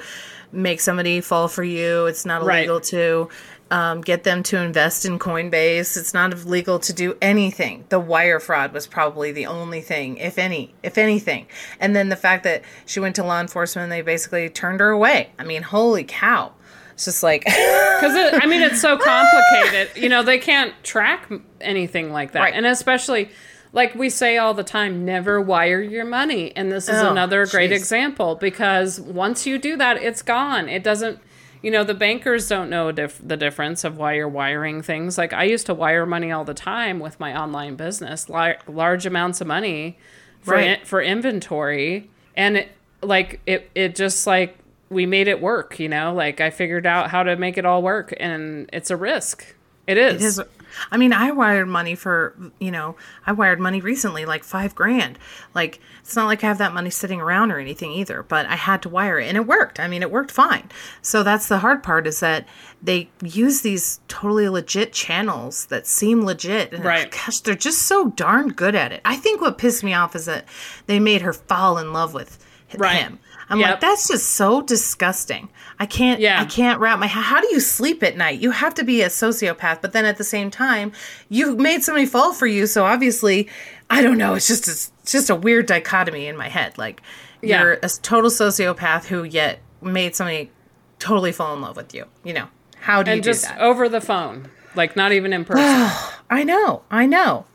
make 0.51 0.79
somebody 0.79 1.21
fall 1.21 1.47
for 1.47 1.63
you. 1.63 2.05
It's 2.05 2.25
not 2.25 2.43
Right. 2.43 2.59
illegal 2.59 2.79
to 2.81 3.29
um, 3.71 4.01
get 4.01 4.23
them 4.23 4.43
to 4.43 4.57
invest 4.57 5.05
in 5.05 5.17
Coinbase. 5.17 5.97
It's 5.97 6.13
not 6.13 6.31
illegal 6.33 6.77
to 6.79 6.93
do 6.93 7.17
anything. 7.19 7.83
The 7.89 7.99
wire 7.99 8.39
fraud 8.39 8.73
was 8.73 8.85
probably 8.85 9.31
the 9.31 9.47
only 9.47 9.81
thing, 9.81 10.17
if 10.17 10.37
any, 10.37 10.73
if 10.83 10.99
anything. 10.99 11.47
And 11.79 11.95
then 11.95 12.09
the 12.09 12.15
fact 12.15 12.43
that 12.43 12.61
she 12.85 12.99
went 12.99 13.15
to 13.15 13.23
law 13.23 13.41
enforcement 13.41 13.83
and 13.85 13.91
they 13.91 14.01
basically 14.01 14.49
turned 14.49 14.81
her 14.81 14.89
away. 14.89 15.31
I 15.39 15.43
mean, 15.45 15.63
holy 15.63 16.03
cow. 16.03 16.51
It's 16.95 17.05
just 17.05 17.23
like 17.23 17.43
Because 17.45 18.15
I 18.41 18.45
mean, 18.47 18.61
it's 18.61 18.81
so 18.81 18.97
complicated. 18.97 19.95
You 19.95 20.09
know, 20.09 20.23
they 20.23 20.37
can't 20.37 20.73
track 20.83 21.29
anything 21.61 22.11
like 22.11 22.31
that, 22.33 22.39
Right. 22.41 22.53
and 22.53 22.65
especially 22.65 23.29
like 23.71 23.93
we 23.95 24.09
say 24.09 24.37
all 24.37 24.53
the 24.53 24.63
time, 24.63 25.03
never 25.05 25.39
wire 25.41 25.81
your 25.81 26.05
money. 26.05 26.55
And 26.55 26.71
this 26.71 26.87
is 26.89 27.01
Oh, 27.01 27.11
another 27.11 27.45
great 27.45 27.71
jeez. 27.71 27.75
example 27.75 28.35
because 28.35 28.99
once 29.01 29.45
you 29.45 29.57
do 29.57 29.75
that, 29.77 29.97
it's 30.01 30.21
gone. 30.21 30.67
It 30.69 30.83
doesn't. 30.83 31.19
You 31.61 31.71
know, 31.71 31.83
the 31.83 31.93
bankers 31.95 32.47
don't 32.47 32.69
know 32.69 32.91
dif- 32.91 33.19
the 33.25 33.35
difference 33.37 33.83
of 33.83 33.97
why 33.97 34.13
you're 34.13 34.29
wiring 34.29 34.81
things. 34.83 35.17
Like 35.17 35.33
I 35.33 35.43
used 35.45 35.65
to 35.65 35.73
wire 35.73 36.05
money 36.05 36.31
all 36.31 36.43
the 36.45 36.53
time 36.53 36.99
with 36.99 37.19
my 37.19 37.37
online 37.37 37.75
business, 37.75 38.29
lar- 38.29 38.57
large 38.67 39.05
amounts 39.05 39.41
of 39.41 39.47
money 39.47 39.97
for 40.41 40.53
Right. 40.53 40.79
in- 40.79 40.85
for 40.85 41.01
inventory, 41.01 42.09
and 42.35 42.57
it, 42.57 42.69
like 43.01 43.39
it 43.45 43.69
it 43.75 43.95
just 43.95 44.25
like 44.27 44.57
we 44.89 45.05
made 45.05 45.27
it 45.27 45.41
work. 45.41 45.79
You 45.79 45.89
know, 45.89 46.13
like 46.13 46.41
I 46.41 46.49
figured 46.49 46.85
out 46.85 47.09
how 47.09 47.23
to 47.23 47.35
make 47.35 47.57
it 47.57 47.65
all 47.65 47.81
work, 47.81 48.13
and 48.17 48.69
it's 48.73 48.89
a 48.91 48.97
risk. 48.97 49.55
It 49.87 49.97
is. 49.97 50.15
It 50.15 50.25
is. 50.25 50.41
I 50.91 50.97
mean, 50.97 51.13
I 51.13 51.31
wired 51.31 51.67
money 51.69 51.95
for, 51.95 52.35
you 52.59 52.71
know, 52.71 52.95
I 53.25 53.31
wired 53.31 53.59
money 53.61 53.79
recently, 53.79 54.25
like 54.25 54.43
five 54.43 54.75
grand. 54.75 55.17
Like, 55.53 55.79
it's 56.01 56.15
not 56.17 56.25
like 56.25 56.43
I 56.43 56.47
have 56.47 56.57
that 56.57 56.73
money 56.73 56.89
sitting 56.89 57.21
around 57.21 57.51
or 57.51 57.59
anything 57.59 57.91
either, 57.91 58.23
but 58.23 58.45
I 58.47 58.55
had 58.55 58.81
to 58.81 58.89
wire 58.89 59.19
it 59.19 59.27
and 59.27 59.37
it 59.37 59.47
worked. 59.47 59.79
I 59.79 59.87
mean, 59.87 60.01
it 60.01 60.11
worked 60.11 60.31
fine. 60.31 60.69
So 61.01 61.23
that's 61.23 61.47
the 61.47 61.59
hard 61.59 61.81
part 61.81 62.07
is 62.07 62.19
that 62.19 62.45
they 62.81 63.09
use 63.21 63.61
these 63.61 64.01
totally 64.09 64.49
legit 64.49 64.91
channels 64.91 65.67
that 65.67 65.87
seem 65.87 66.25
legit. 66.25 66.73
And 66.73 66.83
Right. 66.83 67.09
gosh, 67.11 67.39
they're 67.39 67.55
just 67.55 67.83
so 67.83 68.09
darn 68.09 68.49
good 68.49 68.75
at 68.75 68.91
it. 68.91 68.99
I 69.05 69.15
think 69.15 69.39
what 69.39 69.57
pissed 69.57 69.83
me 69.83 69.93
off 69.93 70.13
is 70.15 70.25
that 70.25 70.45
they 70.87 70.99
made 70.99 71.21
her 71.21 71.31
fall 71.31 71.77
in 71.77 71.93
love 71.93 72.13
with 72.13 72.37
Right. 72.75 72.97
him. 72.97 73.19
I'm 73.49 73.59
Yep. 73.59 73.69
like, 73.69 73.79
that's 73.81 74.07
just 74.07 74.31
so 74.31 74.61
disgusting. 74.61 75.49
I 75.79 75.85
can't, 75.85 76.19
Yeah. 76.19 76.41
I 76.41 76.45
can't 76.45 76.79
wrap 76.79 76.99
my. 76.99 77.07
How 77.07 77.39
do 77.41 77.47
you 77.51 77.59
sleep 77.59 78.01
at 78.01 78.17
night? 78.17 78.39
You 78.39 78.51
have 78.51 78.73
to 78.75 78.83
be 78.83 79.01
a 79.01 79.07
sociopath, 79.07 79.81
but 79.81 79.91
then 79.93 80.05
at 80.05 80.17
the 80.17 80.23
same 80.23 80.49
time, 80.49 80.91
you 81.29 81.55
made 81.55 81.83
somebody 81.83 82.05
fall 82.05 82.33
for 82.33 82.47
you. 82.47 82.65
So 82.65 82.85
obviously, 82.85 83.47
I 83.89 84.01
don't 84.01 84.17
know. 84.17 84.33
It's 84.33 84.47
just, 84.47 84.67
it's 84.67 84.91
just 85.11 85.29
a 85.29 85.35
weird 85.35 85.65
dichotomy 85.67 86.27
in 86.27 86.37
my 86.37 86.49
head. 86.49 86.77
Like, 86.77 87.01
Yeah. 87.41 87.61
you're 87.61 87.73
a 87.83 87.89
total 88.01 88.31
sociopath 88.31 89.05
who 89.05 89.23
yet 89.23 89.59
made 89.81 90.15
somebody 90.15 90.49
totally 90.97 91.31
fall 91.31 91.53
in 91.53 91.61
love 91.61 91.75
with 91.75 91.93
you. 91.93 92.05
You 92.23 92.33
know, 92.33 92.47
how 92.79 93.03
do 93.03 93.11
you 93.11 93.15
and 93.15 93.23
do 93.23 93.29
just 93.29 93.43
that? 93.43 93.59
over 93.59 93.87
the 93.89 94.01
phone, 94.01 94.49
like 94.75 94.95
not 94.95 95.11
even 95.11 95.33
in 95.33 95.45
person. 95.45 95.63
I 96.31 96.43
know, 96.43 96.81
I 96.89 97.05
know. 97.05 97.45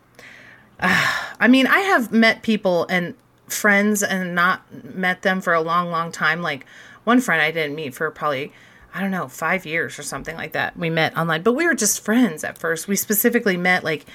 I 0.80 1.48
mean, 1.48 1.66
I 1.66 1.80
have 1.80 2.12
met 2.12 2.42
people 2.42 2.86
and 2.88 3.14
friends 3.52 4.02
and 4.02 4.34
not 4.34 4.62
met 4.94 5.22
them 5.22 5.40
for 5.40 5.52
a 5.54 5.60
long, 5.60 5.90
long 5.90 6.12
time. 6.12 6.42
Like 6.42 6.66
one 7.04 7.20
friend 7.20 7.40
I 7.42 7.50
didn't 7.50 7.74
meet 7.76 7.94
for 7.94 8.10
probably, 8.10 8.52
I 8.94 9.00
don't 9.00 9.10
know, 9.10 9.28
five 9.28 9.64
years 9.66 9.98
or 9.98 10.02
something 10.02 10.36
like 10.36 10.52
that. 10.52 10.76
We 10.76 10.90
met 10.90 11.16
online, 11.16 11.42
but 11.42 11.52
we 11.54 11.66
were 11.66 11.74
just 11.74 12.04
friends 12.04 12.44
at 12.44 12.58
first. 12.58 12.88
We 12.88 12.96
specifically 12.96 13.56
met 13.56 13.84
like 13.84 14.06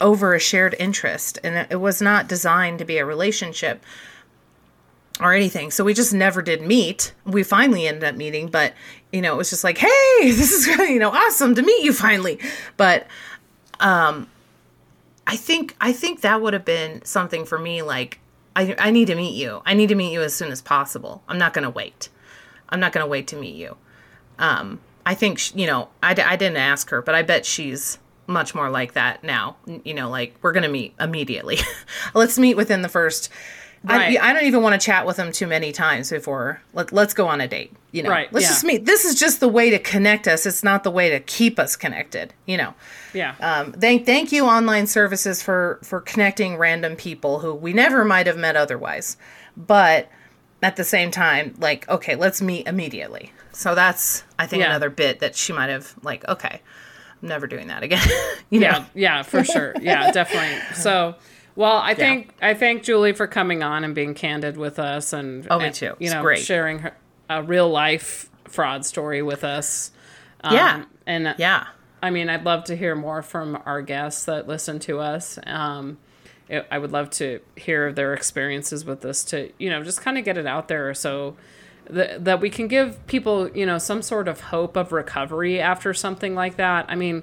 over 0.00 0.34
a 0.34 0.38
shared 0.40 0.74
interest, 0.78 1.38
and 1.42 1.66
it- 1.70 1.76
was 1.80 2.02
not 2.02 2.28
designed 2.28 2.78
to 2.80 2.84
be 2.84 2.98
a 2.98 3.04
relationship 3.06 3.82
or 5.20 5.32
anything. 5.32 5.70
So 5.70 5.82
we 5.84 5.94
just 5.94 6.12
never 6.12 6.42
did 6.42 6.60
meet. 6.60 7.14
We 7.24 7.42
finally 7.42 7.86
ended 7.86 8.04
up 8.04 8.14
meeting, 8.16 8.48
but 8.48 8.74
you 9.12 9.22
know, 9.22 9.32
it 9.32 9.36
was 9.38 9.48
just 9.48 9.64
like, 9.64 9.78
hey, 9.78 9.88
this 10.22 10.52
is 10.52 10.66
you 10.66 10.98
know 10.98 11.10
awesome 11.10 11.54
to 11.54 11.62
meet 11.62 11.82
you 11.84 11.92
finally. 11.94 12.38
But 12.76 13.06
um 13.80 14.28
I 15.26 15.36
think 15.36 15.74
I 15.80 15.92
think 15.92 16.20
that 16.20 16.40
would 16.42 16.52
have 16.52 16.64
been 16.64 17.04
something 17.04 17.44
for 17.46 17.58
me 17.58 17.82
like 17.82 18.18
I 18.56 18.74
I 18.78 18.90
need 18.90 19.06
to 19.06 19.14
meet 19.14 19.36
you. 19.36 19.62
I 19.64 19.74
need 19.74 19.88
to 19.90 19.94
meet 19.94 20.12
you 20.12 20.22
as 20.22 20.34
soon 20.34 20.50
as 20.50 20.60
possible. 20.60 21.22
I'm 21.28 21.38
not 21.38 21.52
going 21.52 21.62
to 21.62 21.70
wait. 21.70 22.08
I'm 22.68 22.80
not 22.80 22.92
going 22.92 23.04
to 23.04 23.08
wait 23.08 23.28
to 23.28 23.36
meet 23.36 23.54
you. 23.54 23.76
Um, 24.38 24.80
I 25.04 25.14
think, 25.14 25.38
sh 25.38 25.52
you 25.54 25.66
know, 25.66 25.88
I, 26.02 26.10
I 26.10 26.34
didn't 26.34 26.56
ask 26.56 26.90
her, 26.90 27.00
but 27.00 27.14
I 27.14 27.22
bet 27.22 27.46
she's 27.46 27.98
much 28.26 28.54
more 28.54 28.70
like 28.70 28.94
that 28.94 29.22
now. 29.22 29.56
You 29.84 29.94
know, 29.94 30.10
like 30.10 30.34
we're 30.42 30.52
going 30.52 30.64
to 30.64 30.68
meet 30.68 30.94
immediately. 30.98 31.58
Let's 32.14 32.38
meet 32.38 32.56
within 32.56 32.82
the 32.82 32.88
first. 32.88 33.30
Right. 33.84 34.18
I, 34.20 34.30
I 34.30 34.32
don't 34.32 34.44
even 34.46 34.62
want 34.62 34.80
to 34.80 34.84
chat 34.84 35.06
with 35.06 35.16
them 35.16 35.30
too 35.30 35.46
many 35.46 35.70
times 35.70 36.10
before. 36.10 36.60
Let, 36.72 36.92
let's 36.92 37.14
go 37.14 37.28
on 37.28 37.40
a 37.40 37.46
date. 37.46 37.72
You 37.92 38.02
know, 38.02 38.10
Right, 38.10 38.32
let's 38.32 38.44
yeah. 38.44 38.50
just 38.50 38.64
meet. 38.64 38.84
This 38.84 39.04
is 39.04 39.14
just 39.18 39.38
the 39.40 39.48
way 39.48 39.70
to 39.70 39.78
connect 39.78 40.26
us. 40.26 40.44
It's 40.44 40.64
not 40.64 40.82
the 40.82 40.90
way 40.90 41.08
to 41.10 41.20
keep 41.20 41.58
us 41.58 41.76
connected. 41.76 42.34
You 42.46 42.56
know. 42.56 42.74
Yeah. 43.14 43.34
Um, 43.40 43.72
thank 43.72 44.04
thank 44.06 44.32
you 44.32 44.44
online 44.46 44.86
services 44.86 45.42
for 45.42 45.78
for 45.82 46.00
connecting 46.00 46.56
random 46.56 46.96
people 46.96 47.38
who 47.40 47.54
we 47.54 47.72
never 47.72 48.04
might 48.04 48.26
have 48.26 48.36
met 48.36 48.56
otherwise, 48.56 49.16
but 49.56 50.10
at 50.62 50.76
the 50.76 50.84
same 50.84 51.10
time, 51.10 51.54
like 51.58 51.88
okay, 51.88 52.16
let's 52.16 52.42
meet 52.42 52.66
immediately. 52.66 53.32
So 53.52 53.74
that's 53.74 54.24
I 54.38 54.46
think 54.46 54.60
Yeah. 54.62 54.70
another 54.70 54.90
bit 54.90 55.20
that 55.20 55.36
she 55.36 55.52
might 55.52 55.70
have 55.70 55.94
like 56.02 56.26
okay, 56.28 56.60
I'm 57.22 57.28
never 57.28 57.46
doing 57.46 57.68
that 57.68 57.82
again. 57.82 58.06
you 58.50 58.60
know? 58.60 58.66
yeah 58.66 58.84
yeah 58.94 59.22
for 59.22 59.42
sure 59.44 59.74
yeah 59.80 60.10
definitely 60.12 60.58
so 60.74 61.14
well 61.56 61.78
i 61.78 61.94
thank 61.94 62.32
i 62.42 62.54
thank 62.54 62.82
julie 62.84 63.12
for 63.12 63.26
coming 63.26 63.62
on 63.62 63.82
and 63.84 63.94
being 63.94 64.14
candid 64.14 64.56
with 64.56 64.78
us 64.78 65.12
and 65.12 65.46
Oh, 65.50 65.58
me 65.58 65.66
and, 65.66 65.74
too. 65.74 65.94
you 65.98 66.10
know 66.10 66.22
great. 66.22 66.38
sharing 66.40 66.78
her 66.80 66.96
a 67.28 67.42
real 67.42 67.68
life 67.68 68.30
fraud 68.44 68.84
story 68.86 69.22
with 69.22 69.42
us 69.44 69.90
Um, 70.44 70.54
Yeah. 70.54 70.84
and 71.06 71.34
Yeah. 71.38 71.66
i 72.02 72.10
mean 72.10 72.28
i'd 72.28 72.44
love 72.44 72.64
to 72.64 72.76
hear 72.76 72.94
more 72.94 73.22
from 73.22 73.60
our 73.66 73.82
guests 73.82 74.24
that 74.26 74.46
listen 74.46 74.78
to 74.80 75.00
us 75.00 75.38
um 75.46 75.98
it, 76.48 76.66
i 76.70 76.78
would 76.78 76.92
love 76.92 77.10
to 77.10 77.40
hear 77.56 77.92
their 77.92 78.14
experiences 78.14 78.84
with 78.84 79.00
this 79.00 79.24
to 79.24 79.50
you 79.58 79.68
know 79.70 79.82
just 79.82 80.00
kind 80.02 80.16
of 80.18 80.24
get 80.24 80.38
it 80.38 80.46
out 80.46 80.68
there 80.68 80.94
so 80.94 81.36
that, 81.88 82.24
that 82.24 82.40
we 82.40 82.50
can 82.50 82.66
give 82.68 83.04
people 83.06 83.48
you 83.56 83.64
know 83.66 83.78
some 83.78 84.02
sort 84.02 84.28
of 84.28 84.40
hope 84.40 84.76
of 84.76 84.92
recovery 84.92 85.60
after 85.60 85.92
something 85.94 86.34
like 86.34 86.56
that 86.56 86.84
i 86.88 86.94
mean 86.94 87.22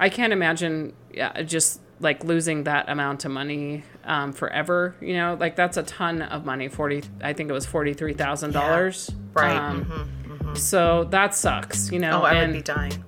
I 0.00 0.10
can't 0.10 0.32
imagine 0.32 0.92
yeah, 1.12 1.42
just 1.42 1.80
like 2.00 2.22
losing 2.24 2.64
that 2.64 2.88
amount 2.88 3.24
of 3.24 3.30
money 3.30 3.82
um, 4.04 4.32
forever. 4.32 4.94
You 5.00 5.14
know, 5.16 5.36
like 5.38 5.56
that's 5.56 5.76
a 5.76 5.82
ton 5.82 6.22
of 6.22 6.44
money. 6.44 6.68
Forty, 6.68 7.02
I 7.22 7.32
think 7.32 7.50
it 7.50 7.52
was 7.52 7.66
forty 7.66 7.94
three 7.94 8.14
thousand 8.14 8.52
dollars. 8.52 9.10
Right. 9.34 9.56
Um, 9.56 9.84
mm-hmm, 9.84 10.32
mm-hmm. 10.32 10.54
So 10.54 11.04
that 11.10 11.34
sucks. 11.34 11.90
You 11.92 11.98
know, 11.98 12.20
Oh, 12.22 12.24
I 12.24 12.34
and 12.34 12.52
would 12.52 12.58
be 12.58 12.62
dying. 12.62 13.04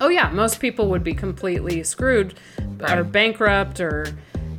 oh 0.00 0.08
yeah, 0.08 0.28
most 0.30 0.60
people 0.60 0.88
would 0.90 1.04
be 1.04 1.14
completely 1.14 1.82
screwed 1.84 2.34
or 2.88 3.04
bankrupt 3.04 3.80
or 3.80 4.06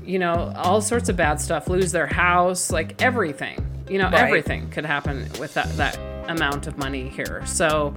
you 0.03 0.19
know 0.19 0.53
all 0.55 0.81
sorts 0.81 1.09
of 1.09 1.15
bad 1.17 1.39
stuff. 1.41 1.67
Lose 1.67 1.91
their 1.91 2.07
house, 2.07 2.71
like 2.71 3.01
everything. 3.01 3.59
You 3.89 3.97
know, 3.99 4.05
Right. 4.05 4.15
everything 4.23 4.69
could 4.69 4.85
happen 4.85 5.27
with 5.39 5.53
that 5.55 5.75
that 5.77 5.97
amount 6.29 6.67
of 6.67 6.77
money 6.77 7.09
here. 7.09 7.45
So. 7.45 7.93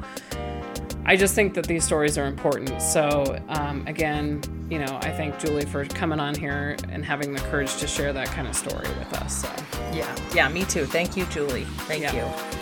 I 1.08 1.14
just 1.14 1.36
think 1.36 1.54
that 1.54 1.66
these 1.68 1.84
stories 1.84 2.18
are 2.18 2.26
important. 2.26 2.82
So, 2.82 3.38
um, 3.48 3.86
again, 3.86 4.42
you 4.68 4.80
know, 4.80 4.98
I 5.02 5.12
thank 5.12 5.38
Julie 5.38 5.64
for 5.64 5.84
coming 5.84 6.18
on 6.18 6.34
here 6.34 6.76
and 6.88 7.04
having 7.04 7.32
the 7.32 7.38
courage 7.42 7.76
to 7.76 7.86
share 7.86 8.12
that 8.12 8.26
kind 8.26 8.48
of 8.48 8.56
story 8.56 8.88
with 8.98 9.12
us. 9.14 9.42
So, 9.42 9.48
Yeah. 9.92 10.12
Yeah. 10.34 10.48
Me 10.48 10.64
too. 10.64 10.84
Thank 10.84 11.16
you, 11.16 11.24
Julie. 11.26 11.64
Thank 11.86 12.02
Yeah. 12.02 12.12
you. 12.16 12.52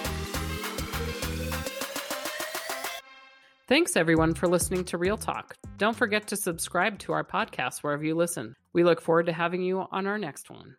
thanks 3.67 3.97
everyone 3.97 4.35
for 4.35 4.47
listening 4.47 4.85
to 4.85 4.99
Real 4.99 5.17
Talk. 5.17 5.57
Don't 5.79 5.97
forget 5.97 6.27
to 6.29 6.37
subscribe 6.37 6.99
to 7.01 7.13
our 7.15 7.25
podcast 7.25 7.79
wherever 7.79 8.05
you 8.05 8.15
listen. 8.15 8.55
We 8.75 8.85
look 8.85 9.01
forward 9.01 9.25
to 9.27 9.33
having 9.33 9.63
you 9.63 9.87
on 9.91 10.07
our 10.07 10.19
next 10.19 10.51
one. 10.51 10.77